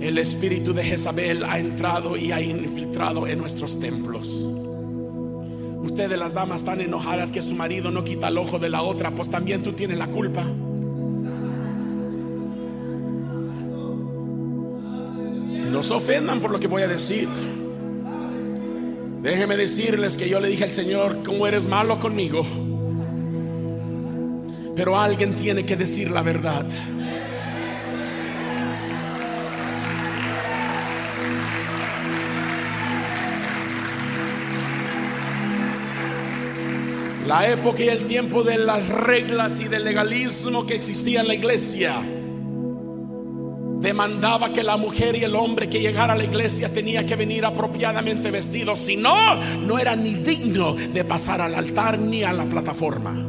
El 0.00 0.18
espíritu 0.18 0.74
de 0.74 0.82
Jezabel 0.82 1.44
ha 1.44 1.58
entrado 1.58 2.16
y 2.16 2.32
ha 2.32 2.40
infiltrado 2.40 3.28
en 3.28 3.38
nuestros 3.38 3.78
templos. 3.78 4.48
Ustedes 5.84 6.18
las 6.18 6.34
damas 6.34 6.62
están 6.62 6.80
enojadas 6.80 7.30
que 7.30 7.40
su 7.40 7.54
marido 7.54 7.92
no 7.92 8.02
quita 8.02 8.28
el 8.28 8.38
ojo 8.38 8.58
de 8.58 8.68
la 8.68 8.82
otra, 8.82 9.12
pues 9.12 9.30
también 9.30 9.62
tú 9.62 9.72
tienes 9.72 9.98
la 9.98 10.08
culpa. 10.08 10.44
Se 15.82 15.94
ofendan 15.94 16.40
por 16.40 16.52
lo 16.52 16.60
que 16.60 16.68
voy 16.68 16.82
a 16.82 16.86
decir. 16.86 17.28
Déjenme 19.20 19.56
decirles 19.56 20.16
que 20.16 20.28
yo 20.28 20.38
le 20.38 20.46
dije 20.46 20.62
al 20.62 20.70
Señor, 20.70 21.24
¿cómo 21.24 21.44
eres 21.44 21.66
malo 21.66 21.98
conmigo? 21.98 22.46
Pero 24.76 24.96
alguien 24.96 25.34
tiene 25.34 25.66
que 25.66 25.74
decir 25.74 26.12
la 26.12 26.22
verdad. 26.22 26.66
La 37.26 37.48
época 37.50 37.82
y 37.82 37.88
el 37.88 38.06
tiempo 38.06 38.44
de 38.44 38.58
las 38.58 38.88
reglas 38.88 39.60
y 39.60 39.66
del 39.66 39.82
legalismo 39.82 40.64
que 40.64 40.74
existía 40.74 41.22
en 41.22 41.26
la 41.26 41.34
iglesia 41.34 42.02
demandaba 43.82 44.52
que 44.52 44.62
la 44.62 44.76
mujer 44.76 45.16
y 45.16 45.24
el 45.24 45.34
hombre 45.34 45.68
que 45.68 45.80
llegara 45.80 46.12
a 46.12 46.16
la 46.16 46.24
iglesia 46.24 46.72
tenía 46.72 47.04
que 47.04 47.16
venir 47.16 47.44
apropiadamente 47.44 48.30
vestidos, 48.30 48.78
si 48.78 48.96
no, 48.96 49.34
no 49.60 49.78
era 49.78 49.96
ni 49.96 50.14
digno 50.14 50.74
de 50.74 51.04
pasar 51.04 51.40
al 51.40 51.54
altar 51.54 51.98
ni 51.98 52.22
a 52.22 52.32
la 52.32 52.44
plataforma. 52.44 53.28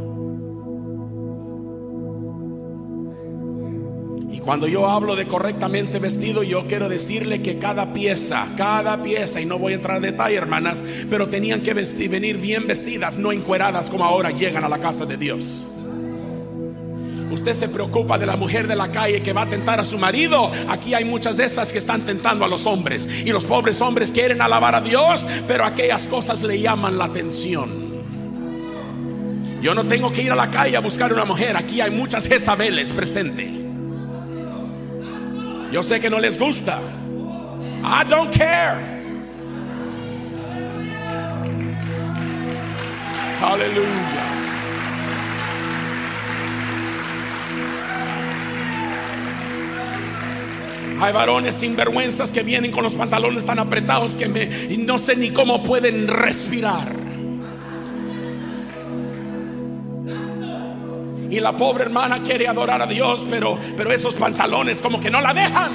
Y 4.31 4.39
cuando 4.39 4.67
yo 4.67 4.87
hablo 4.87 5.15
de 5.15 5.25
correctamente 5.25 5.97
vestido, 5.97 6.43
yo 6.43 6.67
quiero 6.67 6.87
decirle 6.87 7.41
que 7.41 7.57
cada 7.57 7.91
pieza, 7.91 8.47
cada 8.55 9.01
pieza, 9.01 9.41
y 9.41 9.45
no 9.45 9.57
voy 9.57 9.73
a 9.73 9.75
entrar 9.75 9.97
en 9.97 10.03
detalle, 10.03 10.35
hermanas, 10.35 10.85
pero 11.09 11.29
tenían 11.29 11.61
que 11.61 11.73
vestir, 11.73 12.09
venir 12.09 12.37
bien 12.37 12.67
vestidas, 12.67 13.17
no 13.17 13.31
encueradas 13.31 13.89
como 13.89 14.03
ahora 14.03 14.29
llegan 14.29 14.63
a 14.63 14.69
la 14.69 14.79
casa 14.79 15.05
de 15.05 15.17
Dios. 15.17 15.65
Usted 17.33 17.53
se 17.53 17.67
preocupa 17.67 18.19
de 18.19 18.27
la 18.27 18.37
mujer 18.37 18.67
de 18.67 18.75
la 18.75 18.91
calle 18.91 19.23
que 19.23 19.33
va 19.33 19.41
a 19.41 19.49
tentar 19.49 19.79
a 19.79 19.83
su 19.83 19.97
marido. 19.97 20.51
Aquí 20.69 20.93
hay 20.93 21.03
muchas 21.03 21.35
de 21.35 21.45
esas 21.45 21.71
que 21.71 21.79
están 21.79 22.05
tentando 22.05 22.45
a 22.45 22.47
los 22.47 22.67
hombres. 22.67 23.09
Y 23.25 23.31
los 23.31 23.45
pobres 23.45 23.81
hombres 23.81 24.11
quieren 24.11 24.39
alabar 24.39 24.75
a 24.75 24.81
Dios, 24.81 25.27
pero 25.47 25.65
aquellas 25.65 26.05
cosas 26.05 26.43
le 26.43 26.59
llaman 26.59 26.99
la 26.99 27.05
atención. 27.05 27.71
Yo 29.63 29.73
no 29.73 29.87
tengo 29.87 30.11
que 30.11 30.21
ir 30.21 30.31
a 30.31 30.35
la 30.35 30.51
calle 30.51 30.77
a 30.77 30.79
buscar 30.79 31.11
una 31.11 31.25
mujer. 31.25 31.57
Aquí 31.57 31.81
hay 31.81 31.89
muchas 31.89 32.27
Jezabeles 32.27 32.91
presentes. 32.91 33.49
Yo 35.71 35.81
sé 35.81 35.99
que 35.99 36.11
no 36.11 36.19
les 36.19 36.37
gusta. 36.37 36.79
I 37.83 38.07
don't 38.07 38.31
care. 38.31 39.01
Aleluya. 43.41 44.32
Hay 51.03 51.11
varones 51.11 51.55
sinvergüenzas 51.55 52.31
que 52.31 52.43
vienen 52.43 52.71
con 52.71 52.81
los 52.81 52.93
pantalones 52.93 53.43
tan 53.45 53.59
apretados 53.59 54.15
que 54.15 54.29
me, 54.29 54.47
no 54.77 54.97
sé 54.97 55.17
ni 55.17 55.31
cómo 55.31 55.61
pueden 55.61 56.07
respirar. 56.07 56.95
Y 61.29 61.41
la 61.41 61.57
pobre 61.57 61.83
hermana 61.83 62.23
quiere 62.23 62.47
adorar 62.47 62.81
a 62.81 62.87
Dios, 62.87 63.27
pero, 63.29 63.59
pero 63.75 63.91
esos 63.91 64.15
pantalones 64.15 64.81
como 64.81 65.01
que 65.01 65.11
no 65.11 65.19
la 65.19 65.33
dejan. 65.33 65.73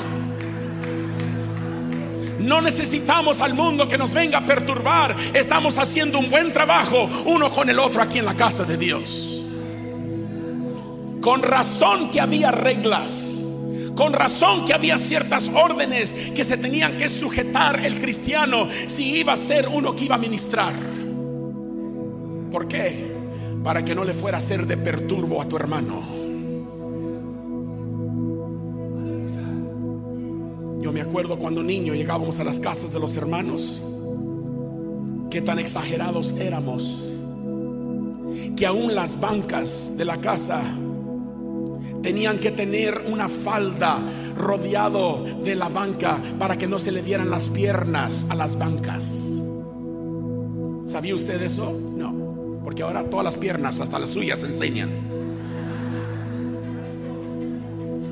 No 2.39 2.63
necesitamos 2.63 3.43
al 3.43 3.53
mundo 3.53 3.87
que 3.87 3.99
nos 3.99 4.15
venga 4.15 4.39
a 4.39 4.47
perturbar. 4.47 5.15
Estamos 5.35 5.77
haciendo 5.77 6.19
un 6.19 6.31
buen 6.31 6.55
trabajo 6.55 7.07
uno 7.27 7.51
con 7.51 7.69
el 7.69 7.79
otro 7.79 8.01
aquí 8.01 8.19
en 8.19 8.25
la 8.25 8.35
casa 8.35 8.65
de 8.65 8.79
Dios. 8.79 9.45
Con 11.21 11.43
razón 11.43 12.11
que 12.11 12.19
había 12.19 12.51
reglas. 12.51 13.45
Con 13.99 14.13
razón 14.13 14.65
que 14.65 14.73
había 14.73 14.97
ciertas 14.97 15.51
órdenes 15.53 16.15
que 16.33 16.45
se 16.45 16.57
tenían 16.57 16.97
que 16.97 17.09
sujetar 17.09 17.85
el 17.85 18.01
cristiano 18.01 18.69
si 18.87 19.17
iba 19.17 19.33
a 19.33 19.37
ser 19.37 19.67
uno 19.67 19.97
que 19.97 20.05
iba 20.05 20.15
a 20.15 20.19
ministrar. 20.19 20.73
¿Por 22.53 22.69
qué? 22.69 23.11
Para 23.65 23.85
que 23.85 23.97
no 23.97 24.05
le 24.05 24.15
fuera 24.15 24.39
a 24.39 24.41
ser 24.41 24.69
de 24.69 24.77
perturbo 24.77 25.43
a 25.43 25.49
tu 25.49 25.57
hermano. 25.57 26.01
Yo 30.81 30.93
me 30.93 31.01
acuerdo 31.01 31.37
cuando 31.37 31.65
niño 31.65 31.93
llegábamos 31.93 32.39
a 32.39 32.45
las 32.45 32.61
casas 32.61 32.93
de 32.93 33.01
los 33.01 33.17
hermanos, 33.17 33.85
qué 35.29 35.41
tan 35.43 35.59
exagerados 35.59 36.37
éramos, 36.39 37.19
que 38.57 38.65
aún 38.65 38.95
las 38.95 39.19
bancas 39.19 39.97
de 39.97 40.05
la 40.05 40.19
casa 40.19 40.63
tenían 42.03 42.39
que 42.39 42.51
tener 42.51 43.03
una 43.07 43.29
falda 43.29 43.99
rodeado 44.37 45.25
de 45.45 45.57
la 45.57 45.69
banca 45.69 46.21
para 46.39 46.57
que 46.57 46.67
no 46.67 46.79
se 46.79 46.93
le 46.93 47.03
dieran 47.03 47.31
las 47.31 47.49
piernas 47.49 48.27
a 48.31 48.35
las 48.35 48.59
bancas. 48.59 49.43
¿Sabía 50.87 51.15
usted 51.15 51.43
eso? 51.43 51.79
No, 51.97 52.61
porque 52.65 52.83
ahora 52.83 53.05
todas 53.05 53.25
las 53.25 53.37
piernas, 53.37 53.81
hasta 53.81 53.99
las 53.99 54.11
suyas, 54.11 54.43
enseñan. 54.43 55.18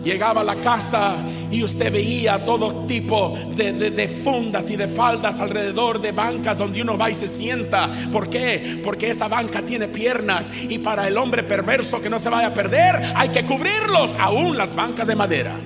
Llegaba 0.06 0.42
a 0.42 0.44
la 0.44 0.60
casa 0.60 1.16
y 1.50 1.64
usted 1.64 1.92
veía 1.92 2.44
todo 2.44 2.86
tipo 2.86 3.36
de, 3.56 4.06
fundas 4.06 4.70
y 4.70 4.76
de 4.76 4.86
faldas 4.86 5.40
alrededor 5.40 6.00
de 6.00 6.12
bancas 6.12 6.58
donde 6.58 6.80
uno 6.80 6.96
va 6.96 7.10
y 7.10 7.14
se 7.14 7.26
sienta. 7.26 7.90
¿Por 8.12 8.30
qué? 8.30 8.80
Porque 8.84 9.10
esa 9.10 9.26
banca 9.26 9.62
tiene 9.62 9.88
piernas 9.88 10.48
y 10.68 10.78
para 10.78 11.08
el 11.08 11.18
hombre 11.18 11.42
perverso 11.42 12.00
que 12.00 12.08
no 12.08 12.20
se 12.20 12.28
vaya 12.28 12.46
a 12.46 12.54
perder 12.54 13.02
hay 13.16 13.30
que 13.30 13.44
cubrirlos, 13.44 14.14
aún 14.20 14.56
las 14.56 14.76
bancas 14.76 15.08
de 15.08 15.16
madera. 15.16 15.56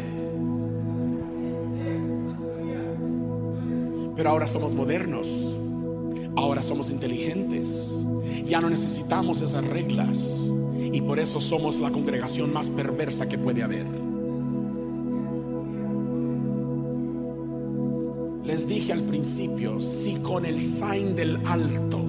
Pero 4.17 4.31
ahora 4.31 4.47
somos 4.47 4.73
modernos, 4.75 5.59
ahora 6.35 6.63
somos 6.63 6.91
inteligentes, 6.91 8.07
ya 8.47 8.63
no 8.63 8.71
necesitamos 8.71 9.43
esas 9.43 9.67
reglas 9.67 10.51
y 10.93 11.03
por 11.03 11.21
eso 11.21 11.43
somos 11.43 11.79
la 11.79 11.91
congregación 11.91 12.55
más 12.55 12.71
perversa 12.71 13.29
que 13.29 13.37
puede 13.37 13.63
haber. 13.63 14.10
Dije 18.71 18.93
al 18.93 19.03
principio, 19.03 19.81
si 19.81 20.15
con 20.21 20.47
el 20.47 20.61
sign 20.61 21.17
del 21.17 21.41
alto 21.45 22.01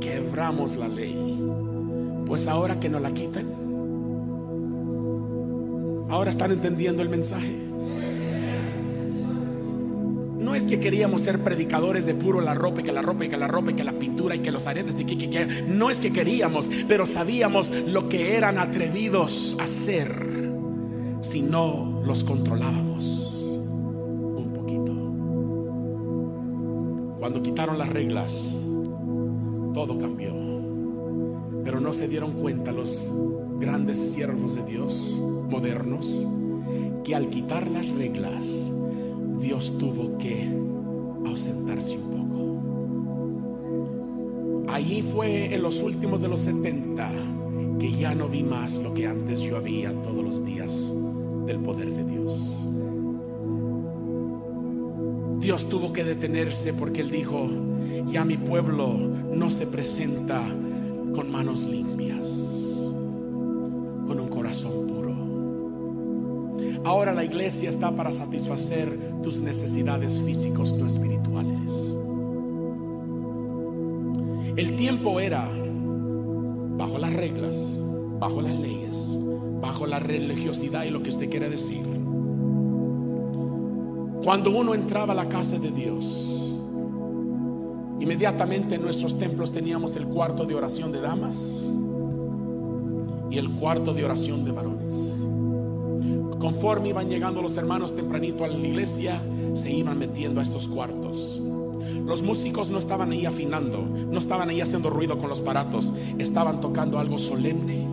quebramos 0.00 0.74
la 0.74 0.88
ley, 0.88 1.38
pues 2.26 2.48
ahora 2.48 2.80
que 2.80 2.88
no 2.88 2.98
la 2.98 3.12
quiten, 3.14 3.46
ahora 6.10 6.30
están 6.30 6.50
entendiendo 6.50 7.02
el 7.02 7.08
mensaje. 7.08 7.54
No 10.40 10.56
es 10.56 10.64
que 10.64 10.80
queríamos 10.80 11.22
ser 11.22 11.38
predicadores 11.38 12.04
de 12.04 12.14
puro 12.14 12.40
la 12.40 12.54
ropa 12.54 12.80
y 12.80 12.84
que 12.84 12.92
la 12.92 13.02
ropa 13.02 13.26
y 13.26 13.28
que 13.28 13.36
la 13.36 13.46
ropa 13.46 13.70
y 13.70 13.74
que 13.74 13.84
la 13.84 13.92
pintura 13.92 14.34
y 14.34 14.40
que 14.40 14.50
los 14.50 14.66
aretes 14.66 14.96
y 14.98 15.04
que, 15.04 15.16
que, 15.16 15.30
que. 15.30 15.46
no 15.68 15.88
es 15.88 15.98
que 15.98 16.12
queríamos, 16.12 16.68
pero 16.88 17.06
sabíamos 17.06 17.70
lo 17.70 18.08
que 18.08 18.36
eran 18.36 18.58
atrevidos 18.58 19.56
a 19.60 19.64
hacer 19.64 20.50
si 21.20 21.42
no 21.42 22.02
los 22.04 22.24
controlábamos. 22.24 23.25
Cuando 27.26 27.42
quitaron 27.42 27.76
las 27.76 27.88
reglas, 27.88 28.56
todo 29.74 29.98
cambió. 29.98 30.32
Pero 31.64 31.80
no 31.80 31.92
se 31.92 32.06
dieron 32.06 32.30
cuenta 32.34 32.70
los 32.70 33.12
grandes 33.58 33.98
siervos 33.98 34.54
de 34.54 34.62
Dios 34.62 35.20
modernos 35.50 36.28
que 37.02 37.16
al 37.16 37.28
quitar 37.28 37.68
las 37.68 37.88
reglas, 37.88 38.72
Dios 39.40 39.76
tuvo 39.76 40.16
que 40.18 40.48
ausentarse 41.26 41.98
un 41.98 42.10
poco. 44.62 44.70
Allí 44.72 45.02
fue 45.02 45.52
en 45.52 45.62
los 45.64 45.82
últimos 45.82 46.22
de 46.22 46.28
los 46.28 46.38
70 46.42 47.10
que 47.80 47.90
ya 47.90 48.14
no 48.14 48.28
vi 48.28 48.44
más 48.44 48.78
lo 48.78 48.94
que 48.94 49.08
antes 49.08 49.40
yo 49.40 49.56
había 49.56 49.90
todos 50.00 50.22
los 50.22 50.44
días 50.44 50.94
del 51.44 51.58
poder 51.58 51.90
de 51.90 52.04
Dios. 52.04 52.64
Dios 55.46 55.68
tuvo 55.68 55.92
que 55.92 56.02
detenerse 56.02 56.74
porque 56.74 57.02
Él 57.02 57.10
dijo, 57.12 57.48
ya 58.08 58.24
mi 58.24 58.36
pueblo 58.36 58.98
no 59.32 59.48
se 59.52 59.68
presenta 59.68 60.42
con 61.14 61.30
manos 61.30 61.64
limpias, 61.66 62.26
con 64.08 64.18
un 64.18 64.26
corazón 64.28 64.88
puro. 64.88 65.14
Ahora 66.84 67.14
la 67.14 67.22
iglesia 67.22 67.70
está 67.70 67.94
para 67.94 68.10
satisfacer 68.10 68.98
tus 69.22 69.40
necesidades 69.40 70.20
físicos, 70.20 70.72
no 70.72 70.84
espirituales. 70.84 71.94
El 74.56 74.74
tiempo 74.74 75.20
era 75.20 75.48
bajo 76.76 76.98
las 76.98 77.12
reglas, 77.12 77.78
bajo 78.18 78.42
las 78.42 78.58
leyes, 78.58 79.16
bajo 79.60 79.86
la 79.86 80.00
religiosidad 80.00 80.82
y 80.86 80.90
lo 80.90 81.04
que 81.04 81.10
usted 81.10 81.30
quiere 81.30 81.48
decir. 81.48 81.86
Cuando 84.26 84.50
uno 84.50 84.74
entraba 84.74 85.12
a 85.12 85.14
la 85.14 85.28
casa 85.28 85.56
de 85.56 85.70
Dios, 85.70 86.52
inmediatamente 88.00 88.74
en 88.74 88.82
nuestros 88.82 89.16
templos 89.16 89.52
teníamos 89.52 89.94
el 89.94 90.04
cuarto 90.04 90.44
de 90.44 90.56
oración 90.56 90.90
de 90.90 91.00
damas 91.00 91.68
y 93.30 93.38
el 93.38 93.52
cuarto 93.52 93.94
de 93.94 94.04
oración 94.04 94.44
de 94.44 94.50
varones. 94.50 94.94
Conforme 96.40 96.88
iban 96.88 97.08
llegando 97.08 97.40
los 97.40 97.56
hermanos 97.56 97.94
tempranito 97.94 98.44
a 98.44 98.48
la 98.48 98.58
iglesia, 98.58 99.22
se 99.54 99.70
iban 99.70 99.96
metiendo 99.96 100.40
a 100.40 100.42
estos 100.42 100.66
cuartos. 100.66 101.40
Los 102.04 102.22
músicos 102.22 102.68
no 102.68 102.78
estaban 102.78 103.12
ahí 103.12 103.26
afinando, 103.26 103.78
no 103.80 104.18
estaban 104.18 104.48
ahí 104.48 104.60
haciendo 104.60 104.90
ruido 104.90 105.18
con 105.18 105.28
los 105.28 105.40
paratos, 105.40 105.94
estaban 106.18 106.60
tocando 106.60 106.98
algo 106.98 107.18
solemne 107.18 107.86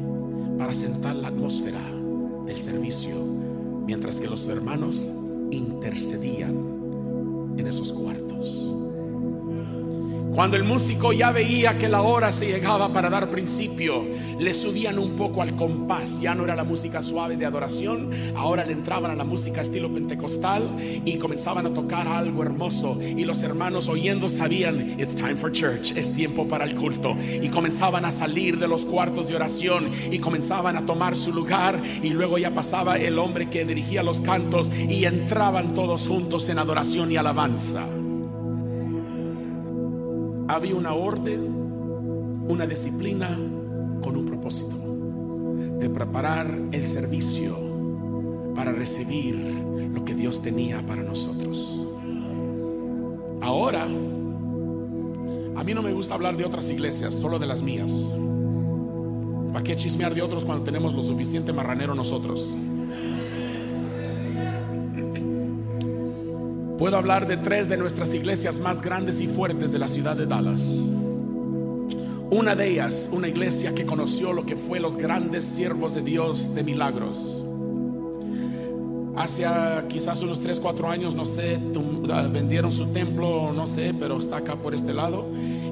para 0.58 0.74
sentar 0.74 1.16
la 1.16 1.28
atmósfera 1.28 1.84
del 2.48 2.58
servicio, 2.58 3.14
mientras 3.86 4.20
que 4.20 4.28
los 4.28 4.48
hermanos 4.48 5.14
intercedían 5.54 7.54
en 7.58 7.68
esos 7.68 7.94
cuartos. 7.94 8.73
Cuando 10.34 10.58
el 10.58 10.64
músico 10.64 11.14
ya 11.14 11.32
veía 11.32 11.78
que 11.78 11.88
la 11.88 12.02
hora 12.02 12.32
se 12.32 12.48
llegaba 12.48 12.92
para 12.92 13.12
dar 13.12 13.30
principio, 13.30 14.04
le 14.40 14.56
subían 14.56 14.98
un 14.98 15.12
poco 15.12 15.44
al 15.44 15.56
compás. 15.56 16.20
Ya 16.20 16.34
no 16.34 16.44
era 16.44 16.56
la 16.56 16.64
música 16.64 17.04
suave 17.04 17.38
de 17.38 17.46
adoración, 17.46 18.10
ahora 18.36 18.66
le 18.66 18.74
entraban 18.74 19.12
a 19.12 19.16
la 19.16 19.26
música 19.26 19.62
estilo 19.62 19.94
pentecostal 19.94 20.76
y 21.06 21.20
comenzaban 21.20 21.68
a 21.68 21.74
tocar 21.76 22.08
algo 22.08 22.42
hermoso. 22.42 22.98
Y 23.00 23.26
los 23.26 23.44
hermanos 23.44 23.88
oyendo 23.88 24.28
sabían, 24.28 25.00
it's 25.00 25.16
time 25.16 25.36
for 25.36 25.52
church, 25.52 25.96
es 25.96 26.12
tiempo 26.12 26.48
para 26.48 26.66
el 26.66 26.74
culto. 26.74 27.16
Y 27.40 27.50
comenzaban 27.50 28.04
a 28.04 28.12
salir 28.12 28.58
de 28.58 28.68
los 28.68 28.86
cuartos 28.86 29.28
de 29.28 29.36
oración 29.36 29.92
y 30.12 30.18
comenzaban 30.18 30.78
a 30.78 30.86
tomar 30.88 31.16
su 31.16 31.32
lugar. 31.32 31.80
Y 32.02 32.10
luego 32.10 32.40
ya 32.40 32.50
pasaba 32.50 32.98
el 32.98 33.20
hombre 33.20 33.52
que 33.52 33.66
dirigía 33.66 34.02
los 34.02 34.20
cantos 34.20 34.72
y 34.74 35.06
entraban 35.06 35.76
todos 35.76 36.08
juntos 36.08 36.50
en 36.50 36.58
adoración 36.58 37.12
y 37.12 37.18
alabanza 37.18 37.86
había 40.56 40.76
una 40.76 40.94
orden, 40.94 41.42
una 42.48 42.66
disciplina 42.66 43.30
con 44.02 44.16
un 44.16 44.26
propósito 44.26 44.76
de 45.80 45.90
preparar 45.90 46.56
el 46.72 46.86
servicio 46.86 47.58
para 48.56 48.72
recibir 48.72 49.36
lo 49.36 50.06
que 50.06 50.14
Dios 50.14 50.42
tenía 50.42 50.86
para 50.86 51.02
nosotros. 51.02 51.88
Ahora, 53.42 53.84
a 53.84 55.64
mí 55.64 55.74
no 55.74 55.82
me 55.82 55.92
gusta 55.92 56.14
hablar 56.14 56.38
de 56.38 56.46
otras 56.46 56.70
iglesias, 56.70 57.14
solo 57.14 57.40
de 57.40 57.48
las 57.48 57.62
mías. 57.62 58.14
¿Para 59.52 59.64
qué 59.64 59.76
chismear 59.76 60.14
de 60.16 60.22
otros 60.22 60.46
cuando 60.46 60.64
tenemos 60.64 60.94
lo 60.94 61.04
suficiente 61.04 61.52
marranero 61.54 61.96
nosotros? 61.96 62.56
Puedo 66.84 66.98
hablar 66.98 67.28
de 67.28 67.38
tres 67.38 67.70
de 67.70 67.78
nuestras 67.78 68.14
iglesias 68.14 68.60
más 68.60 68.82
grandes 68.82 69.22
y 69.22 69.28
fuertes 69.28 69.72
de 69.72 69.80
la 69.80 69.88
ciudad 69.88 70.18
de 70.18 70.26
Dallas. 70.26 70.92
Una 72.30 72.58
de 72.58 72.72
ellas, 72.72 73.10
una 73.14 73.30
iglesia 73.30 73.74
que 73.74 73.86
conoció 73.86 74.34
lo 74.34 74.46
que 74.46 74.58
fue 74.58 74.82
los 74.82 74.98
grandes 74.98 75.46
siervos 75.46 75.94
de 75.94 76.02
Dios 76.02 76.54
de 76.54 76.62
milagros. 76.62 77.46
Hace 79.16 79.46
ah, 79.46 79.86
quizás 79.88 80.24
unos 80.24 80.42
3, 80.42 80.60
4 80.60 80.90
años, 80.90 81.16
no 81.16 81.24
sé, 81.24 81.58
ah, 82.12 82.28
vendieron 82.30 82.74
su 82.74 82.88
templo, 82.88 83.54
no 83.54 83.66
sé, 83.66 83.96
pero 83.98 84.20
está 84.20 84.36
acá 84.36 84.58
por 84.58 84.76
este 84.76 84.94
lado. 84.94 85.26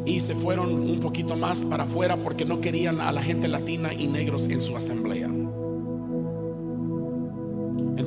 Y 0.06 0.22
se 0.22 0.34
fueron 0.34 0.72
un 0.72 1.02
poquito 1.02 1.36
más 1.36 1.62
para 1.64 1.84
afuera 1.84 2.16
porque 2.16 2.46
no 2.46 2.62
querían 2.62 3.02
a 3.02 3.12
la 3.12 3.22
gente 3.22 3.50
latina 3.50 3.92
y 3.94 4.08
negros 4.08 4.48
en 4.48 4.62
su 4.62 4.78
asamblea. 4.78 5.28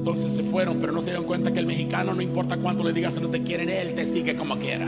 Entonces 0.06 0.34
se 0.34 0.42
fueron, 0.42 0.80
pero 0.80 0.92
no 0.92 1.00
se 1.00 1.06
dieron 1.06 1.24
cuenta 1.24 1.50
que 1.50 1.60
el 1.60 1.64
mexicano, 1.64 2.12
no 2.12 2.20
importa 2.20 2.58
cuánto 2.58 2.84
le 2.84 2.92
digas 2.92 3.14
que 3.14 3.22
no 3.22 3.30
te 3.30 3.42
quieren, 3.42 3.70
él 3.70 3.94
te 3.94 4.06
sigue 4.06 4.36
como 4.36 4.58
quiera. 4.58 4.86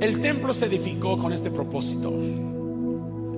El 0.00 0.20
templo 0.22 0.54
se 0.54 0.64
edificó 0.64 1.18
con 1.18 1.34
este 1.34 1.50
propósito. 1.50 2.10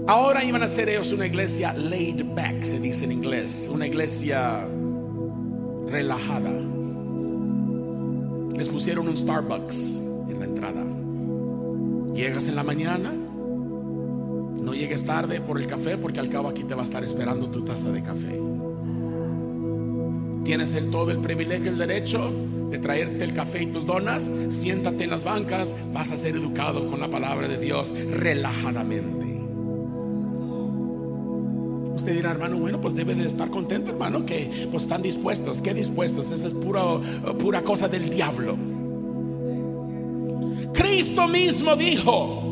Ahora 0.06 0.44
iban 0.44 0.62
a 0.62 0.68
ser 0.68 0.90
ellos 0.90 1.12
una 1.12 1.26
iglesia 1.26 1.72
laid 1.72 2.22
back, 2.36 2.62
se 2.62 2.78
dice 2.78 3.04
en 3.04 3.10
inglés, 3.10 3.68
una 3.68 3.88
iglesia 3.88 4.64
relajada. 5.88 6.52
Les 8.56 8.68
pusieron 8.68 9.08
un 9.08 9.16
Starbucks 9.16 10.00
en 10.28 10.38
la 10.38 10.44
entrada. 10.44 11.01
Llegas 12.14 12.46
en 12.48 12.56
la 12.56 12.62
mañana, 12.62 13.10
no 13.12 14.74
llegues 14.74 15.04
tarde 15.04 15.40
por 15.40 15.58
el 15.58 15.66
café 15.66 15.96
porque 15.96 16.20
al 16.20 16.28
cabo 16.28 16.48
aquí 16.48 16.62
te 16.62 16.74
va 16.74 16.82
a 16.82 16.84
estar 16.84 17.02
esperando 17.02 17.50
tu 17.50 17.64
taza 17.64 17.90
de 17.90 18.02
café. 18.02 18.38
Tienes 20.44 20.74
el 20.74 20.90
todo 20.90 21.10
el 21.10 21.18
privilegio, 21.18 21.70
el 21.70 21.78
derecho 21.78 22.30
de 22.70 22.78
traerte 22.78 23.24
el 23.24 23.32
café 23.32 23.62
y 23.62 23.66
tus 23.66 23.86
donas. 23.86 24.30
Siéntate 24.50 25.04
en 25.04 25.10
las 25.10 25.24
bancas, 25.24 25.74
vas 25.92 26.10
a 26.12 26.16
ser 26.16 26.36
educado 26.36 26.86
con 26.86 27.00
la 27.00 27.08
palabra 27.08 27.48
de 27.48 27.58
Dios 27.58 27.92
relajadamente. 28.10 29.32
Usted 31.94 32.14
dirá, 32.14 32.32
hermano, 32.32 32.58
bueno, 32.58 32.80
pues 32.80 32.94
debe 32.94 33.14
de 33.14 33.26
estar 33.26 33.50
contento, 33.50 33.90
hermano, 33.90 34.26
que 34.26 34.68
pues 34.70 34.82
están 34.84 35.02
dispuestos. 35.02 35.62
¿Qué 35.62 35.72
dispuestos? 35.72 36.30
Esa 36.30 36.48
es 36.48 36.54
pura, 36.54 36.82
pura 37.38 37.62
cosa 37.62 37.88
del 37.88 38.10
diablo. 38.10 38.71
Cristo 40.72 41.28
mismo 41.28 41.76
dijo, 41.76 42.42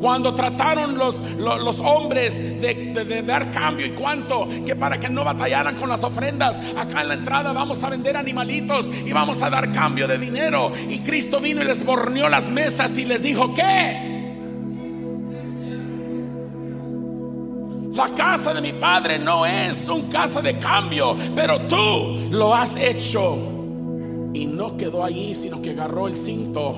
cuando 0.00 0.34
trataron 0.34 0.98
los, 0.98 1.20
los, 1.38 1.80
hombres 1.80 2.60
de, 2.60 3.22
dar 3.26 3.50
cambio 3.50 3.86
y 3.86 3.90
cuánto, 3.90 4.46
que 4.64 4.76
para 4.76 5.00
que 5.00 5.08
no 5.08 5.24
batallaran 5.24 5.76
con 5.76 5.88
las 5.88 6.04
ofrendas, 6.04 6.60
acá 6.76 7.02
en 7.02 7.08
la 7.08 7.14
entrada 7.14 7.52
vamos 7.52 7.82
a 7.82 7.90
vender 7.90 8.16
animalitos 8.16 8.90
y 9.04 9.12
vamos 9.12 9.42
a 9.42 9.50
dar 9.50 9.72
cambio 9.72 10.06
de 10.06 10.18
dinero. 10.18 10.72
Y 10.88 11.00
Cristo 11.00 11.40
vino 11.40 11.62
y 11.62 11.64
les 11.64 11.84
borneó 11.84 12.28
las 12.28 12.48
mesas 12.48 12.96
y 12.98 13.04
les 13.04 13.22
dijo, 13.22 13.54
¿qué? 13.54 14.14
La 17.94 18.10
casa 18.14 18.52
de 18.52 18.60
mi 18.60 18.74
padre 18.74 19.18
no 19.18 19.46
es 19.46 19.88
un 19.88 20.10
casa 20.10 20.42
de 20.42 20.58
cambio, 20.58 21.16
pero 21.34 21.62
tú 21.62 22.28
lo 22.30 22.54
has 22.54 22.76
hecho 22.76 23.55
y 24.36 24.44
no 24.44 24.76
quedó 24.76 25.02
allí, 25.02 25.34
sino 25.34 25.62
que 25.62 25.70
agarró 25.70 26.08
el 26.08 26.14
cinto 26.14 26.76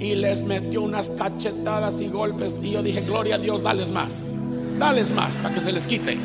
y 0.00 0.16
les 0.16 0.42
metió 0.42 0.82
unas 0.82 1.08
cachetadas 1.10 2.00
y 2.00 2.08
golpes. 2.08 2.58
Y 2.60 2.72
yo 2.72 2.82
dije, 2.82 3.02
gloria 3.02 3.36
a 3.36 3.38
Dios, 3.38 3.62
dales 3.62 3.92
más, 3.92 4.34
dales 4.76 5.12
más 5.12 5.36
para 5.38 5.54
que 5.54 5.60
se 5.60 5.72
les 5.72 5.86
quite. 5.86 6.18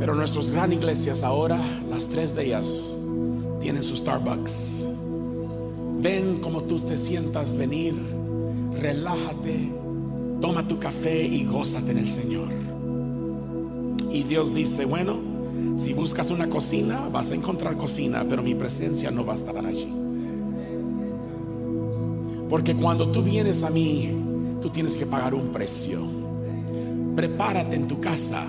Pero 0.00 0.16
nuestras 0.16 0.50
gran 0.50 0.72
iglesias 0.72 1.22
ahora, 1.22 1.60
las 1.88 2.08
tres 2.08 2.34
de 2.34 2.46
ellas, 2.46 2.92
tienen 3.60 3.84
su 3.84 3.94
Starbucks 3.94 4.77
Ven 6.00 6.38
como 6.38 6.62
tú 6.62 6.78
te 6.78 6.96
sientas 6.96 7.56
venir, 7.56 7.94
relájate, 8.80 9.72
toma 10.40 10.66
tu 10.66 10.78
café 10.78 11.26
y 11.26 11.44
gózate 11.44 11.90
en 11.90 11.98
el 11.98 12.08
Señor. 12.08 12.48
Y 14.10 14.22
Dios 14.22 14.54
dice, 14.54 14.84
bueno, 14.84 15.16
si 15.76 15.92
buscas 15.92 16.30
una 16.30 16.48
cocina, 16.48 17.08
vas 17.08 17.32
a 17.32 17.34
encontrar 17.34 17.76
cocina, 17.76 18.24
pero 18.28 18.42
mi 18.42 18.54
presencia 18.54 19.10
no 19.10 19.24
va 19.24 19.32
a 19.32 19.36
estar 19.36 19.56
allí. 19.64 19.92
Porque 22.48 22.74
cuando 22.74 23.10
tú 23.10 23.22
vienes 23.22 23.62
a 23.62 23.70
mí, 23.70 24.10
tú 24.62 24.70
tienes 24.70 24.96
que 24.96 25.04
pagar 25.04 25.34
un 25.34 25.48
precio. 25.48 26.00
Prepárate 27.14 27.76
en 27.76 27.88
tu 27.88 28.00
casa, 28.00 28.46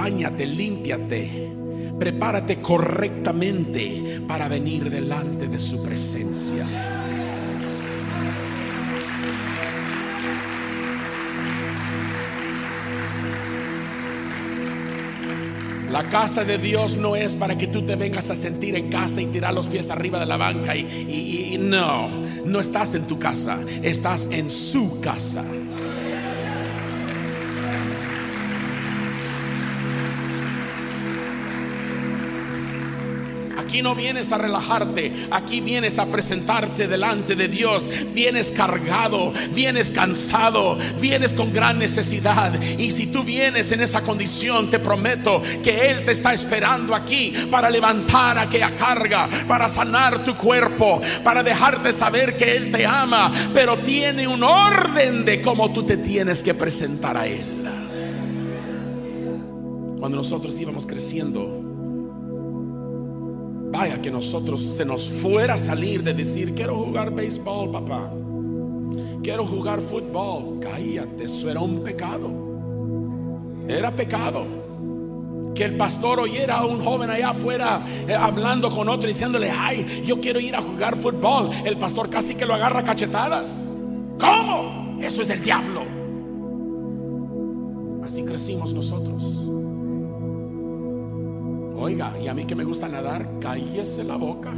Báñate, 0.00 0.46
límpiate, 0.46 1.52
prepárate 1.98 2.56
correctamente 2.56 4.22
para 4.26 4.48
venir 4.48 4.90
delante 4.90 5.48
de 5.48 5.58
su 5.58 5.82
presencia. 5.82 6.66
La 15.90 16.08
casa 16.10 16.44
de 16.44 16.58
Dios 16.58 16.96
no 16.96 17.16
es 17.16 17.34
para 17.34 17.56
que 17.56 17.66
tú 17.66 17.82
te 17.82 17.96
vengas 17.96 18.28
a 18.28 18.36
sentir 18.36 18.76
en 18.76 18.90
casa 18.90 19.22
y 19.22 19.26
tirar 19.26 19.54
los 19.54 19.68
pies 19.68 19.88
arriba 19.88 20.20
de 20.20 20.26
la 20.26 20.36
banca 20.36 20.76
y, 20.76 21.56
no, 21.58 22.08
no 22.44 22.60
estás 22.60 22.94
en 22.94 23.06
tu 23.06 23.18
casa, 23.18 23.58
estás 23.82 24.28
en 24.30 24.50
su 24.50 25.00
casa. 25.00 25.42
Aquí 33.78 33.84
no 33.84 33.94
vienes 33.94 34.32
a 34.32 34.38
relajarte, 34.38 35.12
aquí 35.30 35.60
vienes 35.60 36.00
a 36.00 36.06
presentarte 36.06 36.88
delante 36.88 37.36
de 37.36 37.46
Dios. 37.46 37.88
Vienes 38.12 38.50
cargado, 38.50 39.32
vienes 39.54 39.92
cansado, 39.92 40.76
vienes 41.00 41.32
con 41.32 41.52
gran 41.52 41.78
necesidad. 41.78 42.60
Y 42.60 42.90
si 42.90 43.06
tú 43.06 43.22
vienes 43.22 43.70
en 43.70 43.80
esa 43.80 44.00
condición, 44.00 44.68
te 44.68 44.80
prometo 44.80 45.40
que 45.62 45.92
Él 45.92 46.04
te 46.04 46.10
está 46.10 46.34
esperando 46.34 46.92
aquí 46.92 47.32
para 47.52 47.70
levantar 47.70 48.36
aquella 48.36 48.74
carga, 48.74 49.28
para 49.46 49.68
sanar 49.68 50.24
tu 50.24 50.34
cuerpo, 50.36 51.00
para 51.22 51.44
dejarte 51.44 51.92
saber 51.92 52.36
que 52.36 52.56
Él 52.56 52.72
te 52.72 52.84
ama, 52.84 53.30
pero 53.54 53.78
tiene 53.78 54.26
un 54.26 54.42
orden 54.42 55.24
de 55.24 55.40
cómo 55.40 55.72
tú 55.72 55.84
te 55.84 55.98
tienes 55.98 56.42
que 56.42 56.52
presentar 56.52 57.16
a 57.16 57.28
Él. 57.28 57.44
Cuando 60.00 60.16
nosotros 60.16 60.58
íbamos 60.58 60.84
creciendo, 60.84 61.67
Vaya 63.70 64.00
que 64.00 64.10
nosotros 64.10 64.62
se 64.62 64.84
nos 64.84 65.06
fuera 65.06 65.54
a 65.54 65.58
salir 65.58 66.02
de 66.02 66.14
decir, 66.14 66.54
quiero 66.54 66.76
jugar 66.76 67.12
béisbol, 67.12 67.70
papá. 67.70 68.10
Quiero 69.22 69.46
jugar 69.46 69.80
fútbol. 69.80 70.58
Cállate, 70.60 71.24
eso 71.24 71.50
era 71.50 71.60
un 71.60 71.82
pecado. 71.82 72.30
Era 73.68 73.90
pecado. 73.90 74.46
Que 75.54 75.64
el 75.64 75.76
pastor 75.76 76.20
oyera 76.20 76.58
a 76.58 76.66
un 76.66 76.80
joven 76.80 77.10
allá 77.10 77.30
afuera 77.30 77.84
eh, 78.06 78.14
hablando 78.14 78.70
con 78.70 78.88
otro 78.88 79.08
diciéndole, 79.08 79.50
ay, 79.50 80.02
yo 80.06 80.20
quiero 80.20 80.40
ir 80.40 80.54
a 80.54 80.62
jugar 80.62 80.96
fútbol. 80.96 81.50
El 81.64 81.76
pastor 81.76 82.08
casi 82.08 82.34
que 82.34 82.46
lo 82.46 82.54
agarra 82.54 82.82
cachetadas. 82.84 83.66
¿Cómo? 84.18 84.98
Eso 85.00 85.22
es 85.22 85.28
del 85.28 85.42
diablo. 85.42 85.82
Así 88.02 88.22
crecimos 88.22 88.72
nosotros. 88.72 89.48
Oiga, 91.80 92.12
y 92.20 92.26
a 92.26 92.34
mí 92.34 92.44
que 92.44 92.56
me 92.56 92.64
gusta 92.64 92.88
nadar, 92.88 93.38
cállese 93.40 94.02
la 94.02 94.16
boca. 94.16 94.52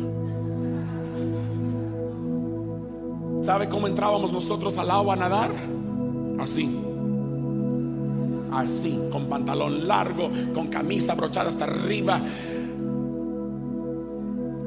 ¿Sabe 3.42 3.68
cómo 3.68 3.86
entrábamos 3.86 4.32
nosotros 4.32 4.78
al 4.78 4.90
agua 4.90 5.14
a 5.14 5.16
nadar? 5.16 5.50
Así. 6.38 6.80
Así, 8.52 8.98
con 9.12 9.26
pantalón 9.26 9.86
largo, 9.86 10.30
con 10.54 10.68
camisa 10.68 11.14
brochada 11.14 11.50
hasta 11.50 11.64
arriba. 11.64 12.22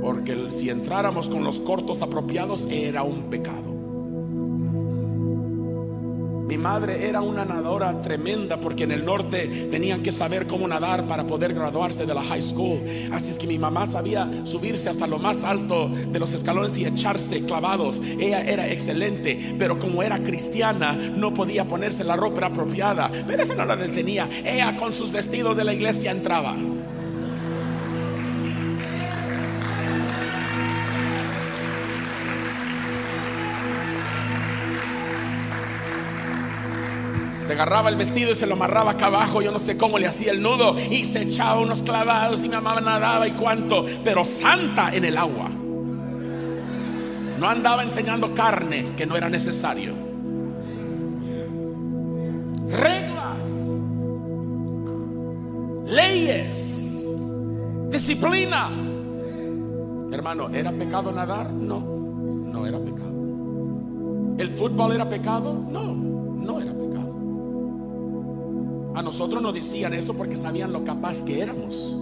Porque 0.01 0.51
si 0.51 0.70
entráramos 0.70 1.30
con 1.30 1.43
los 1.43 1.60
cortos 1.60 2.04
apropiados 2.04 2.68
era 2.70 3.01
un 3.01 3.32
pecado. 3.32 3.73
Mi 6.54 6.60
madre 6.60 7.08
era 7.10 7.20
una 7.20 7.45
nadadora 7.45 7.99
tremenda 7.99 8.62
porque 8.62 8.84
en 8.84 8.91
el 8.91 9.04
norte 9.04 9.68
tenían 9.72 10.04
que 10.04 10.12
saber 10.12 10.45
cómo 10.45 10.68
nadar 10.68 11.08
para 11.08 11.26
poder 11.26 11.51
graduarse 11.56 12.06
de 12.06 12.14
la 12.14 12.22
high 12.22 12.43
school. 12.43 12.80
Así 13.12 13.32
es 13.32 13.39
que 13.39 13.47
mi 13.47 13.58
mamá 13.58 13.88
sabía 13.88 14.30
subirse 14.43 14.88
hasta 14.88 15.08
lo 15.08 15.18
más 15.18 15.43
alto 15.43 15.89
de 15.89 16.20
los 16.20 16.32
escalones 16.36 16.78
y 16.78 16.86
echarse 16.86 17.43
clavados. 17.43 18.04
Ella 18.20 18.41
era 18.41 18.70
excelente, 18.70 19.56
pero 19.58 19.80
como 19.80 20.04
era 20.04 20.22
cristiana 20.22 20.93
no 20.93 21.34
podía 21.34 21.66
ponerse 21.66 22.04
la 22.04 22.18
ropa 22.18 22.45
apropiada. 22.45 23.10
Pero 23.26 23.41
eso 23.41 23.56
no 23.56 23.66
la 23.66 23.76
detenía. 23.76 24.30
Ella 24.45 24.78
con 24.78 24.93
sus 24.93 25.12
vestidos 25.12 25.58
de 25.58 25.64
la 25.64 25.74
iglesia 25.74 26.12
entraba. 26.12 26.56
Se 37.44 37.54
agarraba 37.54 37.89
el 37.89 37.98
vestido 37.98 38.32
y 38.32 38.36
se 38.36 38.48
lo 38.48 38.54
amarraba 38.54 38.91
acá 38.91 39.08
abajo. 39.08 39.41
Yo 39.41 39.52
no 39.52 39.60
sé 39.60 39.78
cómo 39.78 40.00
le 40.00 40.08
hacía 40.08 40.32
el 40.32 40.41
nudo. 40.41 40.78
Y 40.78 41.04
se 41.04 41.24
echaba 41.24 41.60
unos 41.60 41.82
clavados 41.82 42.39
y 42.44 42.48
mi 42.48 42.56
mamá 42.56 42.80
nadaba 42.80 43.28
y 43.28 43.32
cuánto. 43.32 43.86
Pero 44.04 44.24
santa 44.24 44.94
en 44.94 45.04
el 45.04 45.18
agua. 45.18 45.50
No 47.38 47.50
andaba 47.50 47.84
enseñando 47.84 48.34
carne 48.34 48.94
que 48.96 49.06
no 49.06 49.18
era 49.18 49.30
necesario. 49.30 49.94
Reglas. 52.70 53.38
Leyes. 55.88 57.04
Disciplina. 57.89 58.70
Hermano, 60.14 60.50
¿era 60.54 60.72
pecado 60.72 61.12
nadar? 61.12 61.52
No, 61.52 61.80
no 61.82 62.66
era 62.66 62.80
pecado. 62.80 63.04
¿El 64.38 64.50
fútbol 64.50 64.94
era 64.94 65.10
pecado? 65.10 65.54
No, 65.54 65.94
no 65.94 66.62
era 66.62 66.72
pecado. 66.72 66.83
A 68.96 69.02
nosotros 69.02 69.41
nos 69.41 69.54
decían 69.54 69.94
eso 69.94 70.14
porque 70.14 70.36
sabían 70.36 70.72
lo 70.72 70.84
capaz 70.84 71.24
que 71.24 71.41
éramos. 71.41 71.98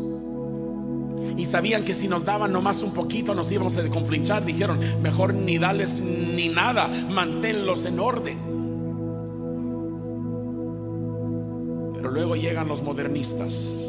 Y 1.38 1.46
sabían 1.46 1.86
que 1.86 1.94
si 1.94 2.08
nos 2.08 2.26
daban 2.26 2.52
nomás 2.52 2.84
un 2.84 2.92
poquito 2.94 3.34
nos 3.34 3.52
íbamos 3.52 3.78
a 3.78 3.82
desconflinchar. 3.82 4.44
Dijeron, 4.44 4.80
mejor 5.02 5.34
ni 5.34 5.58
darles 5.58 6.00
ni 6.00 6.50
nada, 6.50 6.90
manténlos 7.10 7.86
en 7.86 8.00
orden. 8.00 8.38
Pero 11.94 12.12
luego 12.12 12.36
llegan 12.36 12.68
los 12.68 12.84
modernistas. 12.84 13.88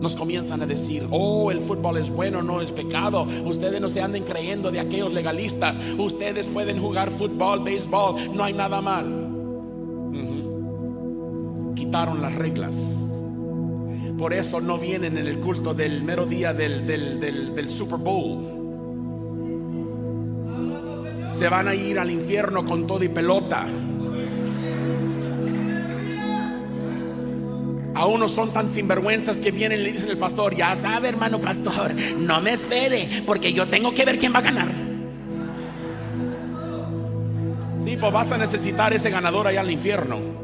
Nos 0.00 0.14
comienzan 0.16 0.60
a 0.60 0.66
decir, 0.66 1.06
oh, 1.10 1.50
el 1.50 1.60
fútbol 1.60 1.96
es 1.96 2.10
bueno, 2.10 2.42
no 2.42 2.60
es 2.60 2.70
pecado. 2.70 3.26
Ustedes 3.46 3.80
no 3.80 3.88
se 3.88 4.02
anden 4.02 4.24
creyendo 4.24 4.70
de 4.70 4.80
aquellos 4.80 5.14
legalistas. 5.14 5.80
Ustedes 5.96 6.46
pueden 6.46 6.78
jugar 6.78 7.10
fútbol, 7.10 7.60
béisbol, 7.60 8.34
no 8.34 8.44
hay 8.44 8.52
nada 8.52 8.82
mal 8.82 9.23
las 11.94 12.34
reglas. 12.34 12.76
Por 14.18 14.32
eso 14.32 14.60
no 14.60 14.78
vienen 14.78 15.16
en 15.16 15.28
el 15.28 15.38
culto 15.38 15.74
del 15.74 16.02
mero 16.02 16.26
día 16.26 16.52
del, 16.52 16.86
del, 16.88 17.70
Super 17.70 17.98
Bowl. 17.98 18.50
Se 21.30 21.48
van 21.48 21.68
a 21.68 21.74
ir 21.76 22.00
al 22.00 22.10
infierno 22.10 22.64
con 22.64 22.88
todo 22.88 23.04
y 23.04 23.08
pelota. 23.08 23.66
A 27.94 28.06
unos 28.06 28.32
son 28.32 28.52
tan 28.52 28.68
sinvergüenzas 28.68 29.38
que 29.38 29.52
vienen 29.52 29.78
y 29.78 29.84
le 29.84 29.92
dicen 29.92 30.10
al 30.10 30.18
pastor, 30.18 30.56
ya 30.56 30.74
sabe 30.74 31.08
hermano 31.08 31.40
pastor, 31.40 31.94
no 32.18 32.40
me 32.40 32.54
espere, 32.54 33.22
porque 33.24 33.52
yo 33.52 33.68
tengo 33.68 33.94
que 33.94 34.04
ver 34.04 34.18
quién 34.18 34.34
va 34.34 34.38
a 34.38 34.42
ganar. 34.42 34.68
Sí, 37.84 37.96
pues 37.96 38.12
vas 38.12 38.32
a 38.32 38.38
necesitar 38.38 38.92
ese 38.92 39.10
ganador 39.10 39.46
allá 39.46 39.60
al 39.60 39.70
infierno. 39.70 40.43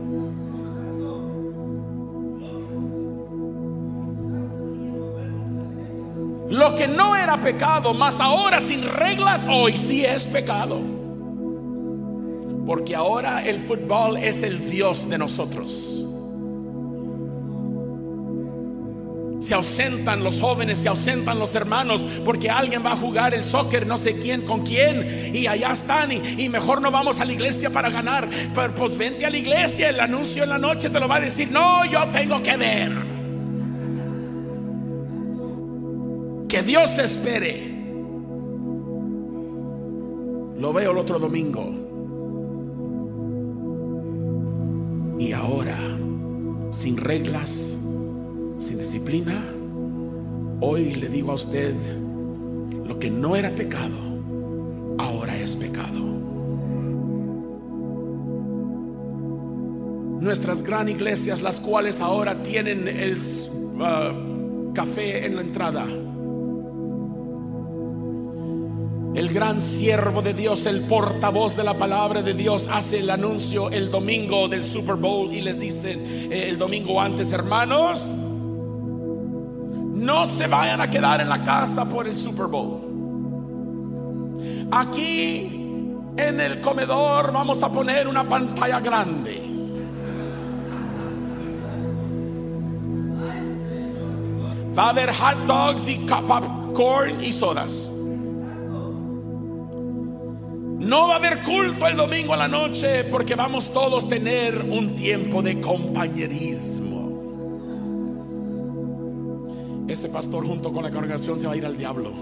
Lo 6.50 6.74
que 6.74 6.88
no 6.88 7.14
era 7.14 7.40
pecado, 7.40 7.94
más 7.94 8.18
ahora 8.18 8.60
sin 8.60 8.82
reglas, 8.82 9.46
hoy 9.48 9.76
sí 9.76 10.04
es 10.04 10.24
pecado. 10.24 10.80
Porque 12.66 12.96
ahora 12.96 13.46
el 13.46 13.60
fútbol 13.60 14.16
es 14.16 14.42
el 14.42 14.68
Dios 14.68 15.08
de 15.08 15.18
nosotros. 15.18 16.04
Se 19.40 19.54
ausentan 19.54 20.24
los 20.24 20.40
jóvenes, 20.40 20.80
se 20.80 20.88
ausentan 20.88 21.38
los 21.38 21.54
hermanos, 21.54 22.04
porque 22.24 22.50
alguien 22.50 22.84
va 22.84 22.92
a 22.92 22.96
jugar 22.96 23.32
el 23.32 23.44
soccer, 23.44 23.86
no 23.86 23.96
sé 23.96 24.18
quién 24.18 24.42
con 24.42 24.66
quién, 24.66 25.32
y 25.32 25.46
allá 25.46 25.70
están, 25.70 26.10
y, 26.12 26.48
mejor 26.48 26.82
no 26.82 26.90
vamos 26.90 27.20
a 27.20 27.24
la 27.24 27.32
iglesia 27.32 27.70
para 27.70 27.90
ganar. 27.90 28.28
Pero 28.54 28.74
pues 28.74 28.98
vente 28.98 29.24
a 29.24 29.30
la 29.30 29.38
iglesia, 29.38 29.88
el 29.88 30.00
anuncio 30.00 30.42
en 30.42 30.50
la 30.50 30.58
noche 30.58 30.90
te 30.90 30.98
lo 30.98 31.06
va 31.06 31.16
a 31.16 31.20
decir, 31.20 31.48
no, 31.52 31.84
yo 31.84 32.08
tengo 32.08 32.42
que 32.42 32.56
ver. 32.56 33.09
Que 36.50 36.62
Dios 36.64 36.98
espere. 36.98 37.70
Lo 40.58 40.72
veo 40.72 40.90
el 40.90 40.98
otro 40.98 41.20
domingo. 41.20 41.72
Y 45.20 45.32
ahora, 45.32 45.78
sin 46.70 46.96
reglas, 46.96 47.78
sin 48.58 48.78
disciplina, 48.78 49.40
hoy 50.60 50.96
le 50.96 51.08
digo 51.08 51.30
a 51.30 51.34
usted, 51.36 51.74
lo 52.84 52.98
que 52.98 53.10
no 53.10 53.36
era 53.36 53.50
pecado, 53.50 53.96
ahora 54.98 55.36
es 55.36 55.54
pecado. 55.54 56.10
nuestras 60.20 60.62
gran 60.62 60.88
iglesias, 60.88 61.40
las 61.40 61.60
cuales 61.60 62.00
ahora 62.00 62.42
tienen 62.42 62.86
el 62.86 63.16
uh, 63.16 64.72
café 64.74 65.24
en 65.24 65.36
la 65.36 65.42
entrada. 65.42 65.86
El 69.14 69.28
gran 69.32 69.60
siervo 69.60 70.22
de 70.22 70.34
Dios, 70.34 70.66
el 70.66 70.82
portavoz 70.82 71.56
de 71.56 71.64
la 71.64 71.74
palabra 71.74 72.22
de 72.22 72.32
Dios, 72.32 72.68
hace 72.70 73.00
el 73.00 73.10
anuncio 73.10 73.68
el 73.70 73.90
domingo 73.90 74.48
del 74.48 74.64
Super 74.64 74.94
Bowl 74.94 75.32
y 75.32 75.40
les 75.40 75.58
dicen 75.58 76.04
eh, 76.30 76.46
el 76.48 76.58
domingo 76.58 77.00
antes, 77.00 77.32
hermanos, 77.32 78.20
no 80.00 80.28
se 80.28 80.46
vayan 80.46 80.80
a 80.80 80.88
quedar 80.88 81.20
en 81.20 81.28
la 81.28 81.42
casa 81.42 81.84
por 81.88 82.06
el 82.06 82.16
Super 82.16 82.46
Bowl. 82.46 82.80
Aquí 84.70 85.60
en 86.16 86.40
el 86.40 86.60
comedor 86.60 87.32
vamos 87.32 87.64
a 87.64 87.72
poner 87.72 88.06
una 88.06 88.28
pantalla 88.28 88.78
grande. 88.78 89.42
Va 94.78 94.84
a 94.84 94.90
haber 94.90 95.12
hot 95.12 95.46
dogs 95.48 95.88
y 95.88 95.98
popcorn 95.98 97.22
y 97.24 97.32
sodas. 97.32 97.89
No 100.80 101.08
va 101.08 101.14
a 101.14 101.16
haber 101.16 101.42
culto 101.42 101.86
el 101.86 101.94
domingo 101.94 102.32
a 102.32 102.38
la 102.38 102.48
noche 102.48 103.04
porque 103.04 103.34
vamos 103.34 103.70
todos 103.70 104.06
a 104.06 104.08
tener 104.08 104.62
un 104.62 104.94
tiempo 104.94 105.42
de 105.42 105.60
compañerismo. 105.60 106.80
Ese 109.86 110.08
pastor 110.08 110.46
junto 110.46 110.72
con 110.72 110.82
la 110.82 110.90
congregación 110.90 111.38
se 111.38 111.46
va 111.46 111.52
a 111.52 111.56
ir 111.58 111.66
al 111.66 111.76
diablo. 111.76 112.12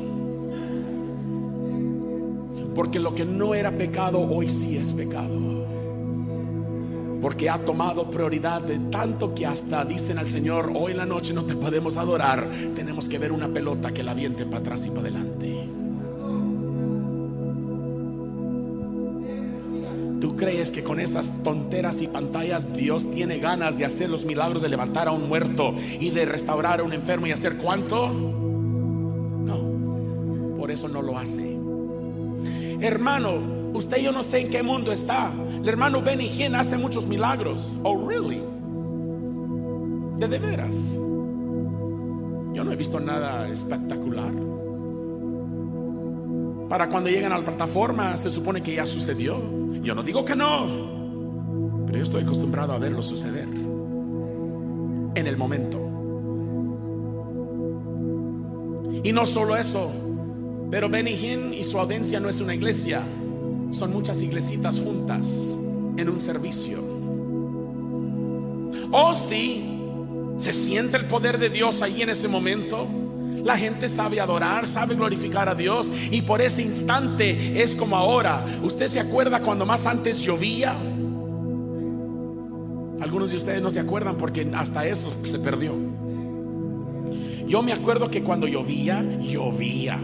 Porque 2.74 2.98
lo 2.98 3.14
que 3.14 3.24
no 3.24 3.54
era 3.54 3.70
pecado 3.70 4.20
hoy 4.28 4.50
sí 4.50 4.76
es 4.76 4.92
pecado. 4.92 5.38
Porque 7.22 7.48
ha 7.48 7.58
tomado 7.64 8.10
prioridad 8.10 8.60
de 8.62 8.80
tanto 8.90 9.36
que 9.36 9.46
hasta 9.46 9.84
dicen 9.84 10.18
al 10.18 10.28
Señor, 10.28 10.72
hoy 10.74 10.90
en 10.92 10.98
la 10.98 11.06
noche 11.06 11.32
no 11.32 11.44
te 11.44 11.54
podemos 11.54 11.96
adorar, 11.96 12.48
tenemos 12.74 13.08
que 13.08 13.20
ver 13.20 13.30
una 13.30 13.46
pelota 13.46 13.92
que 13.92 14.02
la 14.02 14.10
aviente 14.10 14.46
para 14.46 14.58
atrás 14.58 14.84
y 14.84 14.88
para 14.88 15.02
adelante. 15.02 15.77
Crees 20.38 20.70
que 20.70 20.82
con 20.82 21.00
esas 21.00 21.42
tonteras 21.42 22.00
y 22.00 22.06
pantallas 22.06 22.72
Dios 22.72 23.10
tiene 23.10 23.38
ganas 23.38 23.76
de 23.76 23.84
hacer 23.84 24.08
los 24.08 24.24
milagros 24.24 24.62
de 24.62 24.70
levantar 24.70 25.08
a 25.08 25.12
un 25.12 25.28
muerto 25.28 25.74
y 26.00 26.10
de 26.10 26.24
restaurar 26.24 26.80
a 26.80 26.84
un 26.84 26.94
enfermo 26.94 27.26
y 27.26 27.32
hacer 27.32 27.56
cuánto? 27.56 28.08
No, 28.08 29.58
por 30.56 30.70
eso 30.70 30.88
no 30.88 31.02
lo 31.02 31.18
hace. 31.18 31.58
Hermano, 32.80 33.72
usted 33.74 33.98
yo 33.98 34.12
no 34.12 34.22
sé 34.22 34.40
en 34.40 34.50
qué 34.50 34.62
mundo 34.62 34.92
está. 34.92 35.30
El 35.60 35.68
hermano 35.68 36.00
Benny 36.00 36.28
Hinn 36.28 36.54
hace 36.54 36.78
muchos 36.78 37.06
milagros. 37.06 37.72
Oh, 37.82 38.08
really? 38.08 38.40
De 40.18 40.28
de 40.28 40.38
veras. 40.38 40.76
Yo 42.54 42.64
no 42.64 42.72
he 42.72 42.76
visto 42.76 42.98
nada 43.00 43.48
espectacular. 43.48 44.32
Para 46.68 46.88
cuando 46.88 47.08
llegan 47.08 47.32
a 47.32 47.38
la 47.38 47.44
plataforma 47.44 48.16
se 48.16 48.30
supone 48.30 48.62
que 48.62 48.74
ya 48.74 48.86
sucedió. 48.86 49.40
Yo 49.82 49.94
no 49.94 50.02
digo 50.02 50.24
que 50.24 50.36
no, 50.36 50.66
pero 51.86 51.98
yo 51.98 52.04
estoy 52.04 52.22
acostumbrado 52.22 52.72
a 52.72 52.78
verlo 52.78 53.02
suceder 53.02 53.48
en 55.14 55.26
el 55.26 55.36
momento. 55.36 55.78
Y 59.02 59.12
no 59.12 59.24
solo 59.26 59.56
eso, 59.56 59.90
pero 60.70 60.88
Benny 60.88 61.12
y 61.12 61.64
su 61.64 61.78
audiencia 61.78 62.20
no 62.20 62.28
es 62.28 62.40
una 62.40 62.54
iglesia, 62.54 63.02
son 63.70 63.92
muchas 63.92 64.22
iglesitas 64.22 64.78
juntas 64.78 65.58
en 65.96 66.08
un 66.08 66.20
servicio. 66.20 66.78
Oh, 68.90 69.14
sí, 69.14 69.80
se 70.36 70.54
siente 70.54 70.96
el 70.96 71.06
poder 71.06 71.38
de 71.38 71.50
Dios 71.50 71.82
ahí 71.82 72.02
en 72.02 72.10
ese 72.10 72.28
momento. 72.28 72.86
La 73.44 73.56
gente 73.56 73.88
sabe 73.88 74.20
adorar, 74.20 74.66
sabe 74.66 74.94
glorificar 74.94 75.48
a 75.48 75.54
Dios 75.54 75.90
y 76.10 76.22
por 76.22 76.40
ese 76.40 76.62
instante 76.62 77.62
es 77.62 77.76
como 77.76 77.96
ahora. 77.96 78.44
¿Usted 78.62 78.88
se 78.88 79.00
acuerda 79.00 79.40
cuando 79.40 79.64
más 79.66 79.86
antes 79.86 80.20
llovía? 80.20 80.74
Algunos 83.00 83.30
de 83.30 83.36
ustedes 83.36 83.62
no 83.62 83.70
se 83.70 83.80
acuerdan 83.80 84.16
porque 84.16 84.50
hasta 84.54 84.86
eso 84.86 85.12
se 85.24 85.38
perdió. 85.38 85.74
Yo 87.46 87.62
me 87.62 87.72
acuerdo 87.72 88.10
que 88.10 88.22
cuando 88.22 88.46
llovía, 88.46 89.02
llovía. 89.20 89.98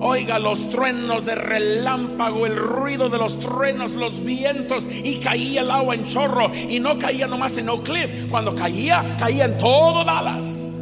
Oiga 0.00 0.38
los 0.38 0.68
truenos 0.70 1.24
de 1.24 1.34
relámpago, 1.34 2.46
el 2.46 2.56
ruido 2.56 3.08
de 3.08 3.18
los 3.18 3.38
truenos, 3.38 3.94
los 3.94 4.22
vientos 4.24 4.88
y 4.90 5.16
caía 5.16 5.60
el 5.60 5.70
agua 5.70 5.94
en 5.94 6.04
chorro 6.04 6.50
y 6.68 6.80
no 6.80 6.98
caía 6.98 7.26
nomás 7.26 7.56
en 7.58 7.68
Oak 7.68 7.84
Cliff. 7.84 8.28
Cuando 8.28 8.54
caía, 8.54 9.16
caía 9.18 9.44
en 9.46 9.58
todo 9.58 10.04
Dallas. 10.04 10.73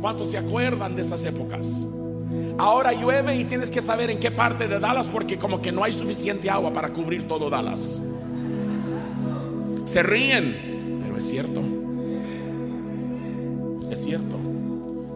¿Cuántos 0.00 0.30
se 0.30 0.38
acuerdan 0.38 0.96
de 0.96 1.02
esas 1.02 1.24
épocas? 1.24 1.84
Ahora 2.58 2.92
llueve 2.92 3.36
y 3.36 3.44
tienes 3.44 3.70
que 3.70 3.80
saber 3.80 4.10
en 4.10 4.18
qué 4.18 4.30
parte 4.30 4.68
de 4.68 4.78
Dallas 4.78 5.08
porque 5.08 5.38
como 5.38 5.60
que 5.60 5.72
no 5.72 5.84
hay 5.84 5.92
suficiente 5.92 6.48
agua 6.50 6.72
para 6.72 6.90
cubrir 6.90 7.26
todo 7.26 7.50
Dallas. 7.50 8.02
Se 9.84 10.02
ríen, 10.02 11.00
pero 11.02 11.16
es 11.16 11.24
cierto. 11.28 11.62
Es 13.90 14.02
cierto. 14.02 14.38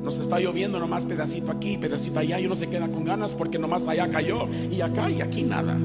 Nos 0.02 0.18
está 0.18 0.38
lloviendo 0.38 0.78
nomás 0.78 1.04
pedacito 1.04 1.50
aquí, 1.50 1.78
pedacito 1.78 2.20
allá 2.20 2.38
y 2.40 2.46
uno 2.46 2.54
se 2.54 2.68
queda 2.68 2.88
con 2.88 3.04
ganas 3.04 3.32
porque 3.32 3.58
nomás 3.58 3.86
allá 3.88 4.10
cayó 4.10 4.48
y 4.70 4.80
acá 4.82 5.10
y 5.10 5.22
aquí 5.22 5.42
nada. 5.42 5.78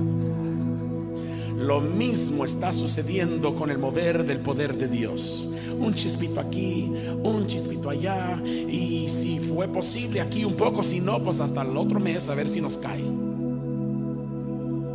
Lo 1.60 1.82
mismo 1.82 2.45
está 2.45 2.72
sucediendo 2.72 3.53
con 3.53 3.70
el 3.70 3.78
mover 3.78 4.26
del 4.26 4.39
poder 4.39 4.78
de 4.78 4.88
Dios. 4.88 5.49
Un 5.78 5.93
chispito 5.93 6.39
aquí, 6.39 6.89
un 7.22 7.47
chispito 7.47 7.89
allá. 7.89 8.41
Y 8.45 9.10
si 9.10 9.39
fue 9.39 9.68
posible 9.68 10.22
aquí 10.22 10.45
un 10.45 10.55
poco, 10.55 10.84
si 10.84 11.01
no, 11.01 11.22
pues 11.22 11.41
hasta 11.41 11.64
el 11.64 11.76
otro 11.76 11.99
mes 11.99 12.30
a 12.30 12.36
ver 12.36 12.47
si 12.47 12.62
nos 12.62 12.78
cae. 12.78 13.03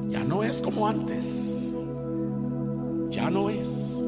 Ya 0.09 0.25
no 0.25 0.43
es 0.43 0.63
como 0.63 0.89
antes. 0.89 1.75
Ya 3.11 3.29
no 3.29 3.51
es. 3.51 4.01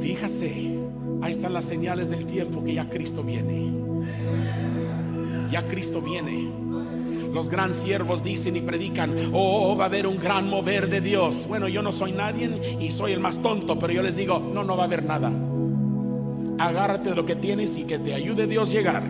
Fíjase, 0.00 0.78
ahí 1.22 1.32
están 1.32 1.52
las 1.52 1.64
señales 1.64 2.10
del 2.10 2.24
tiempo 2.24 2.62
que 2.62 2.74
ya 2.74 2.88
Cristo 2.88 3.24
viene. 3.24 3.72
Ya 5.50 5.66
Cristo 5.66 6.00
viene. 6.00 6.69
Los 7.32 7.48
gran 7.48 7.74
siervos 7.74 8.24
dicen 8.24 8.56
y 8.56 8.60
predican, 8.60 9.14
oh, 9.32 9.76
va 9.76 9.84
a 9.84 9.86
haber 9.86 10.06
un 10.06 10.18
gran 10.18 10.48
mover 10.48 10.88
de 10.88 11.00
Dios. 11.00 11.46
Bueno, 11.48 11.68
yo 11.68 11.82
no 11.82 11.92
soy 11.92 12.12
nadie 12.12 12.78
y 12.80 12.90
soy 12.90 13.12
el 13.12 13.20
más 13.20 13.40
tonto, 13.40 13.78
pero 13.78 13.92
yo 13.92 14.02
les 14.02 14.16
digo, 14.16 14.38
no, 14.38 14.64
no 14.64 14.76
va 14.76 14.84
a 14.84 14.86
haber 14.86 15.04
nada. 15.04 15.32
Agárrate 16.58 17.10
de 17.10 17.16
lo 17.16 17.24
que 17.24 17.36
tienes 17.36 17.76
y 17.76 17.84
que 17.84 17.98
te 17.98 18.14
ayude 18.14 18.46
Dios 18.46 18.70
llegar. 18.72 19.04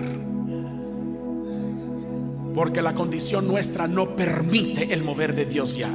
Porque 2.54 2.82
la 2.82 2.94
condición 2.94 3.48
nuestra 3.48 3.88
no 3.88 4.10
permite 4.16 4.92
el 4.92 5.02
mover 5.02 5.34
de 5.34 5.46
Dios 5.46 5.76
ya. 5.76 5.90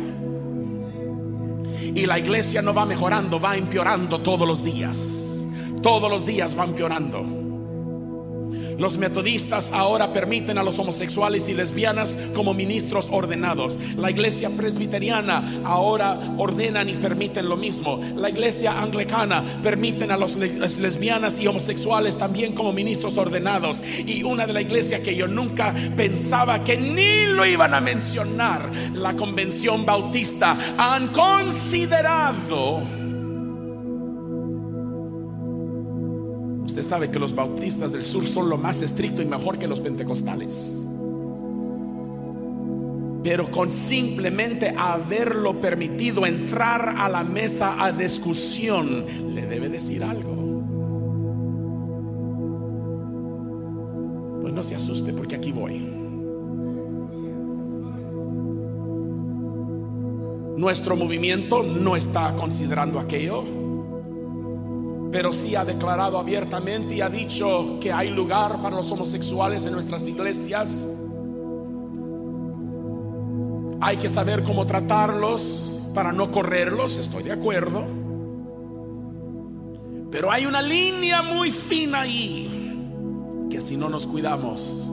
Y 1.94 2.06
la 2.08 2.18
iglesia 2.18 2.62
no 2.62 2.74
va 2.74 2.86
mejorando, 2.86 3.40
va 3.40 3.56
empeorando 3.56 4.22
todos 4.22 4.48
los 4.48 4.64
días. 4.64 5.46
Todos 5.82 6.10
los 6.10 6.26
días 6.26 6.58
va 6.58 6.64
empeorando. 6.64 7.45
Los 8.78 8.98
metodistas 8.98 9.72
ahora 9.72 10.12
permiten 10.14 10.58
a 10.58 10.64
los 10.64 10.80
homosexuales 10.80 11.48
y 11.50 11.54
lesbianas 11.54 12.18
como 12.34 12.54
ministros 12.54 13.08
ordenados. 13.12 13.78
La 13.98 14.12
iglesia 14.12 14.50
presbiteriana 14.50 15.62
ahora 15.64 16.20
ordenan 16.38 16.90
y 16.90 16.94
permiten 16.94 17.48
lo 17.48 17.58
mismo. 17.58 18.02
La 18.16 18.30
iglesia 18.30 18.82
anglicana 18.82 19.44
permiten 19.64 20.12
a 20.12 20.18
los 20.18 20.36
lesbianas 20.36 21.40
y 21.40 21.48
homosexuales 21.48 22.18
también 22.18 22.54
como 22.54 22.74
ministros 22.74 23.18
ordenados. 23.18 23.82
Y 24.06 24.24
una 24.24 24.46
de 24.46 24.54
la 24.54 24.62
iglesia 24.62 25.02
que 25.02 25.16
yo 25.16 25.28
nunca 25.28 25.74
pensaba 25.96 26.64
que 26.64 26.78
ni 26.78 27.26
lo 27.34 27.46
iban 27.46 27.74
a 27.74 27.82
mencionar, 27.82 28.72
la 28.94 29.16
convención 29.16 29.86
bautista, 29.86 30.58
han 30.78 31.08
considerado 31.10 33.05
Usted 36.76 36.90
sabe 36.90 37.10
que 37.10 37.20
los 37.20 37.34
bautistas 37.34 37.94
del 37.94 38.06
sur 38.06 38.28
son 38.28 38.50
lo 38.50 38.58
más 38.58 38.82
estricto 38.82 39.22
y 39.22 39.26
mejor 39.26 39.58
que 39.58 39.66
los 39.66 39.80
pentecostales. 39.80 40.86
Pero 43.24 43.50
con 43.50 43.72
simplemente 43.72 44.76
haberlo 44.78 45.62
permitido 45.62 46.26
entrar 46.26 46.96
a 46.98 47.08
la 47.08 47.24
mesa 47.24 47.82
a 47.82 47.94
discusión, 47.94 49.06
le 49.34 49.46
debe 49.46 49.70
decir 49.70 50.04
algo. 50.04 50.36
Pues 54.42 54.54
no 54.54 54.62
se 54.62 54.76
asuste 54.76 55.14
porque 55.14 55.36
aquí 55.36 55.54
voy. 55.54 55.80
Nuestro 60.58 60.98
movimiento 60.98 61.64
no 61.64 61.96
está 61.96 62.36
considerando 62.36 63.00
aquello 63.00 63.64
pero 65.12 65.32
sí 65.32 65.56
ha 65.56 65.66
declarado 65.66 66.18
abiertamente 66.18 66.95
y 66.95 67.01
ha 67.01 67.10
dicho 67.10 67.78
que 67.80 67.91
hay 67.91 68.10
lugar 68.10 68.62
para 68.62 68.76
los 68.76 68.91
homosexuales 68.91 69.66
en 69.66 69.74
nuestras 69.74 70.08
iglesias. 70.08 70.88
Hay 73.82 73.97
que 73.97 74.10
saber 74.10 74.43
cómo 74.43 74.66
tratarlos, 74.66 75.86
para 75.93 76.12
no 76.12 76.32
correrlos, 76.32 76.97
estoy 76.97 77.24
de 77.24 77.32
acuerdo. 77.32 77.86
Pero 80.12 80.32
hay 80.32 80.45
una 80.45 80.62
línea 80.62 81.22
muy 81.22 81.51
fina 81.51 82.01
ahí, 82.01 83.47
que 83.49 83.62
si 83.62 83.78
no 83.78 83.89
nos 83.89 84.08
cuidamos, 84.08 84.89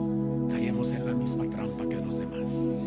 caemos 0.49 0.91
en 0.93 1.05
la 1.05 1.13
misma 1.13 1.45
trampa 1.49 1.87
que 1.87 1.95
los 1.97 2.19
demás. 2.19 2.79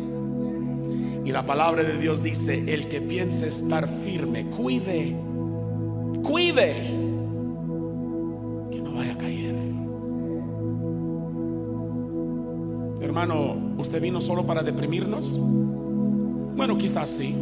Y 1.23 1.31
la 1.31 1.45
palabra 1.45 1.83
de 1.83 1.97
Dios 1.97 2.23
dice, 2.23 2.73
el 2.73 2.87
que 2.87 3.01
piense 3.01 3.47
estar 3.47 3.87
firme, 3.87 4.47
cuide, 4.49 5.15
cuide 6.23 7.06
Hermano, 13.19 13.73
¿usted 13.79 13.99
vino 13.99 14.21
solo 14.21 14.45
para 14.45 14.61
deprimirnos? 14.61 15.39
Bueno, 15.39 16.77
quizás 16.77 17.09
sí. 17.09 17.35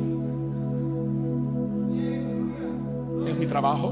Es 3.28 3.38
mi 3.38 3.46
trabajo. 3.46 3.92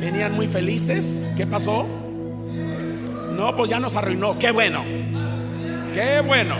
Venían 0.00 0.36
muy 0.36 0.46
felices. 0.46 1.28
¿Qué 1.36 1.48
pasó? 1.48 1.84
No, 3.36 3.56
pues 3.56 3.68
ya 3.68 3.80
nos 3.80 3.96
arruinó. 3.96 4.38
Qué 4.38 4.52
bueno. 4.52 4.84
Qué 5.94 6.20
bueno. 6.24 6.54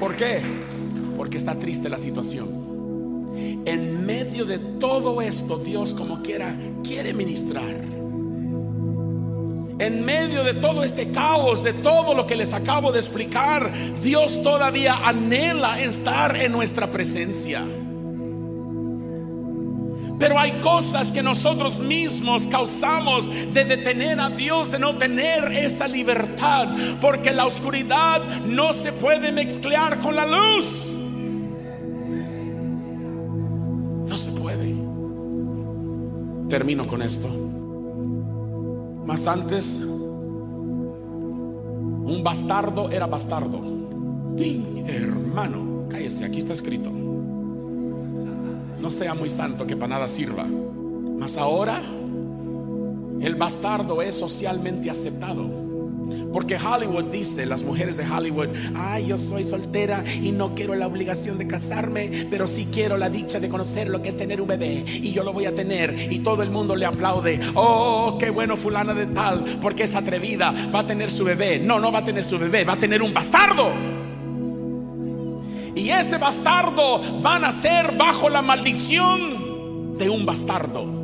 ¿Por 0.00 0.16
qué? 0.16 0.57
Porque 1.28 1.36
está 1.36 1.58
triste 1.58 1.90
la 1.90 1.98
situación. 1.98 2.48
En 3.66 4.06
medio 4.06 4.46
de 4.46 4.58
todo 4.58 5.20
esto, 5.20 5.58
Dios 5.58 5.92
como 5.92 6.22
quiera 6.22 6.56
quiere 6.82 7.12
ministrar. 7.12 7.74
En 9.78 10.06
medio 10.06 10.42
de 10.42 10.54
todo 10.54 10.82
este 10.82 11.10
caos, 11.10 11.62
de 11.62 11.74
todo 11.74 12.14
lo 12.14 12.26
que 12.26 12.34
les 12.34 12.54
acabo 12.54 12.92
de 12.92 13.00
explicar, 13.00 13.70
Dios 14.02 14.42
todavía 14.42 14.96
anhela 15.06 15.78
estar 15.78 16.34
en 16.34 16.50
nuestra 16.50 16.86
presencia. 16.86 17.62
Pero 20.18 20.38
hay 20.38 20.52
cosas 20.62 21.12
que 21.12 21.22
nosotros 21.22 21.78
mismos 21.78 22.46
causamos 22.46 23.28
de 23.52 23.66
detener 23.66 24.18
a 24.18 24.30
Dios, 24.30 24.70
de 24.70 24.78
no 24.78 24.96
tener 24.96 25.52
esa 25.52 25.88
libertad, 25.88 26.68
porque 27.02 27.34
la 27.34 27.44
oscuridad 27.44 28.22
no 28.46 28.72
se 28.72 28.92
puede 28.92 29.30
mezclar 29.30 29.98
con 30.00 30.16
la 30.16 30.24
luz. 30.24 30.94
Termino 36.48 36.86
con 36.86 37.02
esto. 37.02 37.28
Más 39.06 39.26
antes, 39.26 39.80
un 42.08 42.22
bastardo 42.24 42.90
era 42.90 43.06
bastardo. 43.06 43.60
¡Ping! 44.36 44.86
Hermano, 44.86 45.84
cállese, 45.88 46.24
aquí 46.24 46.38
está 46.38 46.54
escrito. 46.54 46.90
No 48.80 48.90
sea 48.90 49.14
muy 49.14 49.28
santo 49.28 49.66
que 49.66 49.76
para 49.76 49.96
nada 49.96 50.08
sirva. 50.08 50.46
Mas 51.18 51.36
ahora, 51.36 51.82
el 53.20 53.34
bastardo 53.34 54.00
es 54.00 54.14
socialmente 54.14 54.90
aceptado. 54.90 55.67
Porque 56.32 56.56
Hollywood 56.56 57.04
dice, 57.04 57.46
las 57.46 57.62
mujeres 57.62 57.96
de 57.96 58.08
Hollywood, 58.08 58.48
ay, 58.76 59.06
yo 59.06 59.18
soy 59.18 59.44
soltera 59.44 60.04
y 60.22 60.32
no 60.32 60.54
quiero 60.54 60.74
la 60.74 60.86
obligación 60.86 61.38
de 61.38 61.46
casarme, 61.46 62.26
pero 62.30 62.46
sí 62.46 62.68
quiero 62.72 62.96
la 62.96 63.08
dicha 63.08 63.40
de 63.40 63.48
conocer 63.48 63.88
lo 63.88 64.02
que 64.02 64.10
es 64.10 64.16
tener 64.16 64.40
un 64.40 64.48
bebé 64.48 64.84
y 64.86 65.12
yo 65.12 65.24
lo 65.24 65.32
voy 65.32 65.46
a 65.46 65.54
tener 65.54 66.12
y 66.12 66.20
todo 66.20 66.42
el 66.42 66.50
mundo 66.50 66.76
le 66.76 66.86
aplaude. 66.86 67.40
Oh, 67.54 68.16
qué 68.18 68.30
bueno 68.30 68.56
fulana 68.56 68.94
de 68.94 69.06
tal, 69.06 69.44
porque 69.60 69.84
es 69.84 69.94
atrevida, 69.94 70.54
va 70.74 70.80
a 70.80 70.86
tener 70.86 71.10
su 71.10 71.24
bebé. 71.24 71.58
No, 71.58 71.80
no 71.80 71.90
va 71.90 72.00
a 72.00 72.04
tener 72.04 72.24
su 72.24 72.38
bebé, 72.38 72.64
va 72.64 72.74
a 72.74 72.78
tener 72.78 73.02
un 73.02 73.14
bastardo. 73.14 73.72
Y 75.74 75.90
ese 75.90 76.18
bastardo 76.18 77.00
va 77.24 77.36
a 77.36 77.38
nacer 77.38 77.96
bajo 77.96 78.28
la 78.28 78.42
maldición 78.42 79.96
de 79.96 80.10
un 80.10 80.26
bastardo. 80.26 80.97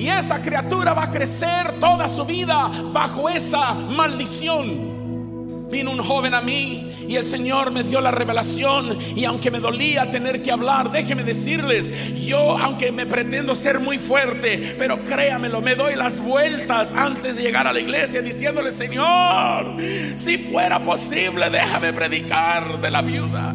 Y 0.00 0.08
esa 0.08 0.40
criatura 0.40 0.94
va 0.94 1.04
a 1.04 1.10
crecer 1.10 1.78
toda 1.78 2.08
su 2.08 2.24
vida 2.24 2.70
bajo 2.90 3.28
esa 3.28 3.74
maldición. 3.74 5.68
Vino 5.70 5.90
un 5.90 6.02
joven 6.02 6.32
a 6.32 6.40
mí 6.40 6.90
y 7.06 7.16
el 7.16 7.26
Señor 7.26 7.70
me 7.70 7.82
dio 7.82 8.00
la 8.00 8.10
revelación 8.10 8.96
y 9.14 9.26
aunque 9.26 9.50
me 9.50 9.60
dolía 9.60 10.10
tener 10.10 10.42
que 10.42 10.50
hablar, 10.50 10.90
déjeme 10.90 11.22
decirles, 11.22 11.92
yo 12.16 12.56
aunque 12.56 12.90
me 12.92 13.04
pretendo 13.04 13.54
ser 13.54 13.78
muy 13.78 13.98
fuerte, 13.98 14.74
pero 14.78 15.04
créamelo, 15.04 15.60
me 15.60 15.74
doy 15.74 15.96
las 15.96 16.18
vueltas 16.18 16.94
antes 16.94 17.36
de 17.36 17.42
llegar 17.42 17.66
a 17.66 17.72
la 17.74 17.80
iglesia 17.80 18.22
diciéndole, 18.22 18.70
Señor, 18.70 19.76
si 20.16 20.38
fuera 20.38 20.82
posible, 20.82 21.50
déjame 21.50 21.92
predicar 21.92 22.80
de 22.80 22.90
la 22.90 23.02
viuda. 23.02 23.52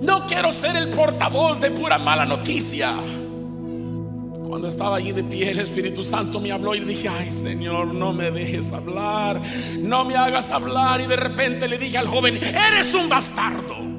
No 0.00 0.26
quiero 0.26 0.50
ser 0.50 0.74
el 0.74 0.88
portavoz 0.88 1.60
de 1.60 1.70
pura 1.70 1.98
mala 1.98 2.26
noticia. 2.26 2.96
Cuando 4.58 4.70
estaba 4.70 4.96
allí 4.96 5.12
de 5.12 5.22
pie, 5.22 5.52
el 5.52 5.60
Espíritu 5.60 6.02
Santo 6.02 6.40
me 6.40 6.50
habló 6.50 6.74
y 6.74 6.80
dije, 6.80 7.08
ay 7.08 7.30
Señor, 7.30 7.94
no 7.94 8.12
me 8.12 8.32
dejes 8.32 8.72
hablar, 8.72 9.40
no 9.78 10.04
me 10.04 10.16
hagas 10.16 10.50
hablar. 10.50 11.00
Y 11.00 11.06
de 11.06 11.14
repente 11.14 11.68
le 11.68 11.78
dije 11.78 11.96
al 11.96 12.08
joven, 12.08 12.40
eres 12.42 12.92
un 12.92 13.08
bastardo. 13.08 13.97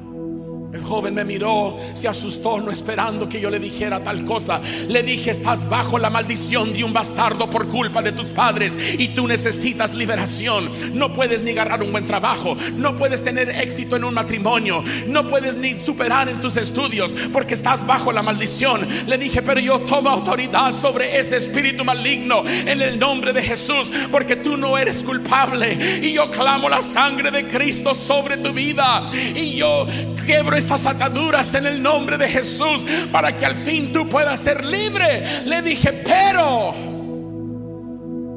El 0.72 0.84
joven 0.84 1.14
me 1.14 1.24
miró, 1.24 1.76
se 1.94 2.06
asustó, 2.06 2.60
no 2.60 2.70
esperando 2.70 3.28
que 3.28 3.40
yo 3.40 3.50
le 3.50 3.58
dijera 3.58 4.04
tal 4.04 4.24
cosa. 4.24 4.60
Le 4.86 5.02
dije, 5.02 5.32
estás 5.32 5.68
bajo 5.68 5.98
la 5.98 6.10
maldición 6.10 6.72
de 6.72 6.84
un 6.84 6.92
bastardo 6.92 7.50
por 7.50 7.66
culpa 7.66 8.02
de 8.02 8.12
tus 8.12 8.26
padres 8.26 8.78
y 8.96 9.08
tú 9.08 9.26
necesitas 9.26 9.96
liberación. 9.96 10.70
No 10.94 11.12
puedes 11.12 11.42
ni 11.42 11.50
agarrar 11.50 11.82
un 11.82 11.90
buen 11.90 12.06
trabajo, 12.06 12.56
no 12.76 12.96
puedes 12.96 13.24
tener 13.24 13.48
éxito 13.48 13.96
en 13.96 14.04
un 14.04 14.14
matrimonio, 14.14 14.84
no 15.08 15.26
puedes 15.26 15.56
ni 15.56 15.74
superar 15.76 16.28
en 16.28 16.40
tus 16.40 16.56
estudios 16.56 17.16
porque 17.32 17.54
estás 17.54 17.84
bajo 17.84 18.12
la 18.12 18.22
maldición. 18.22 18.86
Le 19.08 19.18
dije, 19.18 19.42
pero 19.42 19.58
yo 19.58 19.80
tomo 19.80 20.08
autoridad 20.08 20.72
sobre 20.72 21.18
ese 21.18 21.36
espíritu 21.38 21.84
maligno 21.84 22.44
en 22.46 22.80
el 22.80 22.96
nombre 22.96 23.32
de 23.32 23.42
Jesús 23.42 23.90
porque 24.12 24.36
tú 24.36 24.56
no 24.56 24.78
eres 24.78 25.02
culpable. 25.02 26.00
Y 26.00 26.12
yo 26.12 26.30
clamo 26.30 26.68
la 26.68 26.80
sangre 26.80 27.32
de 27.32 27.48
Cristo 27.48 27.92
sobre 27.92 28.36
tu 28.36 28.52
vida 28.52 29.10
y 29.34 29.56
yo 29.56 29.84
quebro 30.24 30.59
esas 30.60 30.84
ataduras 30.84 31.54
en 31.54 31.66
el 31.66 31.82
nombre 31.82 32.18
de 32.18 32.28
Jesús 32.28 32.86
para 33.10 33.34
que 33.34 33.46
al 33.46 33.56
fin 33.56 33.92
tú 33.94 34.06
puedas 34.08 34.40
ser 34.40 34.62
libre. 34.62 35.44
Le 35.46 35.62
dije, 35.62 35.90
pero 36.04 36.74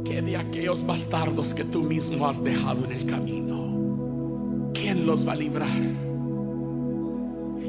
que 0.05 0.21
de 0.21 0.37
aquellos 0.37 0.85
bastardos 0.85 1.53
que 1.53 1.65
tú 1.65 1.81
mismo 1.81 2.25
has 2.25 2.41
dejado 2.41 2.85
en 2.85 2.93
el 2.93 3.05
camino, 3.05 4.71
¿quién 4.73 5.05
los 5.05 5.27
va 5.27 5.33
a 5.33 5.35
librar? 5.35 5.67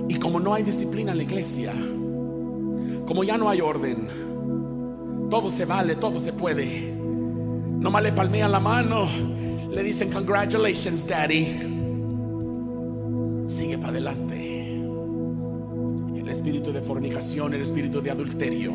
Y 0.08 0.14
como 0.20 0.38
no 0.38 0.54
hay 0.54 0.62
disciplina 0.62 1.10
en 1.10 1.18
la 1.18 1.24
iglesia, 1.24 1.72
como 3.06 3.24
ya 3.24 3.36
no 3.36 3.50
hay 3.50 3.60
orden, 3.60 4.08
todo 5.30 5.50
se 5.50 5.64
vale, 5.64 5.96
todo 5.96 6.20
se 6.20 6.32
puede. 6.32 6.94
Nomás 6.94 8.04
le 8.04 8.12
palmean 8.12 8.52
la 8.52 8.60
mano, 8.60 9.08
le 9.68 9.82
dicen 9.82 10.12
congratulations, 10.12 11.04
daddy. 11.08 11.73
Sigue 13.54 13.78
para 13.78 13.90
adelante. 13.90 14.80
El 16.18 16.28
espíritu 16.28 16.72
de 16.72 16.80
fornicación, 16.80 17.54
el 17.54 17.62
espíritu 17.62 18.02
de 18.02 18.10
adulterio, 18.10 18.72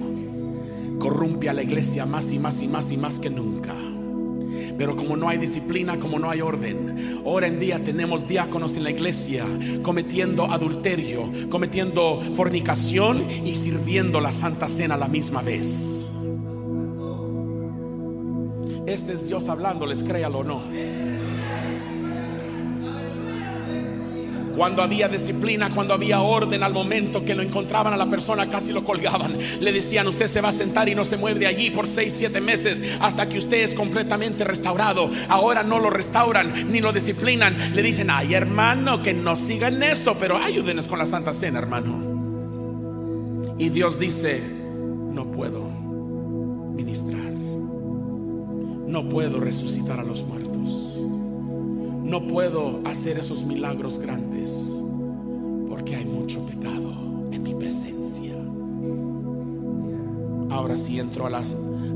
corrompe 0.98 1.50
a 1.50 1.54
la 1.54 1.62
iglesia 1.62 2.06
más 2.06 2.32
y 2.32 2.40
más 2.40 2.62
y 2.62 2.70
más 2.70 2.90
y 2.90 2.96
más 2.96 3.20
que 3.20 3.30
nunca. 3.30 3.76
Pero 4.78 4.96
como 4.96 5.18
no 5.18 5.28
hay 5.28 5.38
disciplina, 5.38 6.00
como 6.00 6.18
no 6.18 6.30
hay 6.30 6.40
orden, 6.40 7.20
ahora 7.26 7.48
en 7.48 7.60
día 7.60 7.84
tenemos 7.84 8.26
diáconos 8.26 8.78
en 8.78 8.86
la 8.86 8.92
iglesia 8.92 9.46
cometiendo 9.82 10.46
adulterio, 10.46 11.30
cometiendo 11.50 12.22
fornicación 12.22 13.26
y 13.44 13.56
sirviendo 13.56 14.22
la 14.22 14.32
Santa 14.32 14.70
Cena 14.70 14.96
a 14.96 14.98
la 14.98 15.10
misma 15.10 15.42
vez. 15.42 16.10
Este 18.86 19.12
es 19.12 19.28
Dios 19.28 19.50
hablándoles, 19.50 20.06
créalo 20.06 20.40
o 20.40 20.44
no. 20.46 20.99
Cuando 24.60 24.84
había 24.84 25.08
disciplina, 25.08 25.70
cuando 25.74 25.94
había 25.94 26.20
orden, 26.20 26.64
al 26.64 26.74
momento 26.74 27.24
que 27.24 27.34
lo 27.34 27.42
encontraban 27.42 27.94
a 27.94 27.98
la 27.98 28.10
persona, 28.10 28.50
casi 28.50 28.74
lo 28.74 28.84
colgaban. 28.84 29.38
Le 29.62 29.72
decían, 29.72 30.06
usted 30.06 30.28
se 30.28 30.42
va 30.42 30.50
a 30.50 30.52
sentar 30.52 30.90
y 30.90 30.96
no 30.96 31.06
se 31.06 31.16
mueve 31.16 31.40
de 31.40 31.48
allí 31.48 31.70
por 31.70 31.88
seis, 31.88 32.14
siete 32.18 32.42
meses 32.42 32.98
hasta 33.00 33.30
que 33.30 33.38
usted 33.38 33.64
es 33.64 33.74
completamente 33.74 34.44
restaurado. 34.44 35.12
Ahora 35.30 35.64
no 35.64 35.80
lo 35.80 35.90
restauran 35.90 36.52
ni 36.74 36.82
lo 36.82 36.92
disciplinan. 36.92 37.56
Le 37.74 37.82
dicen, 37.82 38.10
ay 38.10 38.34
hermano, 38.34 39.02
que 39.02 39.14
no 39.14 39.38
sigan 39.38 39.82
eso, 39.82 40.18
pero 40.20 40.36
ayúdenos 40.36 40.90
con 40.90 41.00
la 41.00 41.06
Santa 41.06 41.32
Cena, 41.32 41.60
hermano. 41.60 43.56
Y 43.58 43.70
Dios 43.70 43.98
dice, 43.98 44.42
no 44.42 45.32
puedo 45.32 45.70
ministrar. 46.74 47.32
No 48.88 49.08
puedo 49.08 49.40
resucitar 49.40 50.02
a 50.02 50.04
los 50.04 50.24
muertos 50.24 50.49
no 52.10 52.28
puedo 52.28 52.82
hacer 52.86 53.20
esos 53.20 53.44
milagros 53.44 54.00
grandes 54.00 54.84
porque 55.70 55.96
hay 55.96 56.06
mucho 56.06 56.44
pecado 56.44 57.30
en 57.32 57.44
mi 57.44 57.54
presencia. 57.54 58.34
Ahora 60.50 60.76
sí 60.76 61.00
entro 61.00 61.28
a, 61.28 61.30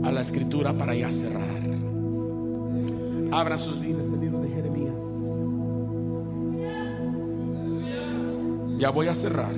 a 0.03 0.11
la 0.11 0.21
escritura 0.21 0.77
para 0.77 0.93
ya 0.93 1.09
cerrar. 1.09 1.63
Abra 3.31 3.57
sus 3.57 3.81
Biblias 3.81 4.07
el 4.09 4.21
libro 4.21 4.39
de 4.41 4.49
Jeremías. 4.49 5.03
Ya 8.77 8.91
voy 8.91 9.07
a 9.07 9.15
cerrar. 9.15 9.55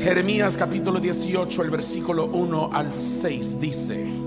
Jeremías 0.00 0.56
capítulo 0.56 1.00
18, 1.00 1.62
el 1.64 1.70
versículo 1.70 2.26
1 2.26 2.70
al 2.72 2.94
6 2.94 3.60
dice, 3.60 4.17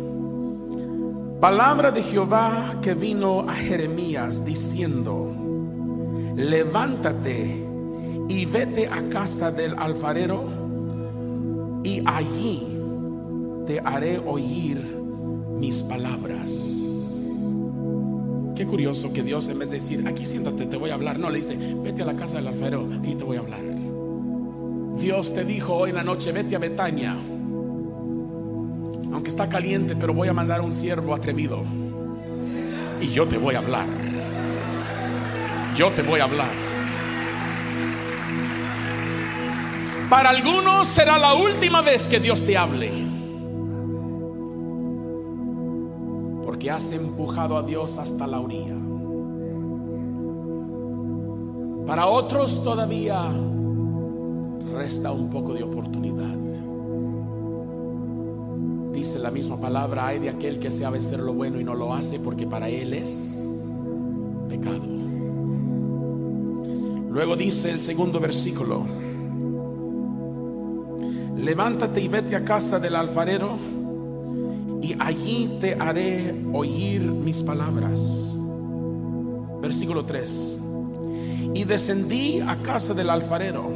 palabra 1.42 1.92
de 1.92 2.04
Jehová 2.04 2.76
que 2.84 2.94
vino 2.94 3.50
a 3.50 3.56
Jeremías 3.56 4.46
diciendo, 4.46 5.34
levántate 6.36 7.66
y 8.30 8.46
vete 8.46 8.88
a 8.88 9.10
casa 9.10 9.52
del 9.52 9.74
alfarero 9.74 10.46
y 11.84 12.04
allí 12.06 12.68
te 13.66 13.80
haré 13.80 14.20
oír 14.20 14.78
mis 15.58 15.82
palabras. 15.82 16.52
Qué 18.56 18.68
curioso 18.68 19.12
que 19.12 19.24
Dios 19.24 19.50
en 19.50 19.58
vez 19.58 19.72
de 19.72 19.80
decir, 19.80 20.08
aquí 20.08 20.28
siéntate, 20.28 20.68
te 20.68 20.78
voy 20.78 20.92
a 20.92 20.94
hablar, 20.94 21.18
no, 21.18 21.32
le 21.32 21.40
dice, 21.40 21.58
vete 21.84 22.04
a 22.04 22.06
la 22.06 22.16
casa 22.16 22.36
del 22.36 22.50
alfarero 22.50 22.88
y 23.04 23.16
te 23.16 23.24
voy 23.24 23.38
a 23.38 23.40
hablar. 23.40 23.64
Dios 25.00 25.34
te 25.34 25.44
dijo 25.44 25.74
hoy 25.74 25.90
en 25.90 25.96
la 25.96 26.04
noche, 26.04 26.32
vete 26.32 26.56
a 26.56 26.60
Betania. 26.60 27.18
Aunque 29.14 29.30
está 29.30 29.50
caliente, 29.50 29.96
pero 29.96 30.14
voy 30.14 30.28
a 30.28 30.34
mandar 30.34 30.62
un 30.62 30.74
siervo 30.74 31.14
atrevido. 31.14 31.64
Y 33.02 33.08
yo 33.08 33.28
te 33.28 33.38
voy 33.38 33.56
a 33.56 33.60
hablar. 33.60 33.88
Yo 35.76 35.92
te 35.92 36.02
voy 36.04 36.20
a 36.20 36.26
hablar. 36.26 36.52
Para 40.10 40.30
algunos 40.30 40.88
será 40.88 41.18
la 41.18 41.34
última 41.36 41.82
vez 41.82 42.08
que 42.08 42.20
Dios 42.20 42.44
te 42.46 42.58
hable. 42.58 42.92
Porque 46.46 46.70
has 46.70 46.92
empujado 46.92 47.58
a 47.58 47.64
Dios 47.64 47.98
hasta 47.98 48.28
la 48.28 48.40
orilla. 48.40 48.76
Para 51.88 52.08
otros 52.08 52.64
todavía 52.64 53.24
resta 54.74 55.12
un 55.12 55.30
poco 55.30 55.54
de 55.54 55.64
oportunidad. 55.64 56.38
Dice 59.02 59.18
la 59.18 59.32
misma 59.32 59.58
palabra, 59.60 60.06
hay 60.06 60.20
de 60.20 60.30
aquel 60.30 60.60
que 60.60 60.70
sabe 60.70 61.00
hacer 61.00 61.22
lo 61.22 61.34
bueno 61.34 61.60
y 61.60 61.64
no 61.64 61.74
lo 61.74 61.92
hace 61.92 62.20
porque 62.20 62.46
para 62.46 62.70
él 62.70 62.94
es 62.94 63.50
pecado. 64.48 64.86
Luego 67.10 67.36
dice 67.36 67.72
el 67.72 67.82
segundo 67.82 68.20
versículo, 68.20 68.86
levántate 71.36 72.00
y 72.00 72.10
vete 72.10 72.36
a 72.36 72.46
casa 72.46 72.78
del 72.78 72.96
alfarero 72.96 73.58
y 74.84 74.96
allí 75.00 75.58
te 75.60 75.74
haré 75.74 76.36
oír 76.54 77.02
mis 77.02 77.42
palabras. 77.42 78.38
Versículo 79.64 80.06
3. 80.06 80.60
Y 81.56 81.64
descendí 81.64 82.40
a 82.40 82.56
casa 82.58 82.94
del 82.94 83.10
alfarero 83.10 83.68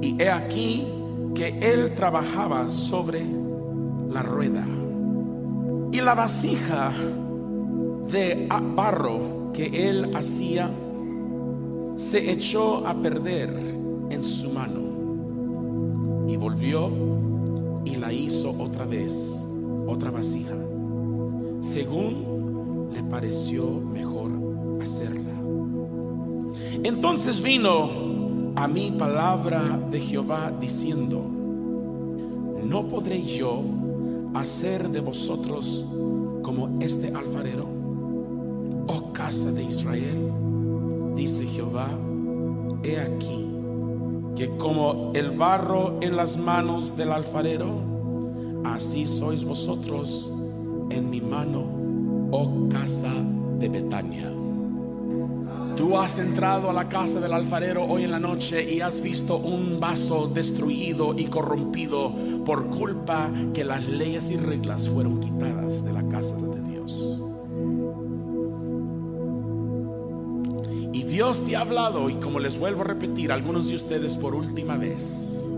y 0.00 0.22
he 0.22 0.30
aquí 0.30 0.86
que 1.34 1.58
él 1.60 1.94
trabajaba 1.94 2.70
sobre 2.70 3.39
la 4.10 4.22
rueda. 4.22 4.66
Y 5.92 6.00
la 6.00 6.14
vasija 6.14 6.92
de 8.10 8.48
barro 8.76 9.50
que 9.52 9.88
él 9.88 10.14
hacía 10.14 10.70
se 11.96 12.30
echó 12.30 12.86
a 12.86 12.94
perder 12.94 13.50
en 14.10 14.24
su 14.24 14.50
mano. 14.50 14.80
Y 16.28 16.36
volvió 16.36 16.90
y 17.84 17.96
la 17.96 18.12
hizo 18.12 18.50
otra 18.58 18.84
vez, 18.86 19.46
otra 19.86 20.10
vasija, 20.10 20.56
según 21.60 22.90
le 22.92 23.02
pareció 23.04 23.68
mejor 23.80 24.30
hacerla. 24.80 25.34
Entonces 26.82 27.42
vino 27.42 28.52
a 28.56 28.66
mi 28.68 28.90
palabra 28.92 29.62
de 29.90 30.00
Jehová 30.00 30.52
diciendo, 30.60 31.24
¿no 32.64 32.88
podré 32.88 33.22
yo 33.22 33.62
hacer 34.34 34.88
de 34.90 35.00
vosotros 35.00 35.84
como 36.42 36.78
este 36.80 37.08
alfarero? 37.14 37.66
Oh 38.86 39.12
casa 39.12 39.52
de 39.52 39.62
Israel, 39.62 40.32
dice 41.14 41.44
Jehová, 41.46 41.88
he 42.82 42.98
aquí 42.98 43.46
que 44.36 44.56
como 44.56 45.12
el 45.14 45.32
barro 45.32 45.98
en 46.00 46.16
las 46.16 46.36
manos 46.36 46.96
del 46.96 47.12
alfarero, 47.12 47.82
así 48.64 49.06
sois 49.06 49.44
vosotros 49.44 50.32
en 50.90 51.10
mi 51.10 51.20
mano, 51.20 51.64
oh 52.30 52.68
casa 52.70 53.12
de 53.58 53.68
Betania. 53.68 54.39
Tú 55.80 55.96
has 55.96 56.18
entrado 56.18 56.68
a 56.68 56.74
la 56.74 56.90
casa 56.90 57.20
del 57.20 57.32
alfarero 57.32 57.86
hoy 57.86 58.04
en 58.04 58.10
la 58.10 58.20
noche 58.20 58.70
y 58.70 58.82
has 58.82 59.00
visto 59.00 59.38
un 59.38 59.80
vaso 59.80 60.28
destruido 60.28 61.14
y 61.16 61.24
corrompido 61.24 62.14
por 62.44 62.68
culpa 62.68 63.32
que 63.54 63.64
las 63.64 63.88
leyes 63.88 64.30
y 64.30 64.36
reglas 64.36 64.86
fueron 64.86 65.20
quitadas 65.20 65.82
de 65.82 65.92
la 65.94 66.06
casa 66.06 66.36
de 66.36 66.60
Dios. 66.60 67.18
Y 70.92 71.02
Dios 71.04 71.46
te 71.46 71.56
ha 71.56 71.62
hablado 71.62 72.10
y 72.10 72.16
como 72.16 72.40
les 72.40 72.58
vuelvo 72.58 72.82
a 72.82 72.84
repetir, 72.84 73.32
algunos 73.32 73.68
de 73.68 73.76
ustedes 73.76 74.18
por 74.18 74.34
última 74.34 74.76
vez. 74.76 75.48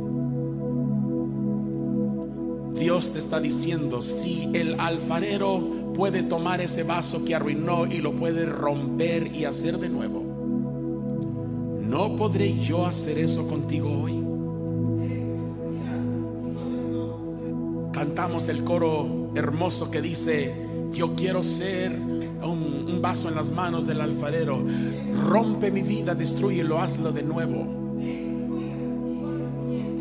Dios 2.75 3.13
te 3.13 3.19
está 3.19 3.41
diciendo, 3.41 4.03
si 4.03 4.49
el 4.55 4.79
alfarero 4.79 5.82
puede 5.95 6.23
tomar 6.23 6.61
ese 6.61 6.83
vaso 6.83 7.25
que 7.25 7.35
arruinó 7.35 7.87
y 7.87 7.99
lo 7.99 8.15
puede 8.15 8.47
romper 8.47 9.35
y 9.35 9.45
hacer 9.45 9.79
de 9.79 9.89
nuevo. 9.89 10.23
¿No 11.81 12.17
podré 12.17 12.59
yo 12.59 12.87
hacer 12.87 13.19
eso 13.19 13.47
contigo 13.47 13.91
hoy? 14.03 14.23
Cantamos 17.93 18.49
el 18.49 18.65
coro 18.65 19.31
hermoso 19.35 19.91
que 19.91 20.01
dice, 20.01 20.55
yo 20.93 21.15
quiero 21.15 21.43
ser 21.43 21.93
un, 21.93 23.01
vaso 23.03 23.29
en 23.29 23.35
las 23.35 23.51
manos 23.51 23.87
del 23.87 24.01
alfarero. 24.01 24.65
Rompe 25.29 25.71
mi 25.71 25.83
vida, 25.83 26.15
destruyelo, 26.15 26.81
hazlo 26.81 27.13
de 27.13 27.23
nuevo. 27.23 27.67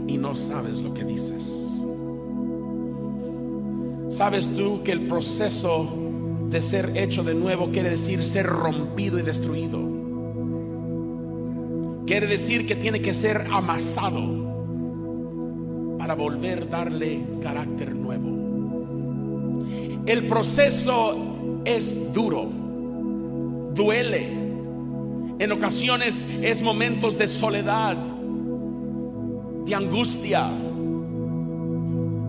Y 0.07 0.17
no 0.17 0.35
sabes 0.35 0.79
lo 0.79 0.93
que 0.93 1.03
dices. 1.03 1.70
¿Sabes 4.11 4.49
tú 4.57 4.83
que 4.83 4.91
el 4.91 5.07
proceso 5.07 5.87
de 6.49 6.61
ser 6.61 6.91
hecho 6.97 7.23
de 7.23 7.33
nuevo 7.33 7.71
quiere 7.71 7.89
decir 7.89 8.21
ser 8.21 8.45
rompido 8.45 9.17
y 9.17 9.21
destruido? 9.21 9.79
Quiere 12.05 12.27
decir 12.27 12.67
que 12.67 12.75
tiene 12.75 13.01
que 13.01 13.13
ser 13.13 13.47
amasado 13.49 14.19
para 15.97 16.13
volver 16.15 16.63
a 16.63 16.65
darle 16.65 17.23
carácter 17.41 17.95
nuevo. 17.95 19.63
El 20.05 20.27
proceso 20.27 21.61
es 21.63 22.11
duro, 22.11 22.49
duele. 23.73 24.27
En 25.39 25.51
ocasiones 25.53 26.27
es 26.41 26.61
momentos 26.61 27.17
de 27.17 27.29
soledad, 27.29 27.95
de 29.65 29.73
angustia 29.73 30.51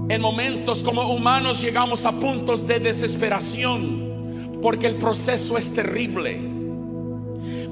en 0.08 0.20
momentos 0.20 0.82
como 0.82 1.12
humanos 1.12 1.60
llegamos 1.60 2.04
a 2.04 2.12
puntos 2.12 2.66
de 2.66 2.80
desesperación 2.80 4.12
porque 4.62 4.86
el 4.86 4.96
proceso 4.96 5.58
es 5.58 5.74
terrible. 5.74 6.52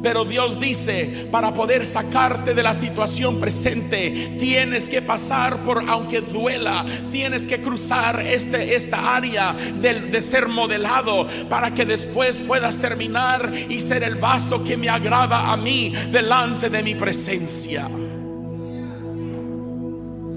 Pero 0.02 0.24
Dios 0.24 0.58
dice, 0.58 1.28
para 1.30 1.52
poder 1.52 1.84
sacarte 1.84 2.54
de 2.54 2.62
la 2.62 2.72
situación 2.72 3.38
presente, 3.38 4.34
tienes 4.38 4.88
que 4.88 5.02
pasar 5.02 5.58
por, 5.58 5.84
aunque 5.88 6.22
duela, 6.22 6.86
tienes 7.10 7.46
que 7.46 7.60
cruzar 7.60 8.20
este, 8.20 8.74
esta 8.74 9.14
área 9.14 9.52
de, 9.52 10.00
de 10.00 10.22
ser 10.22 10.48
modelado 10.48 11.26
para 11.50 11.74
que 11.74 11.84
después 11.84 12.40
puedas 12.40 12.78
terminar 12.78 13.52
y 13.68 13.80
ser 13.80 14.02
el 14.02 14.14
vaso 14.14 14.64
que 14.64 14.78
me 14.78 14.88
agrada 14.88 15.52
a 15.52 15.56
mí 15.58 15.92
delante 16.10 16.70
de 16.70 16.82
mi 16.82 16.94
presencia. 16.94 17.86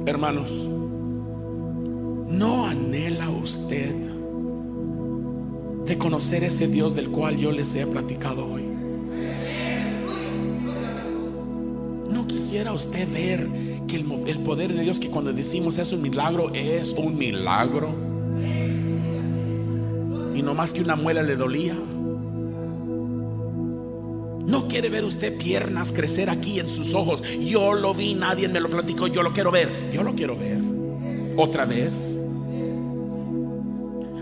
Hermanos, 0.06 0.68
¿No 2.34 2.66
anhela 2.66 3.30
usted 3.30 3.94
de 5.86 5.98
conocer 6.00 6.44
ese 6.44 6.68
Dios 6.68 6.96
del 6.96 7.10
cual 7.10 7.38
yo 7.38 7.52
les 7.52 7.76
he 7.76 7.86
platicado 7.86 8.52
hoy? 8.52 8.64
¿No 12.10 12.26
quisiera 12.26 12.74
usted 12.74 13.08
ver 13.14 13.48
que 13.88 13.98
el, 13.98 14.40
poder 14.40 14.74
de 14.74 14.82
Dios 14.82 15.00
que 15.00 15.12
cuando 15.12 15.32
decimos 15.32 15.78
es 15.78 15.94
un 15.94 16.02
milagro 16.02 16.52
es 16.56 16.94
un 16.94 17.20
milagro? 17.20 17.94
Y 20.34 20.42
no 20.42 20.56
más 20.56 20.74
que 20.74 20.82
una 20.82 20.96
muela 20.96 21.22
le 21.22 21.36
dolía. 21.36 21.76
No 24.48 24.68
quiere 24.68 24.90
ver 24.90 25.06
usted 25.06 25.38
piernas 25.38 25.94
crecer 25.94 26.32
aquí 26.32 26.60
en 26.60 26.68
sus 26.68 26.96
ojos. 26.96 27.22
Yo 27.40 27.76
lo 27.76 27.94
vi, 27.94 28.16
nadie 28.16 28.48
me 28.48 28.60
lo 28.60 28.72
platicó, 28.72 29.06
yo 29.06 29.22
lo 29.22 29.34
quiero 29.34 29.52
ver. 29.52 29.92
Yo 29.94 30.02
lo 30.02 30.16
quiero 30.16 30.36
ver. 30.36 30.60
Otra 31.38 31.66
vez. 31.66 32.23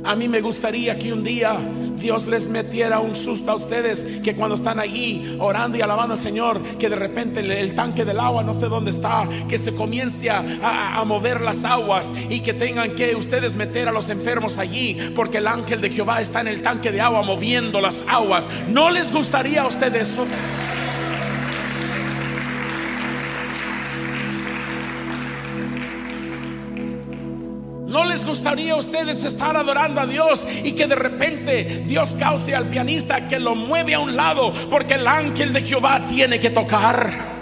A 0.03 0.15
mí 0.15 0.27
me 0.27 0.41
gustaría 0.41 0.97
que 0.97 1.13
un 1.13 1.23
día 1.23 1.55
Dios 1.95 2.27
les 2.27 2.47
metiera 2.47 2.99
un 2.99 3.15
susto 3.15 3.51
a 3.51 3.55
ustedes, 3.55 4.03
que 4.23 4.35
cuando 4.35 4.55
están 4.55 4.79
allí 4.79 5.37
orando 5.39 5.77
y 5.77 5.81
alabando 5.81 6.13
al 6.13 6.19
Señor, 6.19 6.61
que 6.77 6.89
de 6.89 6.95
repente 6.95 7.39
el, 7.39 7.75
tanque 7.75 8.03
del 8.03 8.19
agua, 8.19 8.43
no 8.43 8.53
sé 8.53 8.67
dónde 8.67 8.91
está, 8.91 9.27
que 9.47 9.57
se 9.57 9.73
comience 9.73 10.29
a, 10.29 10.99
a, 10.99 11.05
mover 11.05 11.41
las 11.41 11.63
aguas 11.65 12.13
y 12.29 12.39
que 12.39 12.53
tengan 12.53 12.95
que 12.95 13.15
ustedes 13.15 13.55
meter 13.55 13.87
a 13.87 13.91
los 13.91 14.09
enfermos 14.09 14.57
allí, 14.57 14.97
porque 15.15 15.37
el 15.37 15.47
ángel 15.47 15.81
de 15.81 15.91
Jehová 15.91 16.21
está 16.21 16.41
en 16.41 16.47
el 16.47 16.61
tanque 16.61 16.91
de 16.91 17.01
agua 17.01 17.21
moviendo 17.21 17.79
las 17.79 18.03
aguas. 18.07 18.49
¿No 18.69 18.89
les 18.89 19.11
gustaría 19.11 19.61
a 19.61 19.67
ustedes 19.67 20.01
eso? 20.01 20.25
¿No 27.91 28.05
les 28.05 28.25
gustaría 28.25 28.71
a 28.71 28.77
ustedes 28.77 29.25
estar 29.25 29.57
adorando 29.57 29.99
a 29.99 30.05
Dios 30.05 30.47
y 30.63 30.71
que 30.71 30.87
de 30.87 30.95
repente 30.95 31.83
Dios 31.85 32.15
cause 32.17 32.55
al 32.55 32.67
pianista 32.67 33.27
que 33.27 33.37
lo 33.37 33.53
mueve 33.53 33.95
a 33.95 33.99
un 33.99 34.15
lado 34.15 34.53
porque 34.69 34.93
el 34.93 35.05
ángel 35.05 35.51
de 35.51 35.61
Jehová 35.61 36.05
tiene 36.07 36.39
que 36.39 36.51
tocar? 36.51 37.40